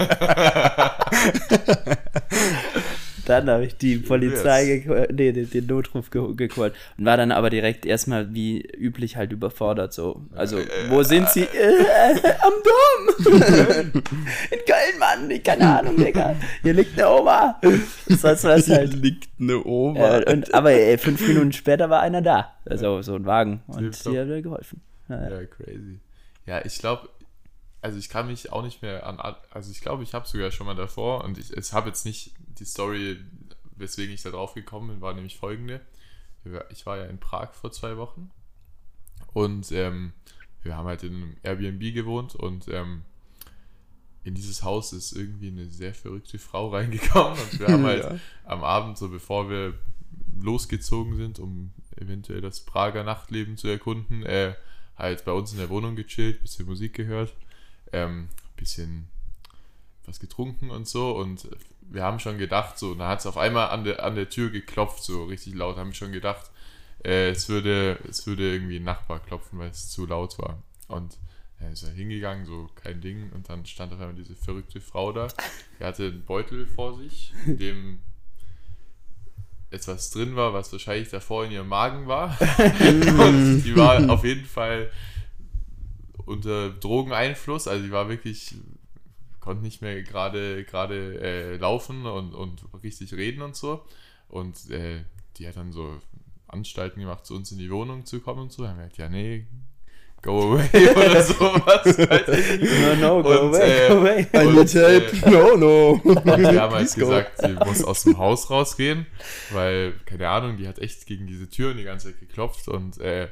Dann 3.25 3.49
habe 3.49 3.65
ich 3.65 3.77
die 3.77 3.97
Polizei, 3.97 4.83
yes. 4.85 5.07
nee, 5.13 5.31
den, 5.31 5.49
den 5.49 5.65
Notruf 5.65 6.09
ge 6.09 6.33
geholt 6.35 6.73
und 6.97 7.05
war 7.05 7.17
dann 7.17 7.31
aber 7.31 7.49
direkt 7.49 7.85
erstmal 7.85 8.33
wie 8.33 8.61
üblich 8.61 9.15
halt 9.15 9.31
überfordert 9.31 9.93
so. 9.93 10.25
Also, 10.35 10.57
wo 10.89 11.03
sind 11.03 11.29
sie? 11.29 11.43
Äh, 11.43 11.85
am 12.41 12.53
Dom! 12.65 13.31
In 14.51 14.59
Köln, 14.65 14.99
Mann! 14.99 15.43
Keine 15.43 15.79
Ahnung, 15.79 15.95
Digga. 15.97 16.35
Hier 16.61 16.73
liegt 16.73 16.99
eine 16.99 17.09
Oma. 17.09 17.61
Sonst 18.07 18.43
was 18.43 18.69
halt. 18.69 18.91
Hier 18.93 19.01
liegt 19.01 19.29
eine 19.39 19.63
Oma. 19.63 20.17
Äh, 20.17 20.33
und, 20.33 20.53
aber 20.53 20.71
ey, 20.71 20.97
fünf 20.97 21.25
Minuten 21.25 21.53
später 21.53 21.89
war 21.89 22.01
einer 22.01 22.21
da. 22.21 22.53
Also 22.65 23.01
so 23.01 23.15
ein 23.15 23.25
Wagen. 23.25 23.61
Und 23.67 24.05
die 24.05 24.19
hat 24.19 24.27
mir 24.27 24.41
geholfen. 24.41 24.81
Ja, 25.07 25.29
ja 25.29 25.45
crazy. 25.45 25.99
Ja, 26.47 26.65
ich 26.65 26.77
glaube, 26.79 27.07
also 27.81 27.97
ich 27.97 28.09
kann 28.09 28.27
mich 28.27 28.51
auch 28.51 28.63
nicht 28.63 28.81
mehr 28.81 29.05
an, 29.07 29.19
also 29.49 29.71
ich 29.71 29.81
glaube, 29.81 30.03
ich 30.03 30.13
habe 30.13 30.27
sogar 30.27 30.51
schon 30.51 30.67
mal 30.67 30.75
davor 30.75 31.23
und 31.23 31.37
ich, 31.37 31.51
ich 31.51 31.73
habe 31.73 31.89
jetzt 31.89 32.05
nicht 32.05 32.31
die 32.59 32.65
Story, 32.65 33.17
weswegen 33.75 34.13
ich 34.13 34.21
da 34.21 34.29
drauf 34.29 34.53
gekommen 34.53 34.89
bin, 34.89 35.01
war 35.01 35.13
nämlich 35.13 35.37
folgende. 35.37 35.81
Ich 36.69 36.85
war 36.85 36.97
ja 36.97 37.05
in 37.05 37.19
Prag 37.19 37.53
vor 37.53 37.71
zwei 37.71 37.97
Wochen 37.97 38.31
und 39.33 39.71
ähm, 39.71 40.13
wir 40.63 40.75
haben 40.75 40.87
halt 40.87 41.03
in 41.03 41.15
einem 41.15 41.37
Airbnb 41.43 41.93
gewohnt 41.93 42.35
und 42.35 42.67
ähm, 42.67 43.03
in 44.23 44.35
dieses 44.35 44.63
Haus 44.63 44.93
ist 44.93 45.13
irgendwie 45.13 45.47
eine 45.47 45.65
sehr 45.65 45.95
verrückte 45.95 46.37
Frau 46.37 46.69
reingekommen 46.73 47.39
und 47.39 47.59
wir 47.59 47.67
haben 47.67 47.83
halt 47.85 48.03
ja. 48.03 48.19
am 48.45 48.63
Abend, 48.63 48.97
so 48.97 49.09
bevor 49.09 49.49
wir 49.49 49.73
losgezogen 50.39 51.15
sind, 51.15 51.39
um 51.39 51.73
eventuell 51.97 52.41
das 52.41 52.61
Prager 52.61 53.03
Nachtleben 53.03 53.57
zu 53.57 53.67
erkunden, 53.67 54.23
äh, 54.23 54.53
halt 54.97 55.25
bei 55.25 55.31
uns 55.31 55.51
in 55.51 55.57
der 55.57 55.69
Wohnung 55.69 55.95
gechillt, 55.95 56.41
bisschen 56.41 56.67
Musik 56.67 56.93
gehört 56.93 57.33
ähm, 57.93 58.29
bisschen 58.55 59.07
was 60.05 60.19
getrunken 60.19 60.69
und 60.69 60.87
so 60.87 61.15
und 61.15 61.47
wir 61.91 62.03
haben 62.03 62.19
schon 62.19 62.37
gedacht, 62.37 62.79
so, 62.79 62.95
da 62.95 63.09
hat 63.09 63.19
es 63.19 63.25
auf 63.25 63.37
einmal 63.37 63.69
an 63.69 63.83
der, 63.83 64.03
an 64.03 64.15
der 64.15 64.29
Tür 64.29 64.49
geklopft, 64.49 65.03
so 65.03 65.25
richtig 65.25 65.55
laut, 65.55 65.77
haben 65.77 65.93
schon 65.93 66.11
gedacht, 66.11 66.49
äh, 67.03 67.29
es, 67.29 67.49
würde, 67.49 67.99
es 68.09 68.25
würde 68.25 68.53
irgendwie 68.53 68.77
ein 68.77 68.83
Nachbar 68.83 69.19
klopfen, 69.19 69.59
weil 69.59 69.69
es 69.69 69.89
zu 69.89 70.05
laut 70.05 70.39
war. 70.39 70.61
Und 70.87 71.17
er 71.59 71.71
ist 71.71 71.83
ja 71.83 71.89
hingegangen, 71.89 72.45
so 72.45 72.69
kein 72.75 73.01
Ding, 73.01 73.29
und 73.33 73.49
dann 73.49 73.65
stand 73.65 73.93
auf 73.93 73.99
einmal 73.99 74.15
diese 74.15 74.35
verrückte 74.35 74.79
Frau 74.79 75.11
da. 75.11 75.27
Die 75.79 75.83
hatte 75.83 76.07
einen 76.07 76.23
Beutel 76.23 76.65
vor 76.65 76.97
sich, 76.97 77.33
in 77.45 77.57
dem 77.57 77.99
etwas 79.69 80.09
drin 80.11 80.35
war, 80.35 80.53
was 80.53 80.71
wahrscheinlich 80.71 81.09
davor 81.09 81.45
in 81.45 81.51
ihrem 81.51 81.67
Magen 81.67 82.07
war. 82.07 82.37
und 82.39 83.63
die 83.63 83.75
war 83.75 84.09
auf 84.09 84.23
jeden 84.23 84.45
Fall 84.45 84.89
unter 86.25 86.69
Drogeneinfluss. 86.69 87.67
Also 87.67 87.83
die 87.83 87.91
war 87.91 88.09
wirklich, 88.09 88.55
konnte 89.39 89.63
nicht 89.63 89.81
mehr 89.81 90.01
gerade 90.03 90.63
gerade 90.63 91.19
äh, 91.21 91.57
laufen 91.57 92.05
und, 92.05 92.33
und 92.33 92.61
richtig 92.83 93.13
reden 93.13 93.41
und 93.41 93.55
so. 93.55 93.85
Und 94.29 94.69
äh, 94.69 95.01
die 95.37 95.47
hat 95.47 95.57
dann 95.57 95.71
so 95.71 95.97
Anstalten 96.47 97.01
gemacht, 97.01 97.25
zu 97.25 97.35
uns 97.35 97.51
in 97.51 97.57
die 97.57 97.71
Wohnung 97.71 98.05
zu 98.05 98.19
kommen 98.19 98.41
und 98.41 98.51
so. 98.51 98.63
Dann 98.63 98.71
haben 98.71 98.79
wir 98.79 98.83
gesagt, 98.83 98.97
ja, 98.97 99.09
nee, 99.09 99.47
go 100.21 100.53
away 100.53 100.89
oder 100.95 101.23
sowas. 101.23 101.97
no, 101.97 102.95
no, 102.95 103.23
go 103.23 103.29
und, 103.29 103.55
away, 103.55 103.85
äh, 103.85 103.87
go 103.89 103.97
away. 103.99 104.27
I 104.33 104.45
need 104.47 104.73
help. 104.73 105.25
Äh, 105.25 105.29
no, 105.29 105.57
no. 105.57 106.01
Und 106.03 106.25
die 106.25 106.59
haben 106.59 106.73
halt 106.73 106.93
gesagt, 106.93 107.39
sie 107.39 107.53
muss 107.53 107.83
aus 107.83 108.03
dem 108.03 108.17
Haus 108.17 108.49
rausgehen, 108.49 109.05
weil, 109.51 109.93
keine 110.05 110.29
Ahnung, 110.29 110.57
die 110.57 110.67
hat 110.67 110.79
echt 110.79 111.05
gegen 111.05 111.27
diese 111.27 111.49
Türen 111.49 111.77
die 111.77 111.83
ganze 111.83 112.07
Zeit 112.07 112.19
geklopft 112.19 112.67
und 112.67 112.99
äh, 112.99 113.29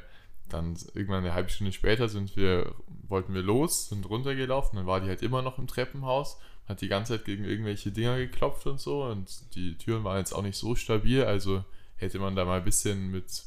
dann 0.52 0.76
irgendwann 0.94 1.24
eine 1.24 1.34
halbe 1.34 1.50
Stunde 1.50 1.72
später 1.72 2.08
sind 2.08 2.36
wir, 2.36 2.74
wollten 3.08 3.34
wir 3.34 3.42
los, 3.42 3.88
sind 3.88 4.08
runtergelaufen, 4.08 4.76
dann 4.76 4.86
war 4.86 5.00
die 5.00 5.08
halt 5.08 5.22
immer 5.22 5.42
noch 5.42 5.58
im 5.58 5.66
Treppenhaus, 5.66 6.38
hat 6.68 6.80
die 6.80 6.88
ganze 6.88 7.14
Zeit 7.14 7.24
gegen 7.24 7.44
irgendwelche 7.44 7.90
Dinger 7.90 8.18
geklopft 8.18 8.66
und 8.66 8.80
so 8.80 9.04
und 9.04 9.54
die 9.54 9.76
Türen 9.76 10.04
waren 10.04 10.18
jetzt 10.18 10.32
auch 10.32 10.42
nicht 10.42 10.56
so 10.56 10.74
stabil, 10.74 11.24
also 11.24 11.64
hätte 11.96 12.18
man 12.18 12.36
da 12.36 12.44
mal 12.44 12.58
ein 12.58 12.64
bisschen 12.64 13.10
mit 13.10 13.44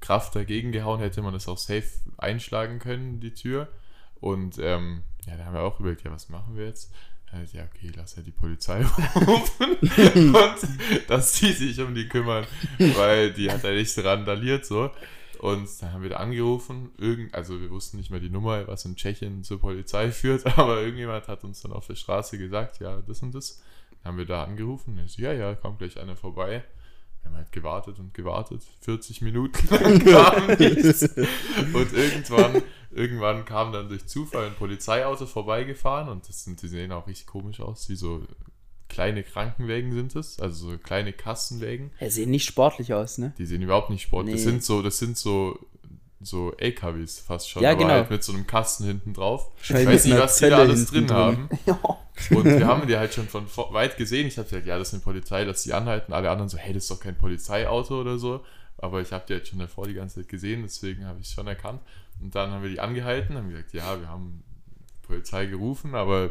Kraft 0.00 0.34
dagegen 0.34 0.72
gehauen, 0.72 1.00
hätte 1.00 1.22
man 1.22 1.32
das 1.32 1.46
auch 1.46 1.58
safe 1.58 1.88
einschlagen 2.16 2.78
können, 2.78 3.20
die 3.20 3.34
Tür. 3.34 3.68
Und 4.20 4.58
ähm, 4.58 5.02
ja, 5.26 5.36
da 5.36 5.44
haben 5.44 5.54
wir 5.54 5.62
auch 5.62 5.78
überlegt, 5.78 6.02
ja, 6.04 6.10
was 6.10 6.28
machen 6.28 6.56
wir 6.56 6.66
jetzt? 6.66 6.92
Ja, 7.52 7.62
okay, 7.62 7.92
lass 7.94 8.16
ja 8.16 8.22
die 8.22 8.32
Polizei 8.32 8.84
rufen 9.14 9.76
und 10.34 11.08
dass 11.08 11.32
die 11.34 11.52
sich 11.52 11.80
um 11.80 11.94
die 11.94 12.08
kümmern, 12.08 12.44
weil 12.96 13.32
die 13.32 13.48
hat 13.50 13.62
ja 13.62 13.70
nicht 13.70 13.96
randaliert 13.98 14.66
so. 14.66 14.90
Und 15.40 15.70
dann 15.80 15.94
haben 15.94 16.02
wir 16.02 16.10
da 16.10 16.16
angerufen, 16.16 16.90
irgend, 16.98 17.34
also 17.34 17.58
wir 17.62 17.70
wussten 17.70 17.96
nicht 17.96 18.10
mehr 18.10 18.20
die 18.20 18.28
Nummer, 18.28 18.68
was 18.68 18.84
in 18.84 18.94
Tschechien 18.94 19.42
zur 19.42 19.58
Polizei 19.58 20.12
führt, 20.12 20.44
aber 20.58 20.82
irgendjemand 20.82 21.28
hat 21.28 21.44
uns 21.44 21.62
dann 21.62 21.72
auf 21.72 21.86
der 21.86 21.94
Straße 21.94 22.36
gesagt, 22.36 22.78
ja, 22.80 23.00
das 23.00 23.22
und 23.22 23.34
das. 23.34 23.62
Dann 24.02 24.12
haben 24.12 24.18
wir 24.18 24.26
da 24.26 24.44
angerufen, 24.44 24.98
und 24.98 25.08
so, 25.08 25.22
ja, 25.22 25.32
ja, 25.32 25.54
kommt 25.54 25.78
gleich 25.78 25.98
einer 25.98 26.14
vorbei. 26.14 26.62
Wir 27.22 27.30
haben 27.30 27.36
halt 27.38 27.52
gewartet 27.52 27.98
und 27.98 28.12
gewartet, 28.12 28.62
40 28.82 29.22
Minuten 29.22 29.66
lang 29.74 30.04
kam 30.04 30.46
nichts. 30.58 31.04
Und 31.04 31.92
irgendwann, 31.94 32.62
irgendwann 32.90 33.46
kam 33.46 33.72
dann 33.72 33.88
durch 33.88 34.06
Zufall 34.06 34.44
ein 34.44 34.54
Polizeiauto 34.54 35.24
vorbeigefahren 35.24 36.10
und 36.10 36.28
das 36.28 36.44
sind, 36.44 36.60
die 36.60 36.68
sehen 36.68 36.92
auch 36.92 37.06
richtig 37.06 37.26
komisch 37.26 37.60
aus, 37.60 37.88
wie 37.88 37.96
so 37.96 38.26
kleine 38.90 39.22
Krankenwägen 39.22 39.92
sind 39.92 40.14
es, 40.14 40.38
also 40.38 40.70
so 40.70 40.78
kleine 40.78 41.12
Kassenwägen. 41.12 41.90
Ja, 42.00 42.10
sehen 42.10 42.30
nicht 42.30 42.44
sportlich 42.44 42.92
aus, 42.92 43.16
ne? 43.16 43.32
Die 43.38 43.46
sehen 43.46 43.62
überhaupt 43.62 43.88
nicht 43.88 44.02
sportlich. 44.02 44.34
Nee. 44.34 44.40
Das 44.40 44.50
sind 44.50 44.62
so, 44.62 44.82
das 44.82 44.98
sind 44.98 45.16
so 45.16 45.58
so 46.22 46.52
LKWs 46.58 47.20
fast 47.20 47.48
schon, 47.48 47.62
ja, 47.62 47.70
aber 47.70 47.78
genau. 47.78 47.90
halt 47.92 48.10
mit 48.10 48.22
so 48.22 48.34
einem 48.34 48.46
Kasten 48.46 48.84
hinten 48.84 49.14
drauf. 49.14 49.50
Ich 49.62 49.72
weiß 49.72 50.04
nicht, 50.04 50.18
was 50.18 50.36
die 50.36 50.50
da 50.50 50.58
alles 50.58 50.86
drin, 50.86 51.06
drin 51.06 51.16
haben. 51.16 51.48
Und 52.30 52.44
wir 52.44 52.66
haben 52.66 52.86
die 52.86 52.98
halt 52.98 53.14
schon 53.14 53.26
von 53.26 53.46
weit 53.72 53.96
gesehen. 53.96 54.26
Ich 54.26 54.36
habe 54.36 54.46
gesagt, 54.46 54.66
ja, 54.66 54.76
das 54.76 54.88
ist 54.88 54.94
eine 54.94 55.02
Polizei, 55.02 55.46
dass 55.46 55.62
die 55.62 55.72
anhalten. 55.72 56.12
Alle 56.12 56.28
anderen 56.28 56.50
so, 56.50 56.58
hey, 56.58 56.74
das 56.74 56.82
ist 56.82 56.90
doch 56.90 57.00
kein 57.00 57.16
Polizeiauto 57.16 57.98
oder 57.98 58.18
so. 58.18 58.44
Aber 58.76 59.00
ich 59.00 59.12
habe 59.12 59.24
die 59.26 59.32
halt 59.32 59.48
schon 59.48 59.58
davor 59.58 59.86
die 59.86 59.94
ganze 59.94 60.20
Zeit 60.20 60.28
gesehen, 60.28 60.62
deswegen 60.62 61.06
habe 61.06 61.20
ich 61.20 61.26
es 61.26 61.32
schon 61.32 61.46
erkannt. 61.46 61.80
Und 62.20 62.34
dann 62.34 62.50
haben 62.50 62.62
wir 62.62 62.70
die 62.70 62.80
angehalten, 62.80 63.36
haben 63.36 63.48
gesagt, 63.48 63.72
ja, 63.72 63.98
wir 63.98 64.08
haben 64.08 64.42
Polizei 65.10 65.46
gerufen, 65.46 65.94
aber 65.94 66.30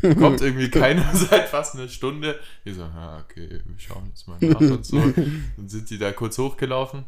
kommt 0.00 0.40
irgendwie 0.40 0.70
keiner 0.70 1.04
seit 1.14 1.48
fast 1.48 1.74
einer 1.74 1.88
Stunde. 1.88 2.38
Die 2.64 2.72
so, 2.72 2.82
ja, 2.82 3.18
okay, 3.18 3.60
wir 3.64 3.78
schauen 3.78 4.06
jetzt 4.08 4.26
mal 4.26 4.38
nach 4.40 4.60
und 4.60 4.84
so. 4.84 4.98
Dann 4.98 5.68
sind 5.68 5.90
die 5.90 5.98
da 5.98 6.12
kurz 6.12 6.38
hochgelaufen 6.38 7.04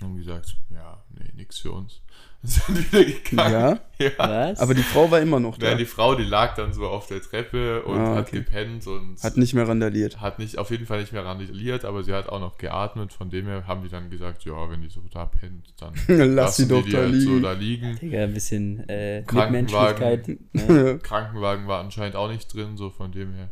und 0.00 0.16
gesagt, 0.16 0.56
ja, 0.70 1.02
nee, 1.10 1.30
nix 1.34 1.58
für 1.58 1.72
uns. 1.72 2.02
sind 2.44 2.92
wieder 2.92 3.04
gegangen. 3.04 3.78
Ja? 3.98 4.04
ja. 4.04 4.10
Was? 4.18 4.58
Aber 4.58 4.74
die 4.74 4.82
Frau 4.82 5.08
war 5.12 5.20
immer 5.20 5.38
noch 5.38 5.58
da. 5.58 5.70
Ja, 5.70 5.74
die 5.76 5.84
Frau, 5.84 6.16
die 6.16 6.24
lag 6.24 6.56
dann 6.56 6.72
so 6.72 6.88
auf 6.88 7.06
der 7.06 7.22
Treppe 7.22 7.82
und 7.84 7.98
ah, 7.98 8.10
okay. 8.10 8.18
hat 8.18 8.32
gepennt 8.32 8.86
und. 8.88 9.22
Hat 9.22 9.36
nicht 9.36 9.54
mehr 9.54 9.68
randaliert. 9.68 10.20
Hat 10.20 10.40
nicht, 10.40 10.58
auf 10.58 10.70
jeden 10.72 10.86
Fall 10.86 11.00
nicht 11.00 11.12
mehr 11.12 11.24
randaliert, 11.24 11.84
aber 11.84 12.02
sie 12.02 12.12
hat 12.12 12.28
auch 12.28 12.40
noch 12.40 12.58
geatmet. 12.58 13.12
Von 13.12 13.30
dem 13.30 13.46
her 13.46 13.68
haben 13.68 13.84
die 13.84 13.88
dann 13.88 14.10
gesagt, 14.10 14.44
ja, 14.44 14.68
wenn 14.68 14.82
die 14.82 14.88
so 14.88 15.00
da 15.12 15.26
pennt, 15.26 15.72
dann 15.78 15.94
lass 16.34 16.56
sie 16.56 16.66
doch 16.66 16.84
die 16.84 16.90
da, 16.90 16.98
halt 16.98 17.12
liegen. 17.12 17.32
So 17.32 17.40
da 17.40 17.52
liegen. 17.52 17.98
Digga, 18.00 18.24
ein 18.24 18.34
bisschen 18.34 18.88
äh, 18.88 19.22
Krankenwagen, 19.24 20.48
ne? 20.52 20.98
Krankenwagen 21.00 21.68
war 21.68 21.78
anscheinend 21.78 22.16
auch 22.16 22.28
nicht 22.28 22.52
drin, 22.52 22.76
so 22.76 22.90
von 22.90 23.12
dem 23.12 23.34
her 23.34 23.50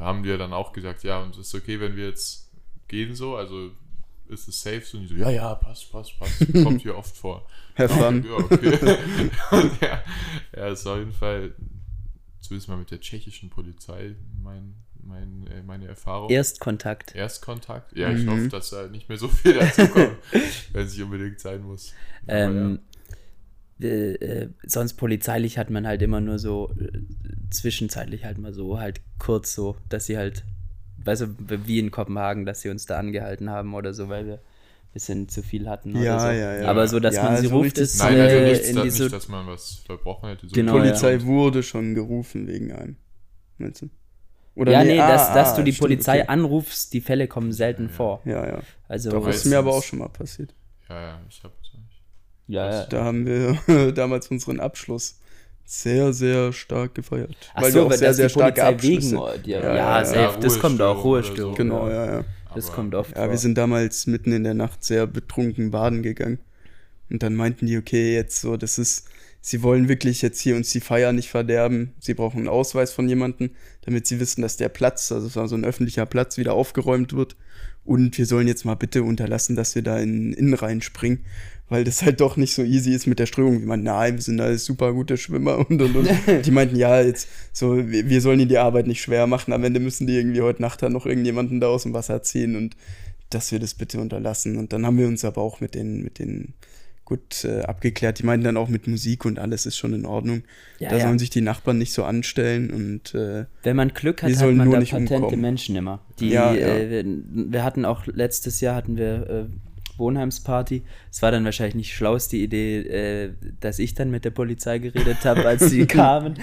haben 0.00 0.24
wir 0.24 0.36
dann 0.36 0.52
auch 0.52 0.72
gesagt, 0.72 1.04
ja, 1.04 1.22
und 1.22 1.30
es 1.36 1.46
ist 1.46 1.54
okay, 1.54 1.78
wenn 1.78 1.94
wir 1.94 2.08
jetzt 2.08 2.50
gehen 2.88 3.14
so, 3.14 3.36
also 3.36 3.70
ist 4.28 4.48
es 4.48 4.60
safe? 4.60 4.82
So, 4.84 4.98
und 4.98 5.04
die 5.04 5.08
so, 5.08 5.14
ja, 5.14 5.30
ja, 5.30 5.54
passt, 5.54 5.90
passt, 5.92 6.18
passt. 6.18 6.52
Kommt 6.64 6.82
hier 6.82 6.96
oft 6.96 7.16
vor. 7.16 7.46
Have 7.76 7.94
fun. 7.94 8.24
Ja, 8.28 8.36
okay. 8.36 8.98
ja, 9.80 10.02
ja, 10.56 10.68
ist 10.68 10.86
auf 10.86 10.98
jeden 10.98 11.12
Fall, 11.12 11.54
zumindest 12.40 12.68
mal 12.68 12.76
mit 12.76 12.90
der 12.90 13.00
tschechischen 13.00 13.50
Polizei, 13.50 14.14
mein, 14.42 14.74
mein, 15.02 15.46
äh, 15.48 15.62
meine 15.62 15.86
Erfahrung. 15.86 16.30
Erstkontakt. 16.30 17.14
Erstkontakt. 17.14 17.96
Ja, 17.96 18.10
ich 18.10 18.24
mhm. 18.24 18.30
hoffe, 18.30 18.48
dass 18.48 18.70
da 18.70 18.88
nicht 18.88 19.08
mehr 19.08 19.18
so 19.18 19.28
viel 19.28 19.54
dazu 19.58 19.86
kommt, 19.88 20.16
wenn 20.72 20.86
es 20.86 20.92
nicht 20.92 21.02
unbedingt 21.02 21.40
sein 21.40 21.62
muss. 21.62 21.92
Ähm, 22.28 22.80
ja. 23.78 23.88
äh, 23.88 24.12
äh, 24.14 24.48
sonst 24.64 24.94
polizeilich 24.94 25.58
hat 25.58 25.70
man 25.70 25.86
halt 25.86 26.02
immer 26.02 26.20
nur 26.20 26.38
so, 26.38 26.72
äh, 26.80 27.00
zwischenzeitlich 27.50 28.24
halt 28.24 28.38
mal 28.38 28.52
so, 28.52 28.78
halt 28.80 29.00
kurz 29.18 29.54
so, 29.54 29.76
dass 29.88 30.06
sie 30.06 30.16
halt 30.16 30.44
weißt 31.06 31.22
du, 31.22 31.36
wie 31.66 31.78
in 31.78 31.90
Kopenhagen, 31.90 32.44
dass 32.44 32.60
sie 32.60 32.68
uns 32.68 32.86
da 32.86 32.98
angehalten 32.98 33.50
haben 33.50 33.74
oder 33.74 33.94
so, 33.94 34.08
weil 34.08 34.26
wir 34.26 34.40
bisschen 34.96 35.28
zu 35.28 35.42
viel 35.42 35.68
hatten. 35.68 35.94
Ja, 36.02 36.18
so. 36.18 36.28
ja, 36.28 36.60
ja. 36.62 36.68
Aber 36.68 36.88
so, 36.88 36.98
dass 36.98 37.16
ja, 37.16 37.24
man 37.24 37.36
sie 37.36 37.48
so 37.48 37.56
ruft, 37.56 37.76
ist 37.76 37.98
Nein, 37.98 38.18
also 38.18 38.36
äh, 38.36 38.50
nichts, 38.50 38.68
in 38.68 38.82
diese. 38.82 39.02
Nicht, 39.04 39.14
dass 39.14 39.28
man 39.28 39.46
was 39.46 39.82
verbrochen 39.84 40.30
hätte. 40.30 40.48
So 40.48 40.54
genau, 40.54 40.72
die 40.72 40.78
Polizei 40.78 41.12
ja. 41.12 41.22
wurde 41.24 41.62
schon 41.62 41.94
gerufen 41.94 42.46
wegen 42.46 42.72
einem. 42.72 42.96
Meinst 43.58 43.82
du? 43.82 43.90
Oder 44.54 44.72
ja, 44.72 44.84
nee, 44.84 44.94
nee 44.94 45.00
ah, 45.00 45.08
dass, 45.08 45.34
dass 45.34 45.52
ah, 45.52 45.56
du 45.56 45.64
die 45.64 45.72
stimmt, 45.72 45.90
Polizei 45.90 46.20
okay. 46.22 46.28
anrufst, 46.28 46.94
die 46.94 47.02
Fälle 47.02 47.28
kommen 47.28 47.52
selten 47.52 47.88
ja, 47.88 47.92
vor. 47.92 48.22
Ja, 48.24 48.46
ja. 48.46 48.60
Also, 48.88 49.10
Doch, 49.10 49.28
ist 49.28 49.44
mir 49.44 49.58
aber 49.58 49.74
auch 49.74 49.82
schon 49.82 49.98
mal 49.98 50.08
passiert. 50.08 50.54
Ja, 50.88 51.00
ja, 51.00 51.20
ich 51.28 51.44
hab's 51.44 51.66
ja, 52.48 52.70
ja. 52.70 52.86
Da 52.86 53.04
haben 53.04 53.26
wir 53.26 53.92
damals 53.92 54.28
unseren 54.28 54.60
Abschluss 54.60 55.18
sehr, 55.64 56.12
sehr 56.12 56.52
stark 56.52 56.94
gefeiert. 56.94 57.36
Ach 57.54 57.62
weil 57.62 57.72
so, 57.72 57.80
wir 57.80 57.86
auch 57.86 57.92
sehr, 57.92 58.14
sehr 58.14 58.28
stark 58.28 58.56
wegen, 58.82 59.18
ja, 59.44 59.60
ja, 59.60 59.74
ja, 59.74 60.04
safe, 60.04 60.38
das 60.40 60.58
kommt 60.60 60.80
auch, 60.80 61.02
Ruhestörung. 61.02 61.52
So. 61.52 61.56
Genau, 61.56 61.88
ja, 61.88 62.18
ja. 62.18 62.24
Das 62.56 62.72
kommt 62.72 62.94
oft 62.94 63.10
Ja, 63.10 63.24
vor. 63.24 63.30
wir 63.30 63.38
sind 63.38 63.56
damals 63.56 64.06
mitten 64.06 64.32
in 64.32 64.44
der 64.44 64.54
Nacht 64.54 64.84
sehr 64.84 65.06
betrunken 65.06 65.70
baden 65.70 66.02
gegangen. 66.02 66.38
Und 67.08 67.22
dann 67.22 67.34
meinten 67.34 67.66
die, 67.66 67.78
okay, 67.78 68.14
jetzt 68.14 68.40
so, 68.40 68.56
das 68.56 68.78
ist 68.78 69.08
sie 69.46 69.62
wollen 69.62 69.88
wirklich 69.88 70.22
jetzt 70.22 70.40
hier 70.40 70.56
uns 70.56 70.70
die 70.72 70.80
Feier 70.80 71.12
nicht 71.12 71.30
verderben. 71.30 71.92
Sie 72.00 72.14
brauchen 72.14 72.38
einen 72.38 72.48
Ausweis 72.48 72.92
von 72.92 73.08
jemandem, 73.08 73.50
damit 73.82 74.04
sie 74.08 74.18
wissen, 74.18 74.42
dass 74.42 74.56
der 74.56 74.68
Platz, 74.68 75.12
also 75.12 75.28
es 75.28 75.36
war 75.36 75.46
so 75.46 75.54
ein 75.54 75.64
öffentlicher 75.64 76.04
Platz, 76.04 76.36
wieder 76.36 76.54
aufgeräumt 76.54 77.12
wird. 77.12 77.36
Und 77.84 78.18
wir 78.18 78.26
sollen 78.26 78.48
jetzt 78.48 78.64
mal 78.64 78.74
bitte 78.74 79.04
unterlassen, 79.04 79.54
dass 79.54 79.76
wir 79.76 79.82
da 79.82 80.00
in 80.00 80.30
den 80.30 80.32
Innenrhein 80.32 80.82
springen, 80.82 81.24
weil 81.68 81.84
das 81.84 82.02
halt 82.02 82.20
doch 82.20 82.36
nicht 82.36 82.54
so 82.54 82.62
easy 82.62 82.92
ist 82.92 83.06
mit 83.06 83.18
der 83.18 83.26
Strömung. 83.26 83.60
Wir 83.60 83.66
meinten, 83.66 83.86
nein, 83.86 84.14
wir 84.14 84.22
sind 84.22 84.40
alles 84.40 84.64
super 84.64 84.92
gute 84.92 85.16
Schwimmer 85.16 85.58
und 85.68 85.80
und 85.80 85.96
und. 85.96 86.08
die 86.46 86.50
meinten, 86.50 86.76
ja, 86.76 87.00
jetzt 87.00 87.28
so, 87.52 87.76
wir, 87.76 88.08
wir 88.08 88.20
sollen 88.20 88.40
ihnen 88.40 88.48
die 88.48 88.58
Arbeit 88.58 88.86
nicht 88.86 89.02
schwer 89.02 89.26
machen. 89.26 89.52
Am 89.52 89.64
Ende 89.64 89.80
müssen 89.80 90.06
die 90.06 90.14
irgendwie 90.14 90.42
heute 90.42 90.62
Nacht 90.62 90.82
dann 90.82 90.92
noch 90.92 91.06
irgendjemanden 91.06 91.60
da 91.60 91.68
aus 91.68 91.82
dem 91.82 91.94
Wasser 91.94 92.22
ziehen 92.22 92.56
und 92.56 92.76
dass 93.30 93.50
wir 93.50 93.58
das 93.58 93.74
bitte 93.74 94.00
unterlassen. 94.00 94.56
Und 94.56 94.72
dann 94.72 94.86
haben 94.86 94.98
wir 94.98 95.08
uns 95.08 95.24
aber 95.24 95.42
auch 95.42 95.60
mit 95.60 95.74
den, 95.74 96.04
mit 96.04 96.18
den 96.20 96.54
gut 97.04 97.44
äh, 97.44 97.62
abgeklärt. 97.62 98.18
Die 98.18 98.24
meinten 98.24 98.44
dann 98.44 98.56
auch 98.56 98.68
mit 98.68 98.86
Musik 98.86 99.24
und 99.24 99.38
alles 99.38 99.64
ist 99.64 99.76
schon 99.76 99.94
in 99.94 100.04
Ordnung. 100.04 100.42
Ja, 100.78 100.90
da 100.90 100.98
ja. 100.98 101.06
sollen 101.06 101.18
sich 101.18 101.30
die 101.30 101.40
Nachbarn 101.40 101.78
nicht 101.78 101.92
so 101.92 102.04
anstellen 102.04 102.70
und 102.70 103.14
äh, 103.14 103.46
Wenn 103.62 103.76
man 103.76 103.94
Glück 103.94 104.22
hat, 104.22 104.30
hat 104.30 104.40
man 104.40 104.56
nur 104.56 104.74
da 104.74 104.80
nicht 104.80 104.90
patente 104.90 105.14
umkommen. 105.14 105.40
Menschen 105.40 105.76
immer. 105.76 106.00
Die, 106.20 106.30
Ja, 106.30 106.52
ja. 106.52 106.66
Äh, 106.66 106.90
wir, 107.04 107.52
wir 107.52 107.64
hatten 107.64 107.84
auch 107.84 108.06
letztes 108.06 108.60
Jahr 108.60 108.74
hatten 108.74 108.96
wir 108.96 109.30
äh, 109.30 109.44
Wohnheimsparty. 109.98 110.82
Es 111.10 111.22
war 111.22 111.30
dann 111.30 111.44
wahrscheinlich 111.44 111.74
nicht 111.74 111.94
schlauste 111.94 112.36
Idee, 112.36 112.80
äh, 112.80 113.32
dass 113.60 113.78
ich 113.78 113.94
dann 113.94 114.10
mit 114.10 114.24
der 114.24 114.30
Polizei 114.30 114.78
geredet 114.78 115.24
habe, 115.24 115.46
als 115.46 115.70
sie 115.70 115.86
kamen, 115.86 116.34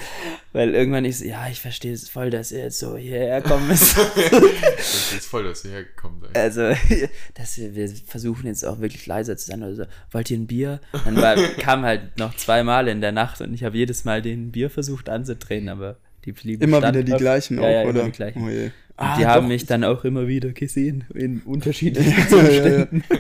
weil 0.52 0.74
irgendwann 0.74 1.06
ich 1.06 1.20
so, 1.20 1.26
ja, 1.26 1.48
ich 1.50 1.62
verstehe 1.62 1.94
es 1.94 2.10
voll, 2.10 2.30
dass 2.30 2.52
ihr 2.52 2.60
jetzt 2.60 2.80
so 2.80 2.98
hierher 2.98 3.42
kommen 3.42 3.68
müsst. 3.68 3.98
Das 3.98 4.94
ist 4.94 5.14
jetzt 5.14 5.28
voll, 5.28 5.44
dass 5.44 5.64
ihr 5.66 5.72
hergekommen 5.72 6.22
seid. 6.22 6.38
Also, 6.38 6.62
dass 7.34 7.58
wir, 7.58 7.76
wir 7.76 7.90
versuchen 8.06 8.48
jetzt 8.48 8.66
auch 8.66 8.80
wirklich 8.80 9.06
leiser 9.06 9.38
zu 9.38 9.48
sein. 9.48 9.64
Also, 9.64 9.86
wollt 10.12 10.30
ihr 10.32 10.38
ein 10.38 10.48
Bier? 10.48 10.80
Dann 11.06 11.16
war, 11.18 11.36
kam 11.60 11.84
halt 11.84 12.18
noch 12.18 12.36
zweimal 12.36 12.88
in 12.88 13.02
der 13.02 13.12
Nacht 13.12 13.42
und 13.42 13.54
ich 13.54 13.64
habe 13.64 13.78
jedes 13.78 14.06
Mal 14.06 14.22
den 14.22 14.52
Bier 14.52 14.70
versucht 14.70 15.10
anzudrehen, 15.10 15.70
aber 15.70 15.98
die 16.26 16.32
blieben 16.32 16.64
immer 16.64 16.78
wieder 16.78 17.04
die 17.04 17.12
gleichen 17.12 17.58
ja, 17.58 17.64
auch, 17.64 17.70
ja, 17.70 17.82
immer 17.82 17.90
oder? 17.92 18.06
die 18.06 18.12
gleichen. 18.12 18.44
Oh 18.44 18.50
je. 18.50 18.72
Ah, 19.04 19.18
die 19.18 19.26
haben 19.26 19.44
doch. 19.44 19.50
mich 19.50 19.66
dann 19.66 19.84
auch 19.84 20.04
immer 20.06 20.28
wieder 20.28 20.52
gesehen 20.52 21.06
in 21.14 21.42
unterschiedlichen. 21.46 22.28
Zuständen. 22.30 23.04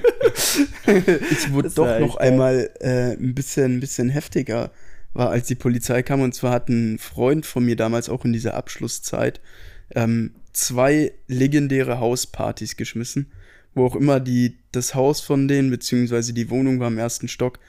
Ich 1.31 1.51
wurde 1.51 1.67
Das 1.67 1.75
doch 1.75 1.99
noch 1.99 2.17
geil. 2.17 2.31
einmal 2.31 2.69
äh, 2.79 3.13
ein 3.13 3.33
bisschen, 3.33 3.77
ein 3.77 3.79
bisschen 3.79 4.09
heftiger, 4.09 4.71
war, 5.13 5.29
als 5.29 5.47
die 5.47 5.55
Polizei 5.55 6.03
kam. 6.03 6.21
Und 6.21 6.33
zwar 6.35 6.51
hat 6.51 6.69
ein 6.69 6.97
Freund 6.99 7.45
von 7.45 7.63
mir 7.65 7.75
damals 7.75 8.09
auch 8.09 8.25
in 8.25 8.33
dieser 8.33 8.55
Abschlusszeit 8.55 9.41
ähm, 9.95 10.31
zwei 10.51 11.13
legendäre 11.27 11.99
Hauspartys 11.99 12.77
geschmissen, 12.77 13.31
wo 13.73 13.85
auch 13.85 13.95
immer 13.95 14.19
die, 14.19 14.57
das 14.71 14.95
Haus 14.95 15.21
von 15.21 15.47
denen, 15.47 15.69
beziehungsweise 15.69 16.33
die 16.33 16.49
Wohnung 16.49 16.79
war 16.79 16.87
im 16.89 16.97
ersten 16.97 17.27
Stock, 17.27 17.59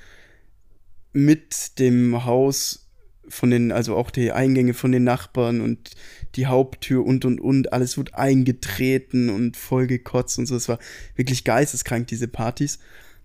mit 1.13 1.79
dem 1.79 2.25
Haus 2.25 2.91
von 3.29 3.51
den, 3.51 3.73
also 3.73 3.97
auch 3.97 4.11
die 4.11 4.33
Eingänge 4.33 4.75
von 4.75 4.93
den 4.93 5.05
Nachbarn 5.05 5.61
und 5.61 5.91
die 6.37 6.47
Haupttür 6.47 7.05
und 7.05 7.25
und 7.25 7.41
und, 7.41 7.73
alles 7.73 7.97
wurde 7.97 8.17
eingetreten 8.17 9.31
und 9.31 9.57
vollgekotzt 9.57 10.39
und 10.39 10.47
so. 10.47 10.57
Es 10.57 10.69
war 10.69 10.79
wirklich 11.17 11.45
geisteskrank, 11.45 12.07
diese 12.07 12.29
Partys. 12.29 12.79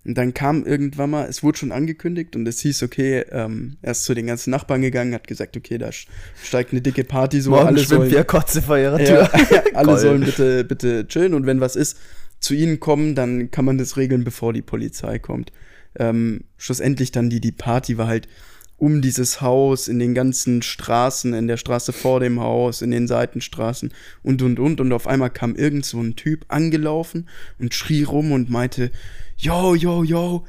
Und 0.04 0.16
dann 0.16 0.32
kam 0.32 0.64
irgendwann 0.64 1.10
mal, 1.10 1.28
es 1.28 1.42
wurde 1.42 1.58
schon 1.58 1.72
angekündigt 1.72 2.34
und 2.34 2.48
es 2.48 2.60
hieß, 2.60 2.82
okay, 2.82 3.22
ähm, 3.30 3.76
er 3.82 3.92
ist 3.92 4.04
zu 4.04 4.14
den 4.14 4.26
ganzen 4.26 4.50
Nachbarn 4.50 4.80
gegangen, 4.80 5.12
hat 5.12 5.26
gesagt, 5.26 5.58
okay, 5.58 5.76
da 5.76 5.90
steigt 5.92 6.72
eine 6.72 6.80
dicke 6.80 7.04
Party 7.04 7.42
so, 7.42 7.54
alle 7.54 7.80
sollen, 7.80 8.26
Kotze 8.26 8.62
vor 8.62 8.78
ihrer 8.78 8.98
ja, 8.98 9.30
alle 9.74 9.98
sollen 9.98 10.24
bitte, 10.24 10.64
bitte 10.64 11.06
chillen 11.06 11.34
und 11.34 11.44
wenn 11.44 11.60
was 11.60 11.76
ist, 11.76 11.98
zu 12.38 12.54
ihnen 12.54 12.80
kommen, 12.80 13.14
dann 13.14 13.50
kann 13.50 13.66
man 13.66 13.76
das 13.76 13.98
regeln, 13.98 14.24
bevor 14.24 14.54
die 14.54 14.62
Polizei 14.62 15.18
kommt. 15.18 15.52
Ähm, 15.98 16.44
schlussendlich 16.56 17.12
dann 17.12 17.28
die, 17.28 17.40
die 17.40 17.52
Party 17.52 17.98
war 17.98 18.06
halt 18.06 18.26
um 18.80 19.02
dieses 19.02 19.42
Haus, 19.42 19.88
in 19.88 19.98
den 19.98 20.14
ganzen 20.14 20.62
Straßen, 20.62 21.34
in 21.34 21.46
der 21.46 21.58
Straße 21.58 21.92
vor 21.92 22.18
dem 22.18 22.40
Haus, 22.40 22.80
in 22.80 22.90
den 22.90 23.06
Seitenstraßen 23.06 23.92
und 24.22 24.40
und 24.40 24.58
und 24.58 24.80
und 24.80 24.92
auf 24.92 25.06
einmal 25.06 25.30
kam 25.30 25.54
irgend 25.54 25.84
so 25.84 26.00
ein 26.00 26.16
Typ 26.16 26.46
angelaufen 26.48 27.28
und 27.58 27.74
schrie 27.74 28.04
rum 28.04 28.32
und 28.32 28.48
meinte, 28.48 28.90
yo, 29.36 29.74
yo, 29.74 30.02
yo, 30.02 30.46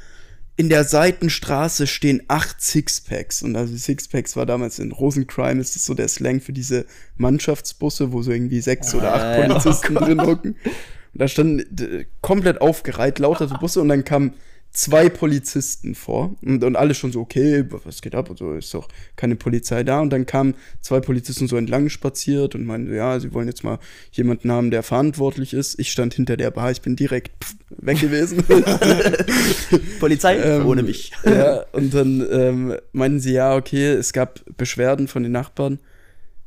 in 0.56 0.70
der 0.70 0.84
Seitenstraße 0.84 1.86
stehen 1.86 2.22
acht 2.28 2.62
Sixpacks. 2.62 3.42
Und 3.42 3.54
also 3.54 3.76
Sixpacks 3.76 4.34
war 4.34 4.46
damals 4.46 4.78
in 4.78 4.92
Rosencrime, 4.92 5.60
ist 5.60 5.76
das 5.76 5.84
so 5.84 5.92
der 5.92 6.08
Slang 6.08 6.40
für 6.40 6.52
diese 6.54 6.86
Mannschaftsbusse, 7.16 8.12
wo 8.12 8.22
so 8.22 8.30
irgendwie 8.30 8.60
sechs 8.60 8.94
oder 8.94 9.14
acht 9.14 9.22
Ah, 9.24 9.40
ja. 9.40 9.46
Polizisten 9.46 9.94
drin 9.94 10.22
hocken. 10.22 10.52
Und 10.52 11.20
da 11.20 11.28
standen 11.28 12.06
komplett 12.22 12.62
aufgereiht, 12.62 13.18
lauter 13.18 13.46
so 13.46 13.56
Busse 13.56 13.80
und 13.82 13.88
dann 13.88 14.04
kamen 14.04 14.32
zwei 14.72 15.10
Polizisten 15.10 15.94
vor 15.94 16.34
und, 16.42 16.64
und 16.64 16.76
alle 16.76 16.94
schon 16.94 17.12
so, 17.12 17.20
okay, 17.20 17.64
was 17.84 18.00
geht 18.00 18.14
ab? 18.14 18.30
Und 18.30 18.38
so 18.38 18.54
ist 18.54 18.72
doch 18.72 18.88
keine 19.16 19.36
Polizei 19.36 19.84
da. 19.84 20.00
Und 20.00 20.10
dann 20.10 20.24
kamen 20.24 20.54
zwei 20.80 21.00
Polizisten 21.00 21.46
so 21.46 21.56
entlang 21.56 21.90
spaziert 21.90 22.54
und 22.54 22.64
meinten, 22.64 22.94
ja, 22.94 23.20
sie 23.20 23.34
wollen 23.34 23.48
jetzt 23.48 23.64
mal 23.64 23.78
jemanden 24.12 24.50
haben, 24.50 24.70
der 24.70 24.82
verantwortlich 24.82 25.52
ist. 25.52 25.78
Ich 25.78 25.92
stand 25.92 26.14
hinter 26.14 26.38
der 26.38 26.50
Bar, 26.50 26.70
ich 26.70 26.80
bin 26.80 26.96
direkt 26.96 27.44
pff, 27.44 27.54
weg 27.70 28.00
gewesen. 28.00 28.42
Polizei 30.00 30.32
Ähm, 30.42 30.66
ohne 30.66 30.82
mich. 30.82 31.12
Ja, 31.24 31.64
und 31.72 31.94
dann 31.94 32.26
ähm, 32.30 32.76
meinten 32.92 33.20
sie, 33.20 33.32
ja, 33.32 33.54
okay, 33.54 33.92
es 33.92 34.12
gab 34.12 34.40
Beschwerden 34.56 35.08
von 35.08 35.22
den 35.22 35.32
Nachbarn. 35.32 35.78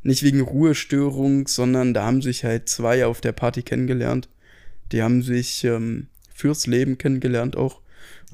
Nicht 0.04 0.24
wegen 0.24 0.42
Ruhestörung, 0.42 1.48
sondern 1.48 1.94
da 1.94 2.06
haben 2.06 2.22
sich 2.22 2.44
halt 2.44 2.68
zwei 2.68 3.06
auf 3.06 3.22
der 3.22 3.32
Party 3.32 3.62
kennengelernt. 3.62 4.28
Die 4.92 5.02
haben 5.02 5.22
sich 5.22 5.64
ähm, 5.64 6.08
fürs 6.34 6.68
Leben 6.68 6.98
kennengelernt 6.98 7.56
auch 7.56 7.82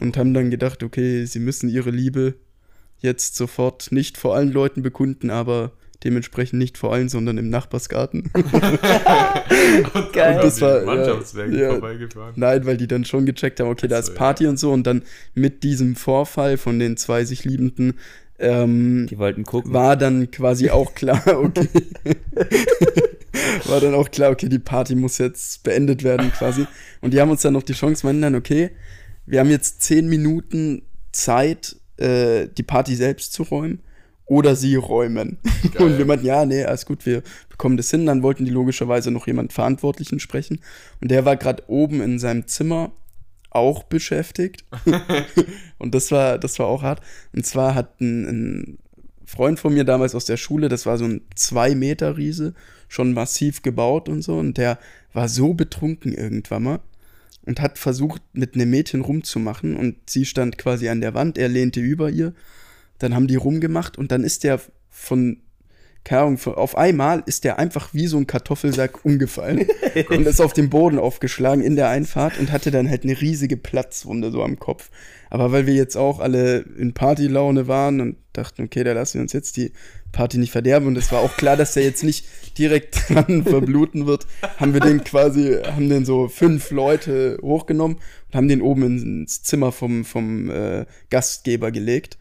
und 0.01 0.17
haben 0.17 0.33
dann 0.33 0.49
gedacht, 0.49 0.83
okay, 0.83 1.25
sie 1.25 1.39
müssen 1.39 1.69
ihre 1.69 1.91
Liebe 1.91 2.35
jetzt 2.99 3.35
sofort 3.35 3.91
nicht 3.91 4.17
vor 4.17 4.35
allen 4.35 4.51
Leuten 4.51 4.81
bekunden, 4.81 5.29
aber 5.29 5.71
dementsprechend 6.03 6.59
nicht 6.59 6.77
vor 6.77 6.93
allen, 6.93 7.09
sondern 7.09 7.37
im 7.37 7.49
Nachbarsgarten. 7.49 8.31
Und 8.33 8.43
Geil. 10.13 10.33
dann 10.33 10.41
Das 10.41 10.61
war, 10.61 10.79
ja, 10.79 10.85
Mannschaftswagen 10.85 11.57
ja. 11.57 11.69
vorbeigefahren. 11.69 12.33
Nein, 12.35 12.65
weil 12.65 12.77
die 12.77 12.87
dann 12.87 13.05
schon 13.05 13.25
gecheckt 13.25 13.59
haben, 13.59 13.69
okay, 13.69 13.87
da 13.87 13.99
ist 13.99 14.15
Party 14.15 14.45
ja. 14.45 14.49
und 14.49 14.57
so 14.57 14.71
und 14.71 14.87
dann 14.87 15.03
mit 15.35 15.63
diesem 15.63 15.95
Vorfall 15.95 16.57
von 16.57 16.79
den 16.79 16.97
zwei 16.97 17.23
sich 17.23 17.45
Liebenden 17.45 17.99
ähm, 18.39 19.05
Die 19.09 19.19
wollten 19.19 19.43
gucken. 19.43 19.73
war 19.73 19.95
dann 19.95 20.31
quasi 20.31 20.71
auch 20.71 20.95
klar, 20.95 21.21
okay. 21.27 21.69
war 23.65 23.79
dann 23.79 23.93
auch 23.93 24.09
klar, 24.09 24.31
okay, 24.31 24.49
die 24.49 24.59
Party 24.59 24.95
muss 24.95 25.19
jetzt 25.19 25.61
beendet 25.63 26.03
werden 26.03 26.31
quasi. 26.31 26.65
Und 27.01 27.13
die 27.13 27.21
haben 27.21 27.29
uns 27.29 27.43
dann 27.43 27.53
noch 27.53 27.63
die 27.63 27.73
Chance, 27.73 28.05
meinen 28.05 28.21
dann, 28.21 28.35
okay, 28.35 28.71
wir 29.31 29.39
haben 29.39 29.49
jetzt 29.49 29.81
zehn 29.81 30.09
Minuten 30.09 30.81
Zeit, 31.13 31.77
äh, 31.95 32.49
die 32.49 32.63
Party 32.63 32.95
selbst 32.95 33.31
zu 33.31 33.43
räumen. 33.43 33.81
Oder 34.25 34.57
sie 34.57 34.75
räumen. 34.75 35.37
Geil. 35.73 35.83
Und 35.87 35.97
wir 35.97 36.05
meinten, 36.05 36.25
ja, 36.25 36.45
nee, 36.45 36.65
alles 36.65 36.85
gut, 36.85 37.05
wir 37.05 37.23
bekommen 37.49 37.77
das 37.77 37.89
hin. 37.89 38.05
Dann 38.05 38.23
wollten 38.23 38.43
die 38.43 38.51
logischerweise 38.51 39.09
noch 39.09 39.27
jemand 39.27 39.53
Verantwortlichen 39.53 40.19
sprechen. 40.19 40.59
Und 40.99 41.11
der 41.11 41.23
war 41.23 41.37
gerade 41.37 41.63
oben 41.67 42.01
in 42.01 42.19
seinem 42.19 42.45
Zimmer 42.45 42.91
auch 43.51 43.83
beschäftigt. 43.83 44.65
und 45.77 45.95
das 45.95 46.11
war, 46.11 46.37
das 46.37 46.59
war 46.59 46.67
auch 46.67 46.83
hart. 46.83 46.99
Und 47.33 47.45
zwar 47.45 47.73
hat 47.73 48.01
ein, 48.01 48.25
ein 48.27 48.79
Freund 49.25 49.61
von 49.61 49.73
mir 49.73 49.85
damals 49.85 50.13
aus 50.13 50.25
der 50.25 50.37
Schule, 50.37 50.67
das 50.67 50.85
war 50.85 50.97
so 50.97 51.05
ein 51.05 51.21
zwei 51.35 51.73
Meter 51.73 52.17
Riese, 52.17 52.53
schon 52.89 53.13
massiv 53.13 53.61
gebaut 53.61 54.09
und 54.09 54.23
so. 54.23 54.37
Und 54.37 54.57
der 54.57 54.77
war 55.13 55.29
so 55.29 55.53
betrunken 55.53 56.13
irgendwann 56.13 56.63
mal 56.63 56.79
und 57.45 57.59
hat 57.61 57.77
versucht, 57.77 58.21
mit 58.33 58.55
einem 58.55 58.69
Mädchen 58.69 59.01
rumzumachen. 59.01 59.75
Und 59.75 59.95
sie 60.09 60.25
stand 60.25 60.57
quasi 60.57 60.89
an 60.89 61.01
der 61.01 61.13
Wand, 61.13 61.37
er 61.37 61.49
lehnte 61.49 61.79
über 61.79 62.09
ihr. 62.09 62.33
Dann 62.99 63.15
haben 63.15 63.27
die 63.27 63.35
rumgemacht 63.35 63.97
und 63.97 64.11
dann 64.11 64.23
ist 64.23 64.43
der 64.43 64.59
von, 64.89 65.37
keine 66.03 66.21
Ahnung, 66.21 66.37
von- 66.37 66.53
auf 66.55 66.77
einmal 66.77 67.23
ist 67.25 67.43
der 67.43 67.57
einfach 67.57 67.93
wie 67.93 68.05
so 68.07 68.17
ein 68.17 68.27
Kartoffelsack 68.27 69.03
umgefallen 69.05 69.65
und 70.09 70.27
ist 70.27 70.39
auf 70.41 70.53
den 70.53 70.69
Boden 70.69 70.99
aufgeschlagen 70.99 71.63
in 71.63 71.75
der 71.75 71.89
Einfahrt 71.89 72.37
und 72.39 72.51
hatte 72.51 72.69
dann 72.69 72.89
halt 72.89 73.03
eine 73.03 73.19
riesige 73.19 73.57
Platzwunde 73.57 74.31
so 74.31 74.43
am 74.43 74.59
Kopf. 74.59 74.91
Aber 75.31 75.51
weil 75.51 75.65
wir 75.65 75.73
jetzt 75.73 75.95
auch 75.95 76.19
alle 76.19 76.59
in 76.77 76.93
Partylaune 76.93 77.67
waren 77.67 78.01
und 78.01 78.17
dachten, 78.33 78.63
okay, 78.63 78.83
da 78.83 78.93
lassen 78.93 79.15
wir 79.15 79.21
uns 79.21 79.33
jetzt 79.33 79.57
die 79.57 79.71
Party 80.11 80.37
nicht 80.37 80.51
verderben. 80.51 80.87
Und 80.87 80.97
es 80.97 81.11
war 81.11 81.21
auch 81.21 81.35
klar, 81.37 81.57
dass 81.57 81.73
der 81.73 81.83
jetzt 81.83 82.03
nicht 82.03 82.25
direkt 82.57 83.09
dran 83.09 83.43
verbluten 83.43 84.05
wird, 84.05 84.27
haben 84.57 84.73
wir 84.73 84.81
den 84.81 85.03
quasi, 85.03 85.57
haben 85.63 85.89
den 85.89 86.05
so 86.05 86.27
fünf 86.27 86.71
Leute 86.71 87.37
hochgenommen 87.41 87.97
und 87.97 88.35
haben 88.35 88.47
den 88.47 88.61
oben 88.61 88.83
ins 88.83 89.43
Zimmer 89.43 89.71
vom, 89.71 90.05
vom 90.05 90.49
äh, 90.49 90.85
Gastgeber 91.09 91.71
gelegt. 91.71 92.17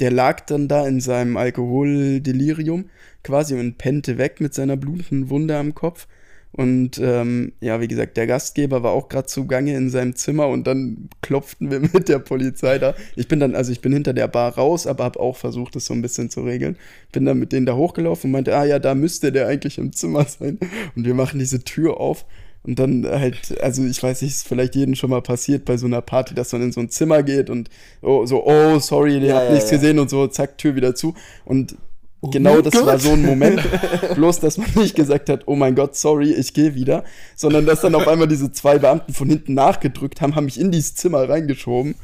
Der 0.00 0.10
lag 0.10 0.40
dann 0.46 0.68
da 0.68 0.86
in 0.86 1.00
seinem 1.00 1.36
Alkoholdelirium 1.36 2.88
quasi 3.22 3.54
und 3.54 3.76
pennte 3.76 4.16
weg 4.16 4.40
mit 4.40 4.54
seiner 4.54 4.76
blutenden 4.76 5.28
Wunde 5.28 5.56
am 5.56 5.74
Kopf. 5.74 6.06
Und 6.52 6.98
ähm, 6.98 7.52
ja, 7.60 7.80
wie 7.80 7.86
gesagt, 7.86 8.16
der 8.16 8.26
Gastgeber 8.26 8.82
war 8.82 8.90
auch 8.90 9.08
gerade 9.08 9.26
zugange 9.28 9.76
in 9.76 9.88
seinem 9.88 10.16
Zimmer 10.16 10.48
und 10.48 10.66
dann 10.66 11.08
klopften 11.22 11.70
wir 11.70 11.80
mit 11.92 12.08
der 12.08 12.18
Polizei 12.18 12.78
da. 12.78 12.94
Ich 13.14 13.28
bin 13.28 13.38
dann, 13.38 13.54
also 13.54 13.70
ich 13.70 13.80
bin 13.80 13.92
hinter 13.92 14.12
der 14.12 14.26
Bar 14.26 14.54
raus, 14.56 14.86
aber 14.86 15.04
habe 15.04 15.20
auch 15.20 15.36
versucht, 15.36 15.76
das 15.76 15.86
so 15.86 15.94
ein 15.94 16.02
bisschen 16.02 16.28
zu 16.28 16.42
regeln. 16.42 16.76
Bin 17.12 17.24
dann 17.24 17.38
mit 17.38 17.52
denen 17.52 17.66
da 17.66 17.76
hochgelaufen 17.76 18.28
und 18.28 18.32
meinte, 18.32 18.56
ah 18.56 18.64
ja, 18.64 18.78
da 18.80 18.94
müsste 18.94 19.30
der 19.30 19.46
eigentlich 19.46 19.78
im 19.78 19.92
Zimmer 19.92 20.24
sein. 20.24 20.58
Und 20.96 21.06
wir 21.06 21.14
machen 21.14 21.38
diese 21.38 21.62
Tür 21.62 22.00
auf 22.00 22.24
Und 22.62 22.78
dann 22.78 23.06
halt, 23.06 23.60
also 23.62 23.84
ich 23.84 24.02
weiß 24.02 24.22
nicht, 24.22 24.32
ist 24.32 24.48
vielleicht 24.48 24.74
jedem 24.74 24.94
schon 24.94 25.10
mal 25.10 25.22
passiert 25.22 25.64
bei 25.64 25.76
so 25.76 25.86
einer 25.86 26.02
Party, 26.02 26.34
dass 26.34 26.52
man 26.52 26.62
in 26.62 26.72
so 26.72 26.80
ein 26.80 26.90
Zimmer 26.90 27.22
geht 27.22 27.48
und 27.48 27.70
oh, 28.02 28.26
so, 28.26 28.44
oh, 28.44 28.78
sorry, 28.80 29.14
ihr 29.14 29.28
Ja, 29.28 29.36
habt 29.36 29.46
ja, 29.46 29.54
nichts 29.54 29.70
ja. 29.70 29.76
gesehen 29.76 29.98
und 29.98 30.10
so, 30.10 30.26
zack, 30.26 30.58
Tür 30.58 30.74
wieder 30.74 30.94
zu. 30.94 31.14
Und 31.44 31.76
genau 32.22 32.54
mein 32.54 32.62
das 32.64 32.74
Gott. 32.74 32.86
war 32.86 32.98
so 32.98 33.12
ein 33.12 33.22
Moment. 33.22 33.62
Bloß, 34.14 34.40
dass 34.40 34.58
man 34.58 34.68
nicht 34.74 34.94
gesagt 34.94 35.28
hat, 35.30 35.44
oh 35.46 35.54
mein 35.56 35.74
Gott, 35.74 35.96
sorry, 35.96 36.32
ich 36.32 36.52
gehe 36.52 36.74
wieder, 36.74 37.04
sondern 37.36 37.64
dass 37.66 37.80
dann 37.80 37.94
auf 37.94 38.06
einmal 38.06 38.28
diese 38.28 38.52
zwei 38.52 38.78
Beamten 38.78 39.14
von 39.14 39.28
hinten 39.28 39.54
nachgedrückt 39.54 40.20
haben, 40.20 40.34
haben 40.36 40.44
mich 40.44 40.60
in 40.60 40.70
dieses 40.70 40.94
Zimmer 40.94 41.28
reingeschoben, 41.28 41.94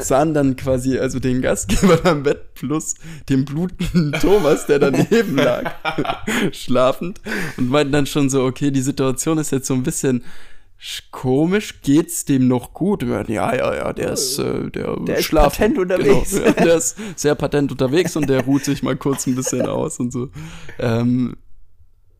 sahen 0.00 0.34
dann 0.34 0.54
quasi 0.56 0.98
also 0.98 1.18
den 1.18 1.42
Gastgeber 1.42 1.98
am 2.04 2.22
Bett 2.22 2.54
plus 2.54 2.94
den 3.28 3.44
blutenden 3.44 4.12
Thomas, 4.20 4.66
der 4.66 4.78
daneben 4.78 5.36
lag, 5.36 5.72
schlafend 6.52 7.20
und 7.56 7.68
meinten 7.70 7.92
dann 7.92 8.06
schon 8.06 8.30
so, 8.30 8.44
okay, 8.44 8.70
die 8.70 8.80
Situation 8.82 9.38
ist 9.38 9.50
jetzt 9.52 9.66
so 9.66 9.74
ein 9.74 9.82
bisschen 9.82 10.20
sch- 10.20 10.24
komisch, 11.10 11.80
geht's 11.82 12.24
dem 12.24 12.48
noch 12.48 12.74
gut? 12.74 13.02
Ja, 13.02 13.22
ja, 13.28 13.74
ja, 13.74 13.92
der 13.92 14.12
ist, 14.12 14.38
äh, 14.38 14.70
der, 14.70 14.96
Der 15.00 15.18
ist 15.18 15.30
patent 15.30 15.78
unterwegs. 15.78 16.32
Genau, 16.32 16.50
der 16.64 16.76
ist 16.76 16.96
sehr 17.16 17.34
patent 17.34 17.72
unterwegs 17.72 18.14
und 18.16 18.28
der 18.28 18.44
ruht 18.44 18.64
sich 18.64 18.82
mal 18.82 18.96
kurz 18.96 19.26
ein 19.26 19.34
bisschen 19.34 19.62
aus 19.66 19.98
und 19.98 20.12
so. 20.12 20.28
Ähm, 20.78 21.36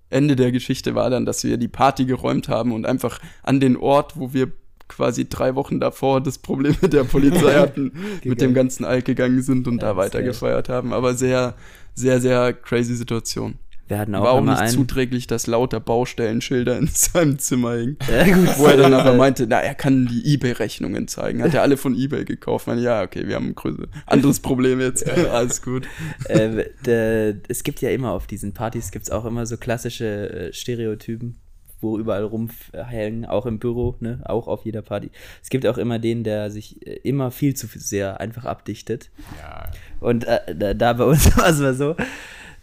Ende 0.08 0.36
der 0.36 0.52
Geschichte 0.52 0.94
war 0.94 1.10
dann, 1.10 1.26
dass 1.26 1.44
wir 1.44 1.56
die 1.58 1.68
Party 1.68 2.06
geräumt 2.06 2.48
haben 2.48 2.72
und 2.72 2.86
einfach 2.86 3.20
an 3.42 3.60
den 3.60 3.76
Ort, 3.76 4.16
wo 4.16 4.32
wir 4.32 4.52
quasi 4.88 5.28
drei 5.28 5.54
Wochen 5.54 5.80
davor 5.80 6.20
das 6.20 6.38
Problem 6.38 6.76
mit 6.80 6.92
der 6.92 7.04
Polizei 7.04 7.54
hatten, 7.58 7.92
mit 8.24 8.40
dem 8.40 8.54
ganzen 8.54 8.84
Alk 8.84 9.04
gegangen 9.04 9.42
sind 9.42 9.66
und 9.68 9.82
Ja, 9.82 9.88
da 9.88 9.96
weiter 9.96 10.22
gefeiert 10.22 10.68
haben. 10.68 10.92
Aber 10.92 11.14
sehr, 11.14 11.54
sehr, 11.94 12.20
sehr 12.20 12.52
crazy 12.52 12.94
Situation. 12.94 13.58
Hatten 13.90 14.14
auch, 14.14 14.24
War 14.24 14.32
auch 14.32 14.38
immer 14.38 14.60
nicht 14.60 14.72
zuträglich, 14.72 15.26
dass 15.26 15.46
lauter 15.46 15.78
Baustellenschilder 15.80 16.76
in 16.78 16.86
seinem 16.92 17.38
Zimmer 17.38 17.74
hingen. 17.74 17.98
Ja, 18.10 18.24
gut, 18.24 18.58
Wo 18.58 18.66
er 18.66 18.76
dann 18.76 18.94
aber 18.94 19.14
meinte, 19.14 19.46
na, 19.46 19.60
er 19.60 19.74
kann 19.74 20.06
die 20.06 20.26
Ebay-Rechnungen 20.32 21.06
zeigen. 21.06 21.42
Hat 21.42 21.54
er 21.54 21.62
alle 21.62 21.76
von 21.76 21.94
Ebay 21.94 22.24
gekauft. 22.24 22.66
Man, 22.66 22.80
ja, 22.80 23.02
okay, 23.02 23.28
wir 23.28 23.36
haben 23.36 23.54
ein 23.56 23.86
anderes 24.06 24.40
Problem 24.40 24.80
jetzt. 24.80 25.08
Alles 25.30 25.62
gut. 25.62 25.86
äh, 26.28 26.64
der, 26.84 27.36
es 27.48 27.62
gibt 27.62 27.80
ja 27.80 27.90
immer 27.90 28.12
auf 28.12 28.26
diesen 28.26 28.52
Partys 28.52 28.90
gibt 28.90 29.04
es 29.04 29.10
auch 29.10 29.24
immer 29.24 29.46
so 29.46 29.56
klassische 29.56 30.30
äh, 30.48 30.52
Stereotypen, 30.52 31.36
wo 31.80 31.98
überall 31.98 32.24
rumhängen, 32.24 33.26
auch 33.26 33.46
im 33.46 33.58
Büro, 33.58 33.96
ne, 34.00 34.20
auch 34.24 34.48
auf 34.48 34.64
jeder 34.64 34.82
Party. 34.82 35.10
Es 35.42 35.50
gibt 35.50 35.66
auch 35.66 35.78
immer 35.78 35.98
den, 35.98 36.24
der 36.24 36.50
sich 36.50 36.86
äh, 36.86 36.94
immer 37.02 37.30
viel 37.30 37.54
zu 37.54 37.66
sehr 37.74 38.20
einfach 38.20 38.44
abdichtet. 38.44 39.10
Ja, 39.40 39.70
Und 40.00 40.24
äh, 40.24 40.54
da, 40.54 40.74
da 40.74 40.92
bei 40.94 41.04
uns 41.04 41.36
war 41.36 41.48
es 41.48 41.58
mal 41.58 41.74
so, 41.74 41.94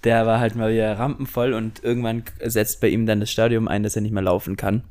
der 0.03 0.25
war 0.25 0.39
halt 0.39 0.55
mal 0.55 0.71
wieder 0.71 0.97
rampenvoll 0.97 1.53
und 1.53 1.83
irgendwann 1.83 2.23
setzt 2.43 2.81
bei 2.81 2.89
ihm 2.89 3.05
dann 3.05 3.19
das 3.19 3.31
Stadium 3.31 3.67
ein, 3.67 3.83
dass 3.83 3.95
er 3.95 4.01
nicht 4.01 4.11
mehr 4.11 4.23
laufen 4.23 4.57
kann. 4.57 4.83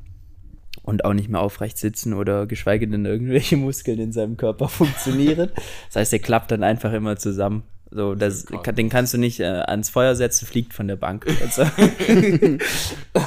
Und 0.81 1.05
auch 1.05 1.13
nicht 1.13 1.29
mehr 1.29 1.39
aufrecht 1.39 1.77
sitzen 1.77 2.13
oder 2.13 2.45
geschweige 2.45 2.87
denn 2.87 3.05
irgendwelche 3.05 3.55
Muskeln 3.57 3.99
in 3.99 4.11
seinem 4.11 4.35
Körper 4.35 4.67
funktionieren. 4.67 5.51
Das 5.87 5.95
heißt, 5.95 6.13
er 6.13 6.19
klappt 6.19 6.51
dann 6.51 6.63
einfach 6.63 6.91
immer 6.91 7.15
zusammen. 7.15 7.63
So, 7.89 8.15
das, 8.15 8.45
den 8.45 8.89
kannst 8.89 9.13
du 9.13 9.19
nicht 9.19 9.39
äh, 9.39 9.45
ans 9.45 9.89
Feuer 9.89 10.15
setzen, 10.15 10.47
fliegt 10.47 10.73
von 10.73 10.87
der 10.87 10.95
Bank. 10.95 11.27
Also, 11.41 11.61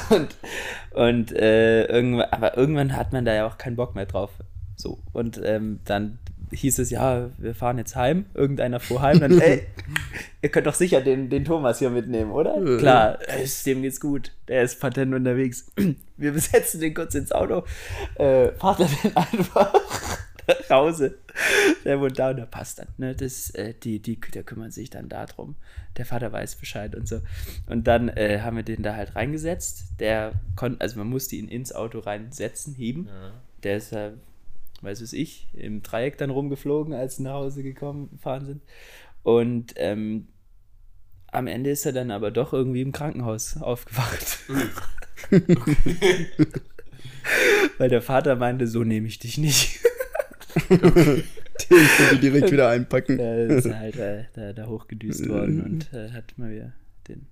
und 0.09 0.35
und 0.97 1.31
äh, 1.31 1.85
irgendwann, 1.85 2.27
aber 2.31 2.57
irgendwann 2.57 2.97
hat 2.97 3.13
man 3.13 3.23
da 3.23 3.33
ja 3.33 3.45
auch 3.45 3.59
keinen 3.59 3.75
Bock 3.75 3.93
mehr 3.93 4.07
drauf. 4.07 4.31
So, 4.75 4.99
und 5.13 5.39
ähm, 5.43 5.79
dann 5.85 6.17
hieß 6.51 6.79
es, 6.79 6.89
ja, 6.89 7.29
wir 7.37 7.55
fahren 7.55 7.77
jetzt 7.77 7.95
heim. 7.95 8.25
Irgendeiner 8.33 8.79
fuhr 8.79 9.01
heim. 9.01 9.19
Dann, 9.19 9.39
ey, 9.39 9.67
ihr 10.41 10.49
könnt 10.49 10.67
doch 10.67 10.73
sicher 10.73 11.01
den, 11.01 11.29
den 11.29 11.45
Thomas 11.45 11.79
hier 11.79 11.89
mitnehmen, 11.89 12.31
oder? 12.31 12.57
Ja. 12.61 12.77
Klar, 12.77 13.29
äh, 13.29 13.45
dem 13.65 13.81
geht's 13.81 13.99
gut. 13.99 14.31
Der 14.47 14.63
ist 14.63 14.79
patent 14.79 15.13
unterwegs. 15.13 15.71
Wir 16.17 16.31
besetzen 16.31 16.79
den 16.79 16.93
kurz 16.93 17.13
ins 17.13 17.31
Auto. 17.31 17.63
Äh, 18.15 18.51
fahrt 18.53 18.79
er 18.79 18.87
den 18.87 19.15
einfach 19.17 19.73
nach 20.47 20.69
Hause. 20.69 21.17
Der 21.85 21.99
wohnt 21.99 22.17
da 22.17 22.31
und 22.31 22.37
der 22.37 22.45
passt 22.45 22.79
dann. 22.79 22.87
Ne? 22.97 23.13
Das, 23.13 23.51
äh, 23.51 23.73
die, 23.83 23.99
die, 23.99 24.19
der 24.19 24.43
kümmert 24.43 24.73
sich 24.73 24.89
dann 24.89 25.09
darum. 25.09 25.55
Der 25.97 26.05
Vater 26.05 26.31
weiß 26.31 26.55
Bescheid 26.55 26.95
und 26.95 27.07
so. 27.07 27.21
Und 27.67 27.87
dann 27.87 28.09
äh, 28.09 28.39
haben 28.41 28.55
wir 28.55 28.63
den 28.63 28.81
da 28.81 28.95
halt 28.95 29.15
reingesetzt. 29.15 29.85
Der 29.99 30.33
konnte, 30.55 30.81
also 30.81 30.97
man 30.97 31.07
musste 31.07 31.35
ihn 31.35 31.49
ins 31.49 31.73
Auto 31.73 31.99
reinsetzen, 31.99 32.73
heben. 32.75 33.07
ja. 33.07 33.31
Der 33.63 33.77
ist, 33.77 33.91
äh, 33.91 34.11
weiß 34.81 35.01
es 35.01 35.13
ich, 35.13 35.47
im 35.53 35.81
Dreieck 35.81 36.17
dann 36.17 36.29
rumgeflogen, 36.29 36.93
als 36.93 37.17
sie 37.17 37.23
nach 37.23 37.33
Hause 37.33 37.63
gekommen, 37.63 38.09
gefahren 38.11 38.45
sind. 38.45 38.61
Und 39.23 39.73
ähm, 39.77 40.27
am 41.27 41.47
Ende 41.47 41.69
ist 41.69 41.85
er 41.85 41.93
dann 41.93 42.11
aber 42.11 42.31
doch 42.31 42.53
irgendwie 42.53 42.81
im 42.81 42.91
Krankenhaus 42.91 43.57
aufgewacht. 43.61 44.39
Weil 47.77 47.89
der 47.89 48.01
Vater 48.01 48.35
meinte, 48.37 48.67
so 48.67 48.83
nehme 48.83 49.07
ich 49.07 49.19
dich 49.19 49.37
nicht. 49.37 49.79
Den 50.69 51.23
könnt 51.97 52.11
ihr 52.13 52.19
direkt 52.19 52.51
wieder 52.51 52.69
einpacken. 52.69 53.17
Da 53.17 53.35
ist 53.35 53.65
er 53.65 53.79
halt 53.79 53.97
äh, 53.97 54.23
da, 54.33 54.53
da 54.53 54.67
hochgedüst 54.67 55.27
worden 55.27 55.61
und 55.63 55.93
äh, 55.93 56.11
hat 56.11 56.37
mal 56.37 56.51
wieder 56.51 56.73
den, 57.07 57.27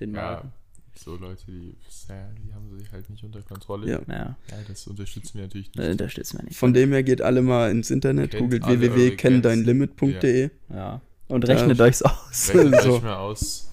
den 0.00 0.14
ja, 0.14 0.22
Magen. 0.22 0.52
So 0.96 1.16
Leute, 1.16 1.42
die, 1.46 1.74
ja, 2.08 2.28
die 2.46 2.52
haben 2.54 2.78
sich 2.78 2.90
halt 2.92 3.08
nicht 3.10 3.22
unter 3.24 3.42
Kontrolle. 3.42 3.90
Ja. 3.90 4.00
Ja, 4.08 4.36
Ja, 4.50 4.56
das 4.68 4.86
unterstützen 4.86 5.34
wir 5.38 5.42
natürlich 5.42 5.74
nicht. 5.74 5.88
unterstützen 5.88 6.38
wir 6.38 6.44
nicht. 6.44 6.56
Von 6.56 6.72
dem 6.72 6.92
her 6.92 7.02
geht 7.02 7.20
alle 7.22 7.42
mal 7.42 7.70
ins 7.70 7.90
Internet, 7.90 8.30
Kennt 8.32 8.42
googelt 8.42 8.66
www.kenndeinlimit.de, 8.66 10.50
Ja. 10.70 11.00
Und 11.28 11.48
rechnet 11.48 11.80
euch's 11.80 12.02
aus. 12.02 12.50
Rechnet 12.54 12.82
so. 12.82 12.96
euch 12.96 13.02
mal 13.02 13.16
aus, 13.16 13.70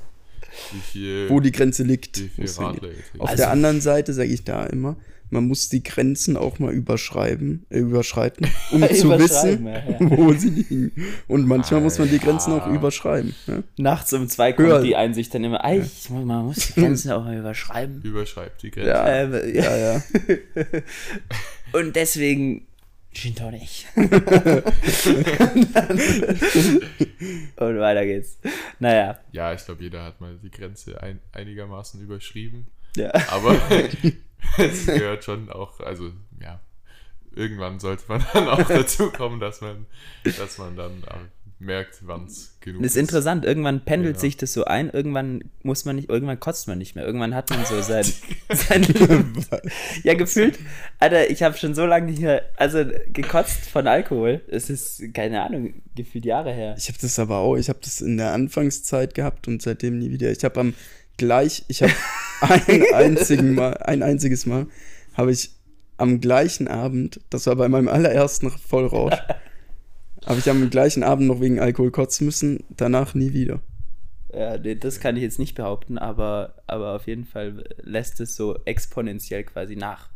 wie 0.72 0.80
viel, 0.80 1.30
wo 1.30 1.40
die 1.40 1.52
Grenze 1.52 1.84
liegt. 1.84 2.22
Auf 3.18 3.30
Also- 3.30 3.38
der 3.38 3.52
anderen 3.52 3.82
Seite 3.82 4.14
sage 4.14 4.30
ich 4.30 4.44
da 4.44 4.66
immer, 4.66 4.96
man 5.32 5.48
muss 5.48 5.70
die 5.70 5.82
Grenzen 5.82 6.38
auch 6.38 6.60
mal 6.60 6.72
überschreiben, 6.74 7.66
äh, 7.70 7.80
überschreiten, 7.80 8.48
um 8.72 8.82
zu 8.84 9.10
wissen, 9.18 9.66
ja, 9.66 9.74
ja. 9.90 9.98
wo 10.00 10.32
sie 10.34 10.50
liegen. 10.50 10.92
Und 11.28 11.48
manchmal 11.48 11.82
muss 11.82 11.98
man 11.98 12.10
die 12.10 12.20
Grenzen 12.20 12.54
auch 12.54 12.68
überschreiben. 12.68 13.34
Ne? 13.48 13.64
Nachts 13.78 14.14
um 14.14 14.28
zwei 14.30 14.54
kommt 14.54 14.68
Höher. 14.68 14.82
die 14.84 14.96
Einsicht 14.96 15.34
dann 15.34 15.44
immer, 15.44 15.64
ich, 15.74 16.10
muss- 16.10 16.26
man 16.26 16.46
muss 16.46 16.58
die 16.58 16.74
Grenzen 16.82 17.12
auch 17.14 17.24
mal 17.24 17.38
überschreiben. 17.38 18.02
Überschreibt 18.04 18.62
die 18.62 18.72
Grenze. 18.72 18.90
Ja, 18.90 19.08
Ähm, 19.08 19.34
ja, 19.56 19.78
ja. 19.78 20.04
Und 21.74 21.96
deswegen 21.96 22.68
Gin 23.14 23.36
Tonic. 23.36 23.86
Und 27.58 27.80
weiter 27.80 28.06
geht's. 28.06 28.38
Naja, 28.80 29.20
Ja, 29.32 29.54
ich 29.54 29.66
glaube, 29.66 29.84
jeder 29.84 30.04
hat 30.04 30.22
mal 30.22 30.38
die 30.42 30.50
Grenze 30.52 31.02
ein, 31.02 31.20
einigermaßen 31.34 32.02
überschrieben. 32.02 32.68
Ja. 32.96 33.12
Aber 33.30 33.56
es 34.58 34.86
gehört 34.86 35.24
schon 35.24 35.50
auch, 35.50 35.80
also 35.80 36.12
ja, 36.42 36.60
irgendwann 37.36 37.80
sollte 37.80 38.04
man 38.08 38.26
dann 38.34 38.48
auch 38.48 38.64
dazu 38.68 39.12
kommen, 39.12 39.40
dass 39.40 39.62
man, 39.62 39.86
dass 40.24 40.58
man 40.58 40.76
dann 40.76 41.04
auch 41.08 41.18
merkt, 41.60 42.00
wann 42.08 42.26
es 42.26 42.58
genug 42.60 42.82
Das 42.82 42.94
ist 42.94 42.98
interessant. 42.98 43.46
Irgendwann 43.46 43.86
pendelt 43.86 44.16
Genau. 44.16 44.20
sich 44.22 44.36
das 44.36 44.52
so 44.52 44.66
ein. 44.66 44.90
Irgendwann 44.90 45.44
muss 45.62 45.86
man 45.86 45.96
nicht, 45.96 46.10
irgendwann 46.10 46.40
kotzt 46.40 46.68
man 46.68 46.80
nicht 46.80 46.96
mehr. 46.96 47.06
Irgendwann 47.06 47.36
hat 47.36 47.52
man 47.52 47.64
so 47.66 47.80
sein, 47.84 48.04
sein 48.50 48.84
Ja, 50.04 50.16
gefühlt. 50.16 50.58
Alter, 50.98 51.30
ich 51.30 51.44
habe 51.44 51.56
schon 51.56 51.76
so 51.76 51.86
lange 51.86 52.08
nicht 52.08 52.22
mehr, 52.22 52.42
also 52.58 52.84
gekotzt 53.14 53.70
von 53.70 53.88
Alkohol. 53.88 54.42
Es 54.48 54.72
ist, 54.72 55.14
keine 55.14 55.44
Ahnung, 55.44 55.76
gefühlt 55.96 56.26
Jahre 56.26 56.52
her. 56.52 56.74
Ich 56.80 56.88
habe 56.88 56.98
das 57.00 57.20
aber 57.20 57.38
auch, 57.38 57.56
ich 57.56 57.70
habe 57.70 57.80
das 57.84 58.02
in 58.02 58.18
der 58.18 58.34
Anfangszeit 58.34 59.14
gehabt 59.14 59.48
und 59.48 59.62
seitdem 59.62 60.00
nie 60.00 60.10
wieder. 60.10 60.32
Ich 60.32 60.44
habe 60.44 60.60
am 60.60 60.74
gleich, 61.22 61.64
ich 61.68 61.84
habe 61.84 61.94
ein 62.42 62.84
einzigen 62.94 63.54
Mal, 63.54 63.78
ein 63.78 64.02
einziges 64.02 64.48
Mal, 64.48 64.66
habe 65.14 65.32
ich 65.32 65.52
am 65.98 66.20
gleichen 66.20 66.68
Abend, 66.68 67.20
das 67.30 67.46
war 67.46 67.56
bei 67.56 67.70
meinem 67.70 67.88
allerersten 67.88 68.50
Vollrausch, 68.50 69.14
habe 70.26 70.40
ich 70.40 70.50
am 70.50 70.68
gleichen 70.72 71.04
Abend 71.04 71.28
noch 71.28 71.40
wegen 71.40 71.60
Alkohol 71.60 71.92
kotzen 71.92 72.26
müssen, 72.26 72.64
danach 72.76 73.14
nie 73.14 73.34
wieder. 73.34 73.60
Ja, 74.34 74.58
nee, 74.58 74.74
das 74.76 75.00
kann 75.00 75.16
ich 75.16 75.22
jetzt 75.22 75.38
nicht 75.38 75.54
behaupten, 75.54 76.00
aber, 76.00 76.56
aber 76.66 76.96
auf 76.96 77.06
jeden 77.06 77.26
Fall 77.26 77.66
lässt 77.82 78.20
es 78.20 78.36
so 78.36 78.58
exponentiell 78.66 79.44
quasi 79.44 79.76
nach. 79.76 80.10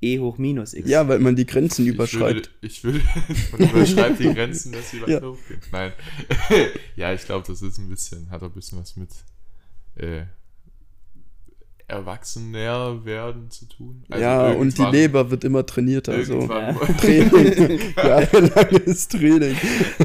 E 0.00 0.20
hoch 0.20 0.38
minus 0.38 0.74
x. 0.74 0.88
Ja, 0.88 1.08
weil 1.08 1.18
man 1.18 1.34
die 1.34 1.46
Grenzen 1.46 1.84
Ich 1.84 1.94
überschreitet. 1.94 2.50
Würde, 2.60 2.66
ich 2.68 2.84
würde, 2.84 3.00
man 3.58 3.70
überschreibt 3.70 4.20
die 4.20 4.32
Grenzen, 4.32 4.70
dass 4.70 4.90
sie 4.92 5.00
weiter 5.02 5.22
Ja. 5.22 5.28
hochgehen. 5.28 5.60
Nein. 5.72 5.92
ja, 6.94 7.12
ich 7.12 7.22
glaube, 7.24 7.44
das 7.48 7.60
ist 7.62 7.78
ein 7.78 7.88
bisschen, 7.88 8.30
hat 8.30 8.42
auch 8.42 8.46
ein 8.46 8.52
bisschen 8.52 8.78
was 8.78 8.94
mit 8.96 9.08
äh, 9.98 10.22
erwachsener 11.86 13.02
werden 13.06 13.50
zu 13.50 13.66
tun. 13.66 14.04
Also 14.10 14.22
ja, 14.22 14.48
und 14.50 14.76
die 14.76 14.82
Leber 14.84 15.30
wird 15.30 15.42
immer 15.44 15.64
trainierter. 15.64 16.12
Also 16.12 16.46
Training, 17.00 17.80
jahrelanges 17.96 19.08
Training. 19.08 19.56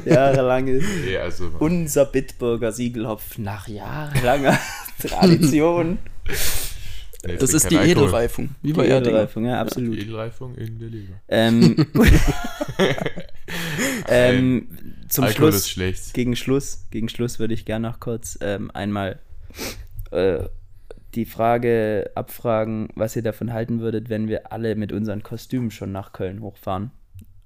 Jahrelange. 0.06 0.82
nee, 1.06 1.18
also 1.18 1.52
Unser 1.60 2.06
Bitburger 2.06 2.72
Siegelhopf 2.72 3.38
nach 3.38 3.68
jahrelanger 3.68 4.58
Tradition. 5.00 5.98
nee, 7.26 7.36
Das 7.36 7.54
ist 7.54 7.70
die 7.70 7.78
Alkohol. 7.78 8.04
Edelreifung, 8.06 8.50
wie 8.62 8.72
bei 8.72 8.86
Die. 8.86 8.92
Edelreifung, 8.94 9.44
ja, 9.46 9.56
Die 9.56 9.60
absolut. 9.60 9.98
Edelreifung 9.98 10.56
in 10.56 10.80
der 10.80 10.88
Leber. 10.90 11.14
Ähm, 11.28 11.86
ähm, 14.08 14.68
zum 15.10 15.26
Alkohol 15.26 15.52
Schluss, 15.52 15.56
ist 15.58 15.70
schlecht. 15.70 16.14
gegen 16.14 16.38
Schluss, 16.38 16.86
gegen 16.92 17.10
Schluss 17.10 17.40
würde 17.40 17.54
ich 17.54 17.66
gerne 17.66 17.90
noch 17.90 18.00
kurz 18.00 18.38
ähm, 18.42 18.72
einmal 18.74 19.20
äh, 20.14 20.50
die 21.16 21.26
Frage 21.26 22.10
abfragen, 22.16 22.90
was 22.96 23.16
ihr 23.16 23.22
davon 23.22 23.54
halten 23.54 23.80
würdet, 23.82 24.10
wenn 24.10 24.28
wir 24.28 24.52
alle 24.52 24.76
mit 24.76 24.92
unseren 24.92 25.22
Kostümen 25.24 25.70
schon 25.72 25.92
nach 25.92 26.12
Köln 26.12 26.42
hochfahren. 26.42 26.92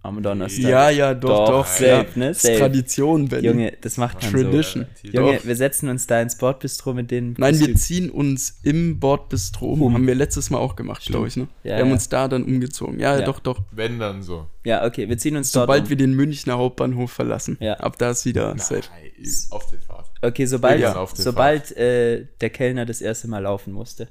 Am 0.03 0.24
Donnerstag. 0.24 0.63
Ja, 0.63 0.89
ja, 0.89 1.13
doch, 1.13 1.49
doch. 1.49 1.65
safe, 1.65 1.86
ja. 1.86 2.05
ne? 2.15 2.28
Das 2.30 2.38
ist 2.38 2.43
Safe. 2.43 2.59
Tradition, 2.59 3.28
Benny. 3.28 3.47
Junge, 3.47 3.74
das 3.82 3.97
macht 3.97 4.22
man 4.22 4.32
Tradition. 4.32 4.86
so. 5.01 5.07
Junge, 5.09 5.38
Doch. 5.38 5.45
wir 5.45 5.55
setzen 5.55 5.89
uns 5.89 6.07
da 6.07 6.22
ins 6.22 6.38
Bordbistro 6.38 6.93
mit 6.93 7.11
den 7.11 7.36
Nein, 7.38 7.59
wir 7.59 7.76
ziehen 7.76 8.09
uns 8.09 8.59
im 8.63 8.99
Bordbistro 9.01 9.74
um. 9.74 9.93
Haben 9.93 10.07
wir 10.07 10.15
letztes 10.15 10.49
Mal 10.49 10.59
auch 10.59 10.78
gemacht, 10.78 11.03
glaube 11.03 11.28
ich, 11.28 11.36
ne? 11.36 11.47
Ja, 11.63 11.72
wir 11.76 11.80
haben 11.80 11.88
ja. 11.88 11.93
uns 11.93 12.07
da 12.07 12.28
dann 12.30 12.43
umgezogen. 12.43 12.99
Ja, 12.99 13.20
Ja. 13.20 13.26
doch, 13.26 13.39
doch. 13.39 13.59
Wenn 13.72 13.99
dann 13.99 14.22
so. 14.22 14.45
Ja, 14.63 14.86
okay, 14.86 15.09
wir 15.09 15.18
ziehen 15.18 15.36
uns 15.36 15.51
dort 15.51 15.63
Sobald 15.63 15.84
um. 15.84 15.89
wir 15.89 15.97
den 15.97 16.13
Münchner 16.13 16.57
Hauptbahnhof 16.57 17.11
verlassen. 17.11 17.57
Ja. 17.59 17.74
Ab 17.74 17.97
da 17.97 18.11
ist 18.11 18.24
wieder 18.24 18.57
safe. 18.59 18.84
Nein, 18.93 19.28
auf 19.49 19.70
der 19.70 19.80
Fahrt. 19.80 20.07
Okay, 20.22 20.45
sobald, 20.45 20.80
Ja, 20.82 21.07
sobald 21.13 21.76
äh, 21.78 22.26
der 22.41 22.49
Kellner 22.49 22.86
das 22.86 23.01
erste 23.01 23.28
Mal 23.28 23.39
laufen 23.39 23.74
musste. 23.74 24.07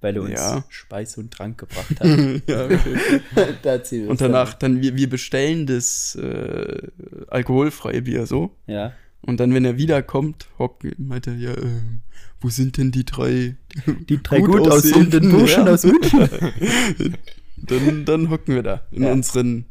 Weil 0.00 0.16
er 0.16 0.22
uns 0.22 0.32
Ja. 0.32 0.64
Speis 0.68 1.16
und 1.18 1.30
Trank 1.32 1.58
gebracht 1.58 2.00
hat. 2.00 2.06
ja, 2.46 2.68
da 3.62 3.80
Und 4.08 4.20
danach, 4.20 4.54
dann, 4.54 4.80
wir, 4.80 4.96
wir 4.96 5.08
bestellen 5.08 5.66
das 5.66 6.14
äh, 6.16 6.88
alkoholfreie 7.28 8.02
Bier 8.02 8.26
so. 8.26 8.56
Ja. 8.66 8.92
Und 9.22 9.38
dann, 9.38 9.52
wenn 9.52 9.66
er 9.66 9.76
wiederkommt, 9.76 10.46
hockt, 10.58 10.84
meint 10.98 11.26
er, 11.26 11.34
ja, 11.34 11.54
ähm, 11.56 12.00
wo 12.40 12.48
sind 12.48 12.78
denn 12.78 12.90
die 12.90 13.04
drei, 13.04 13.56
Die 14.08 14.22
drei 14.22 14.40
gut 14.40 14.66
aussehenden 14.66 15.30
Burschen 15.30 15.64
Herren? 15.64 15.68
aus 15.74 15.84
München. 15.84 16.28
dann, 17.58 18.04
dann 18.06 18.30
hocken 18.30 18.54
wir 18.54 18.62
da 18.62 18.80
in 18.90 19.02
Ja. 19.02 19.12
unseren 19.12 19.66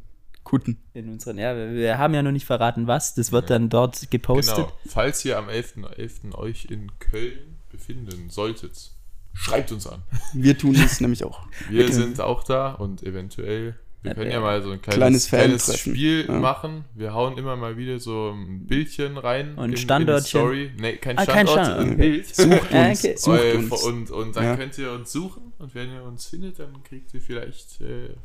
Kutten. 0.50 0.78
In 0.94 1.10
unseren, 1.10 1.38
ja, 1.38 1.56
wir, 1.56 1.74
wir 1.74 1.98
haben 2.00 2.14
ja 2.16 2.24
noch 2.24 2.32
nicht 2.32 2.46
verraten, 2.46 2.88
was. 2.88 3.14
Das 3.14 3.32
wird 3.32 3.50
dann 3.52 3.70
dort 3.70 4.10
gepostet. 4.10 4.56
Genau. 4.56 4.72
Falls 4.88 5.24
ihr 5.26 5.38
am 5.38 5.48
11.11. 5.48 6.34
euch 6.36 6.66
in 6.66 6.92
Köln 6.98 7.58
befinden 7.72 8.30
solltet, 8.32 8.92
schreibt 9.34 9.72
uns 9.72 9.86
an. 9.86 10.02
Wir 10.34 10.58
tun 10.58 10.74
das 10.74 11.00
nämlich 11.02 11.24
auch. 11.24 11.42
Wir 11.70 11.92
sind 11.94 12.20
auch 12.20 12.44
da 12.44 12.72
und 12.72 13.04
eventuell, 13.04 13.76
wir 14.02 14.10
Ja, 14.12 14.16
können 14.16 14.32
ja. 14.32 14.38
ja 14.38 14.42
mal 14.42 14.64
so 14.64 14.72
ein 14.72 14.82
Kleines 14.82 15.28
kleines, 15.28 15.66
kleines. 15.66 15.80
Spiel 15.82 16.26
Ja. 16.28 16.40
machen. 16.40 16.86
Wir 16.96 17.14
hauen 17.14 17.38
immer 17.38 17.56
mal 17.56 17.78
wieder 17.78 18.00
so 18.00 18.32
ein 18.32 18.66
Bildchen 18.66 19.18
rein. 19.20 19.50
Und 19.52 19.58
in- 19.58 19.64
in 19.66 19.72
die 19.76 19.78
Standortchen. 19.82 20.40
Story. 20.42 20.72
Nee, 20.80 20.94
kein 20.98 21.18
Ah, 21.20 21.26
kein 21.28 21.46
Standort, 21.48 21.66
Standort, 21.68 21.80
ein 21.88 21.94
okay. 21.94 22.10
Bild. 22.10 22.36
Sucht 22.36 22.72
Ja, 22.72 22.88
uns. 22.90 23.00
okay. 23.06 23.18
Sucht 23.18 23.40
Äh, 23.44 23.54
uns. 23.58 23.84
Und, 23.84 24.12
und 24.12 24.36
dann 24.36 24.44
Ja. 24.46 24.56
könnt 24.58 24.78
ihr 24.80 24.92
uns 24.94 25.12
suchen 25.12 25.54
und 25.60 25.76
wenn 25.76 25.94
ihr 25.94 26.02
uns 26.04 26.26
findet, 26.26 26.58
dann 26.60 26.82
kriegt 26.84 27.14
ihr 27.14 27.22
vielleicht 27.22 27.82
äh, 27.82 28.16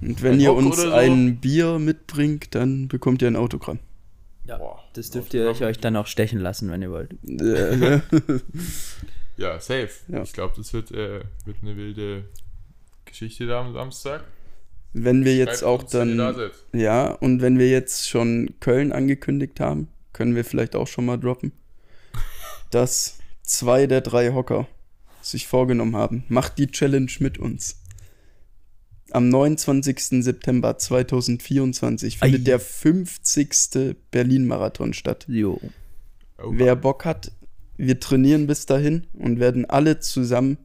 Und 0.00 0.22
wenn 0.22 0.34
Ein 0.34 0.40
ihr 0.40 0.50
Hock 0.50 0.58
uns 0.58 0.76
so? 0.76 0.90
ein 0.92 1.40
Bier 1.40 1.78
mitbringt, 1.78 2.54
dann 2.54 2.88
bekommt 2.88 3.22
ihr 3.22 3.28
ein 3.28 3.36
Autogramm. 3.36 3.80
Ja, 4.44 4.56
Boah, 4.58 4.82
das 4.94 5.10
dürft 5.10 5.34
ihr 5.34 5.46
euch, 5.48 5.62
euch 5.62 5.78
dann 5.78 5.96
auch 5.96 6.06
stechen 6.06 6.38
lassen, 6.38 6.70
wenn 6.70 6.82
ihr 6.82 6.90
wollt. 6.90 7.14
Ja, 9.38 9.60
safe. 9.60 9.90
Ja. 10.08 10.22
Ich 10.22 10.32
glaube, 10.32 10.54
das 10.56 10.72
wird, 10.72 10.90
äh, 10.90 11.20
wird 11.44 11.58
eine 11.62 11.76
wilde 11.76 12.24
Geschichte 13.04 13.46
da 13.46 13.60
am 13.60 13.72
Samstag. 13.72 14.24
wenn 14.92 15.24
wir 15.24 15.36
jetzt 15.36 15.60
Schreibt 15.60 15.62
auch 15.62 15.82
uns, 15.82 15.92
da 15.92 16.04
dann, 16.04 16.50
ja, 16.72 17.12
und 17.12 17.40
wenn 17.40 17.56
wir 17.56 17.70
jetzt 17.70 18.08
schon 18.08 18.54
Köln 18.58 18.90
angekündigt 18.90 19.60
haben, 19.60 19.88
können 20.12 20.34
wir 20.34 20.44
vielleicht 20.44 20.74
auch 20.74 20.88
schon 20.88 21.06
mal 21.06 21.18
droppen, 21.18 21.52
dass 22.70 23.18
zwei 23.42 23.86
der 23.86 24.00
drei 24.00 24.32
Hocker 24.32 24.66
sich 25.22 25.46
vorgenommen 25.46 25.94
haben, 25.94 26.24
macht 26.28 26.58
die 26.58 26.66
Challenge 26.66 27.12
mit 27.20 27.38
uns. 27.38 27.80
Am 29.10 29.28
29. 29.28 30.22
September 30.22 30.76
2024 30.76 32.18
findet 32.18 32.40
Ei. 32.40 32.44
der 32.44 32.60
50. 32.60 33.96
Berlin-Marathon 34.10 34.92
statt. 34.92 35.24
Jo. 35.28 35.60
Oh, 36.38 36.50
Wer 36.52 36.76
Bock 36.76 37.04
hat, 37.04 37.32
wir 37.76 38.00
trainieren 38.00 38.46
bis 38.46 38.66
dahin 38.66 39.06
und 39.14 39.40
werden 39.40 39.64
alle 39.64 40.00
zusammen 40.00 40.58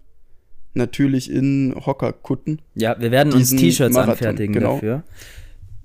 natürlich 0.73 1.31
in 1.31 1.73
Hockerkutten. 1.85 2.61
Ja, 2.75 2.99
wir 2.99 3.11
werden 3.11 3.33
uns 3.33 3.51
T-Shirts 3.51 3.95
anfertigen 3.95 4.53
genau. 4.53 4.73
dafür. 4.75 5.03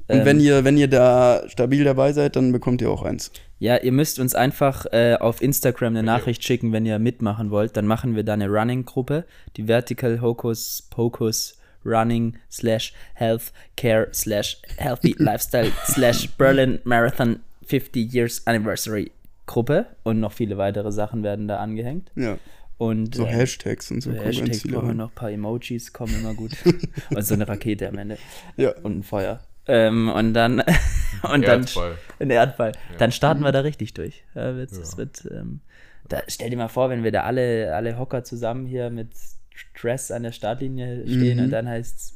Und 0.09 0.21
Ähm, 0.21 0.25
wenn 0.25 0.41
ihr, 0.41 0.65
wenn 0.65 0.79
ihr 0.79 0.89
da 0.89 1.43
stabil 1.49 1.85
dabei 1.85 2.15
seid, 2.15 2.37
dann 2.37 2.51
bekommt 2.51 2.81
ihr 2.81 2.91
auch 2.91 3.03
eins. 3.03 3.31
Ja, 3.59 3.77
ihr 3.77 3.93
müsst 3.93 4.19
uns 4.19 4.35
einfach 4.35 4.87
äh, 4.91 5.17
auf 5.21 5.43
Instagram 5.43 5.95
eine 5.95 6.03
Nachricht 6.03 6.43
schicken, 6.45 6.73
wenn 6.73 6.87
ihr 6.87 6.99
mitmachen 6.99 7.51
wollt. 7.51 7.77
Dann 7.77 7.87
machen 7.87 8.17
wir 8.17 8.23
da 8.23 8.33
eine 8.33 8.49
Running-Gruppe, 8.49 9.27
die 9.57 9.65
Vertical 9.65 10.23
Hocus 10.23 10.87
Pocus 10.91 11.58
Running 11.85 12.37
slash 12.51 12.93
Health 13.15 13.53
Care 13.77 14.09
slash 14.13 14.61
Healthy 14.77 15.15
Lifestyle 15.19 15.71
slash 15.87 16.29
Berlin 16.37 16.79
Marathon 16.85 17.41
50 17.67 18.13
Years 18.13 18.47
Anniversary 18.47 19.11
Gruppe. 19.47 19.87
Und 20.03 20.21
noch 20.21 20.33
viele 20.33 20.59
weitere 20.59 20.93
Sachen 20.93 21.23
werden 21.23 21.49
da 21.49 21.59
angehängt. 21.59 22.11
Ja. 22.17 22.39
Und 22.77 23.15
So 23.17 23.25
äh, 23.25 23.29
Hashtags 23.29 23.91
und 23.91 24.03
so. 24.03 24.13
so 24.13 24.19
Hashtags 24.19 24.63
viele 24.63 24.75
brauchen 24.75 24.89
wir 24.89 24.95
noch 24.95 25.11
ein 25.11 25.15
paar 25.15 25.31
Emojis, 25.33 25.93
kommen 25.93 26.15
immer 26.21 26.35
gut. 26.35 26.53
und 27.11 27.23
so 27.23 27.35
eine 27.35 27.49
Rakete 27.49 27.89
am 27.89 27.99
Ende. 27.99 28.19
Ja. 28.57 28.71
Und 28.83 28.99
ein 28.99 29.03
Feuer. 29.03 29.41
Ähm, 29.67 30.09
und 30.09 30.33
dann 30.35 30.61
und 31.23 31.43
dann 31.47 31.61
Erdball. 31.63 31.97
ein 32.21 32.31
Erdball. 32.31 32.73
Dann 32.99 33.11
starten 33.13 33.41
Mhm. 33.41 33.45
wir 33.47 33.53
da 33.53 33.61
richtig 33.61 33.95
durch. 33.95 34.23
Ja, 34.35 34.55
wird, 34.57 34.71
Es 34.73 34.97
wird, 34.97 35.27
ähm, 35.31 35.61
da, 36.09 36.23
stell 36.29 36.51
dir 36.51 36.57
mal 36.57 36.69
vor, 36.69 36.89
wenn 36.89 37.03
wir 37.05 37.11
da 37.13 37.25
alle, 37.25 37.75
alle 37.75 37.99
Hocker 37.99 38.23
zusammen 38.25 38.65
hier 38.65 38.89
mit 38.91 39.11
Stress 39.59 40.11
an 40.11 40.23
der 40.23 40.33
Startlinie 40.33 41.03
stehen 41.07 41.39
Mhm. 41.39 41.45
und 41.45 41.51
dann 41.51 41.69
heißt's, 41.69 42.15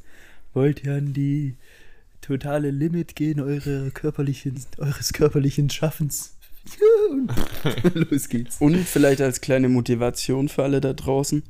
wollt 0.54 0.84
ihr 0.84 0.94
an 0.94 1.12
die 1.12 1.56
totale 2.20 2.70
Limit 2.70 3.16
gehen, 3.16 3.40
eure 3.40 3.90
körperlichen, 3.90 4.60
eures 4.78 5.12
körperlichen 5.12 5.68
Schaffens? 5.70 6.36
Los 7.94 8.28
geht's. 8.28 8.60
Und 8.60 8.76
vielleicht 8.78 9.20
als 9.20 9.40
kleine 9.40 9.68
Motivation 9.68 10.48
für 10.48 10.62
alle 10.62 10.80
da 10.80 10.92
draußen. 10.92 11.42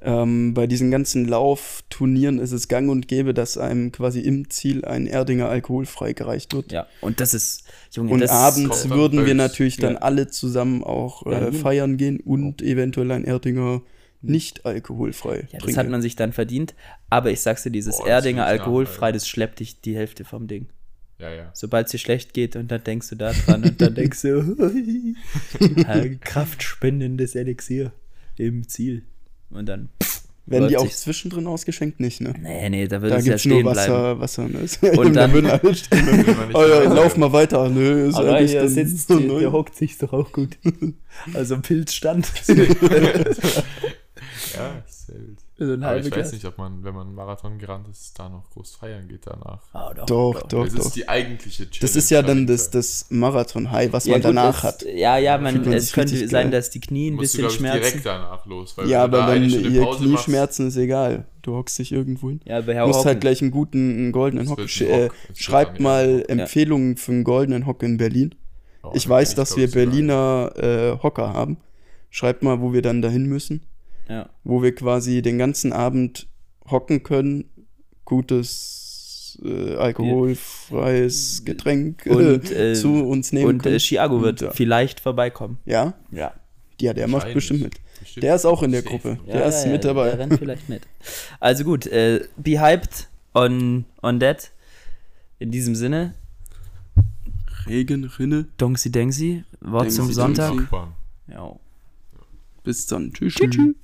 Ähm, 0.00 0.54
bei 0.54 0.66
diesen 0.68 0.90
ganzen 0.92 1.26
Laufturnieren 1.26 2.38
ist 2.38 2.52
es 2.52 2.68
gang 2.68 2.88
und 2.88 3.08
gäbe, 3.08 3.34
dass 3.34 3.58
einem 3.58 3.90
quasi 3.90 4.20
im 4.20 4.48
Ziel 4.48 4.84
ein 4.84 5.06
Erdinger 5.08 5.48
alkoholfrei 5.48 6.12
gereicht 6.12 6.54
wird. 6.54 6.70
Ja, 6.70 6.86
und 7.00 7.18
das 7.20 7.34
ist, 7.34 7.64
Junge, 7.92 8.10
Und 8.12 8.20
das 8.20 8.30
abends 8.30 8.88
würden 8.90 9.26
wir 9.26 9.34
natürlich 9.34 9.76
dann 9.78 9.94
Ja. 9.94 9.98
alle 10.02 10.28
zusammen 10.28 10.84
auch 10.84 11.26
äh, 11.26 11.50
feiern 11.50 11.96
gehen 11.96 12.20
und 12.20 12.62
eventuell 12.62 13.10
ein 13.10 13.24
Erdinger 13.24 13.82
nicht 14.20 14.66
alkoholfrei 14.66 15.46
Ja, 15.52 15.58
das 15.60 15.76
hat 15.76 15.88
man 15.88 16.02
sich 16.02 16.16
dann 16.16 16.32
verdient. 16.32 16.74
Aber 17.10 17.30
ich 17.30 17.40
sag's 17.40 17.62
dir, 17.62 17.70
dieses 17.70 17.98
Boah, 17.98 18.08
Erdinger 18.08 18.46
alkoholfrei, 18.46 19.12
das 19.12 19.28
schleppt 19.28 19.60
dich 19.60 19.80
die 19.80 19.94
Hälfte 19.96 20.24
vom 20.24 20.46
Ding. 20.48 20.66
Ja, 21.20 21.32
ja. 21.32 21.50
Sobald 21.52 21.86
es 21.86 21.92
dir 21.92 21.98
schlecht 21.98 22.32
geht 22.34 22.54
und 22.56 22.70
dann 22.70 22.82
denkst 22.84 23.08
du 23.10 23.16
da 23.16 23.32
dran 23.32 23.64
und 23.64 23.80
dann 23.80 23.94
denkst 23.96 24.22
du, 24.22 24.56
ein 25.86 26.20
kraftspendendes 26.20 27.34
Elixier 27.34 27.92
im 28.36 28.68
Ziel. 28.68 29.02
Und 29.50 29.66
dann, 29.66 29.88
Werden 30.46 30.68
die 30.68 30.76
auch 30.76 30.88
zwischendrin 30.88 31.46
ausgeschenkt? 31.48 31.98
Nicht, 32.00 32.20
ne? 32.20 32.34
nee, 32.40 32.68
nee, 32.70 32.86
da 32.86 33.02
würde 33.02 33.14
Da 33.14 33.18
es 33.20 33.26
ja 33.26 33.32
gibt's 33.32 33.46
nur 33.46 33.56
stehen 33.60 33.72
bleiben. 33.72 33.92
Wasser, 33.92 34.20
Wasser. 34.20 34.48
Ne? 34.48 34.92
Und 34.98 35.14
da 35.14 35.22
dann- 35.22 35.32
würden 35.32 35.50
alle 35.50 35.74
stehen. 35.74 36.24
Oh, 36.54 36.60
ja, 36.64 36.82
lauf 36.92 37.16
mal 37.16 37.32
weiter. 37.32 37.68
Nö, 37.68 38.08
ist 38.08 38.14
Aber 38.14 38.34
eigentlich 38.36 38.52
hier 38.52 38.60
dann- 38.60 38.68
sitzt, 38.68 39.10
Nö. 39.10 39.20
der, 39.26 39.38
der 39.40 39.52
hockt 39.52 39.74
sich 39.74 39.98
doch 39.98 40.12
auch 40.12 40.30
gut. 40.32 40.56
Also 41.34 41.58
Pilzstand. 41.58 42.30
Ja, 44.58 44.82
sehr 44.86 45.16
wild. 45.16 45.38
so 45.58 45.72
ein 45.72 45.82
Aber 45.82 45.98
ich 45.98 46.10
weiß 46.10 46.32
nicht, 46.32 46.44
ob 46.44 46.58
man, 46.58 46.84
wenn 46.84 46.94
man 46.94 47.06
einen 47.08 47.14
Marathon 47.16 47.58
gerannt 47.58 47.88
ist, 47.88 48.18
da 48.18 48.28
noch 48.28 48.48
groß 48.50 48.76
feiern 48.76 49.08
geht 49.08 49.26
danach. 49.26 49.62
Ah, 49.72 49.92
Doch, 50.06 50.42
doch, 50.42 50.64
das 50.64 50.74
doch. 50.74 50.86
ist 50.86 50.96
die 50.96 51.08
eigentliche 51.08 51.64
Challenge. 51.70 51.78
Das 51.80 51.96
ist 51.96 52.10
ja 52.10 52.22
dann 52.22 52.46
das, 52.46 52.70
das 52.70 53.06
Marathon-High, 53.10 53.92
was 53.92 54.06
Ja, 54.06 54.12
man 54.12 54.20
gut, 54.20 54.24
danach 54.28 54.54
das, 54.62 54.64
hat. 54.64 54.82
Ja, 54.94 55.16
ja, 55.18 55.38
man, 55.38 55.60
man 55.62 55.72
es 55.72 55.92
könnte 55.92 56.16
sein, 56.28 56.44
geil. 56.44 56.50
dass 56.50 56.70
die 56.70 56.80
Knie 56.80 57.10
ein 57.10 57.14
musst 57.14 57.34
du, 57.34 57.42
bisschen 57.42 57.62
glaub 57.64 57.74
ich, 57.74 57.80
direkt 57.80 58.02
schmerzen. 58.02 58.04
danach 58.04 58.46
los. 58.46 58.76
Weil 58.76 58.88
Ja, 58.88 59.06
du 59.08 59.16
aber 59.18 59.32
wenn 59.34 59.48
ihr 59.48 59.86
Knieschmerzen 59.96 60.68
ist 60.68 60.76
egal. 60.76 61.26
Du 61.42 61.54
hockst 61.54 61.78
dich 61.78 61.92
irgendwo 61.92 62.28
hin. 62.28 62.40
Ja, 62.44 62.58
aber 62.58 62.66
Du 62.66 62.74
Herr 62.74 62.86
musst 62.86 62.98
halt 63.04 63.06
Hocken, 63.16 63.20
gleich 63.20 63.40
einen 63.42 63.50
guten 63.50 63.78
einen 63.98 64.12
goldenen 64.12 64.50
Hock. 64.50 64.60
sch- 64.60 64.84
ein 64.92 65.00
Äh, 65.06 65.10
schreibt 65.34 65.80
mal 65.80 66.24
Empfehlungen 66.28 66.96
für 66.96 67.12
einen 67.12 67.24
goldenen 67.24 67.64
Hock 67.66 67.82
in 67.82 67.96
Berlin. 67.96 68.34
machst. 68.34 68.38
Oh, 68.82 68.92
ich 68.94 69.08
weiß, 69.08 69.34
dass 69.34 69.56
wir. 69.56 69.70
Berliner 69.70 70.52
äh, 70.56 71.02
Hocker 71.02 71.32
haben. 71.32 71.56
Schreibt 72.10 72.42
mal, 72.42 72.60
wo 72.60 72.72
wir 72.72 72.80
dann 72.82 73.02
dahin 73.02 73.26
müssen. 73.26 73.62
Ja. 74.08 74.28
Wo 74.44 74.62
wir 74.62 74.74
quasi 74.74 75.22
den 75.22 75.38
ganzen 75.38 75.72
Abend 75.72 76.26
hocken 76.70 77.02
können. 77.02 77.44
Gutes 78.04 79.38
äh, 79.44 79.74
alkoholfreies 79.76 81.44
Getränk 81.44 82.06
Und, 82.06 82.50
äh, 82.50 82.72
äh, 82.72 82.74
zu 82.74 83.04
uns 83.06 83.32
nehmen 83.32 83.46
Und 83.48 83.62
können. 83.62 83.76
äh, 83.76 83.78
Chiago 83.80 84.22
wird 84.22 84.40
Und, 84.42 84.46
ja. 84.48 84.52
vielleicht 84.52 85.00
vorbeikommen. 85.00 85.58
ja, 85.64 85.94
Ja. 86.10 86.32
ja, 86.80 86.92
der 86.94 87.06
macht 87.08 87.32
bestimmt 87.34 87.60
mit. 87.62 87.74
Bestimmt. 88.00 88.22
Der 88.24 88.34
ist 88.36 88.44
auch 88.46 88.62
in 88.62 88.72
der 88.72 88.82
Safe. 88.82 88.90
Gruppe. 88.92 89.18
Ja, 89.26 89.32
Der 89.34 89.46
ist 89.46 89.64
ja, 89.66 89.72
mit 89.72 89.84
dabei. 89.84 90.10
Der 90.10 90.18
rennt 90.20 90.38
vielleicht 90.38 90.68
mit. 90.68 90.82
Also 91.40 91.64
gut, 91.64 91.86
äh, 91.86 92.24
be 92.36 92.60
hyped 92.60 93.08
on, 93.34 93.84
on 94.02 94.20
that. 94.20 94.50
In 95.40 95.50
diesem 95.50 95.74
Sinne, 95.74 96.14
Regen, 97.66 98.04
Rinne. 98.04 98.46
Dongsi 98.56 98.90
Dengsi, 98.90 99.44
Wort 99.60 99.84
Dengsi 99.84 99.96
zum 99.96 100.06
Dengsi. 100.06 100.14
Sonntag. 100.20 100.50
Autobahn. 100.52 100.92
Ja. 101.28 101.56
Bis 102.68 102.84
dann. 102.84 103.14
Tschüss. 103.14 103.36
Tschüss. 103.36 103.48
tschüss. 103.48 103.74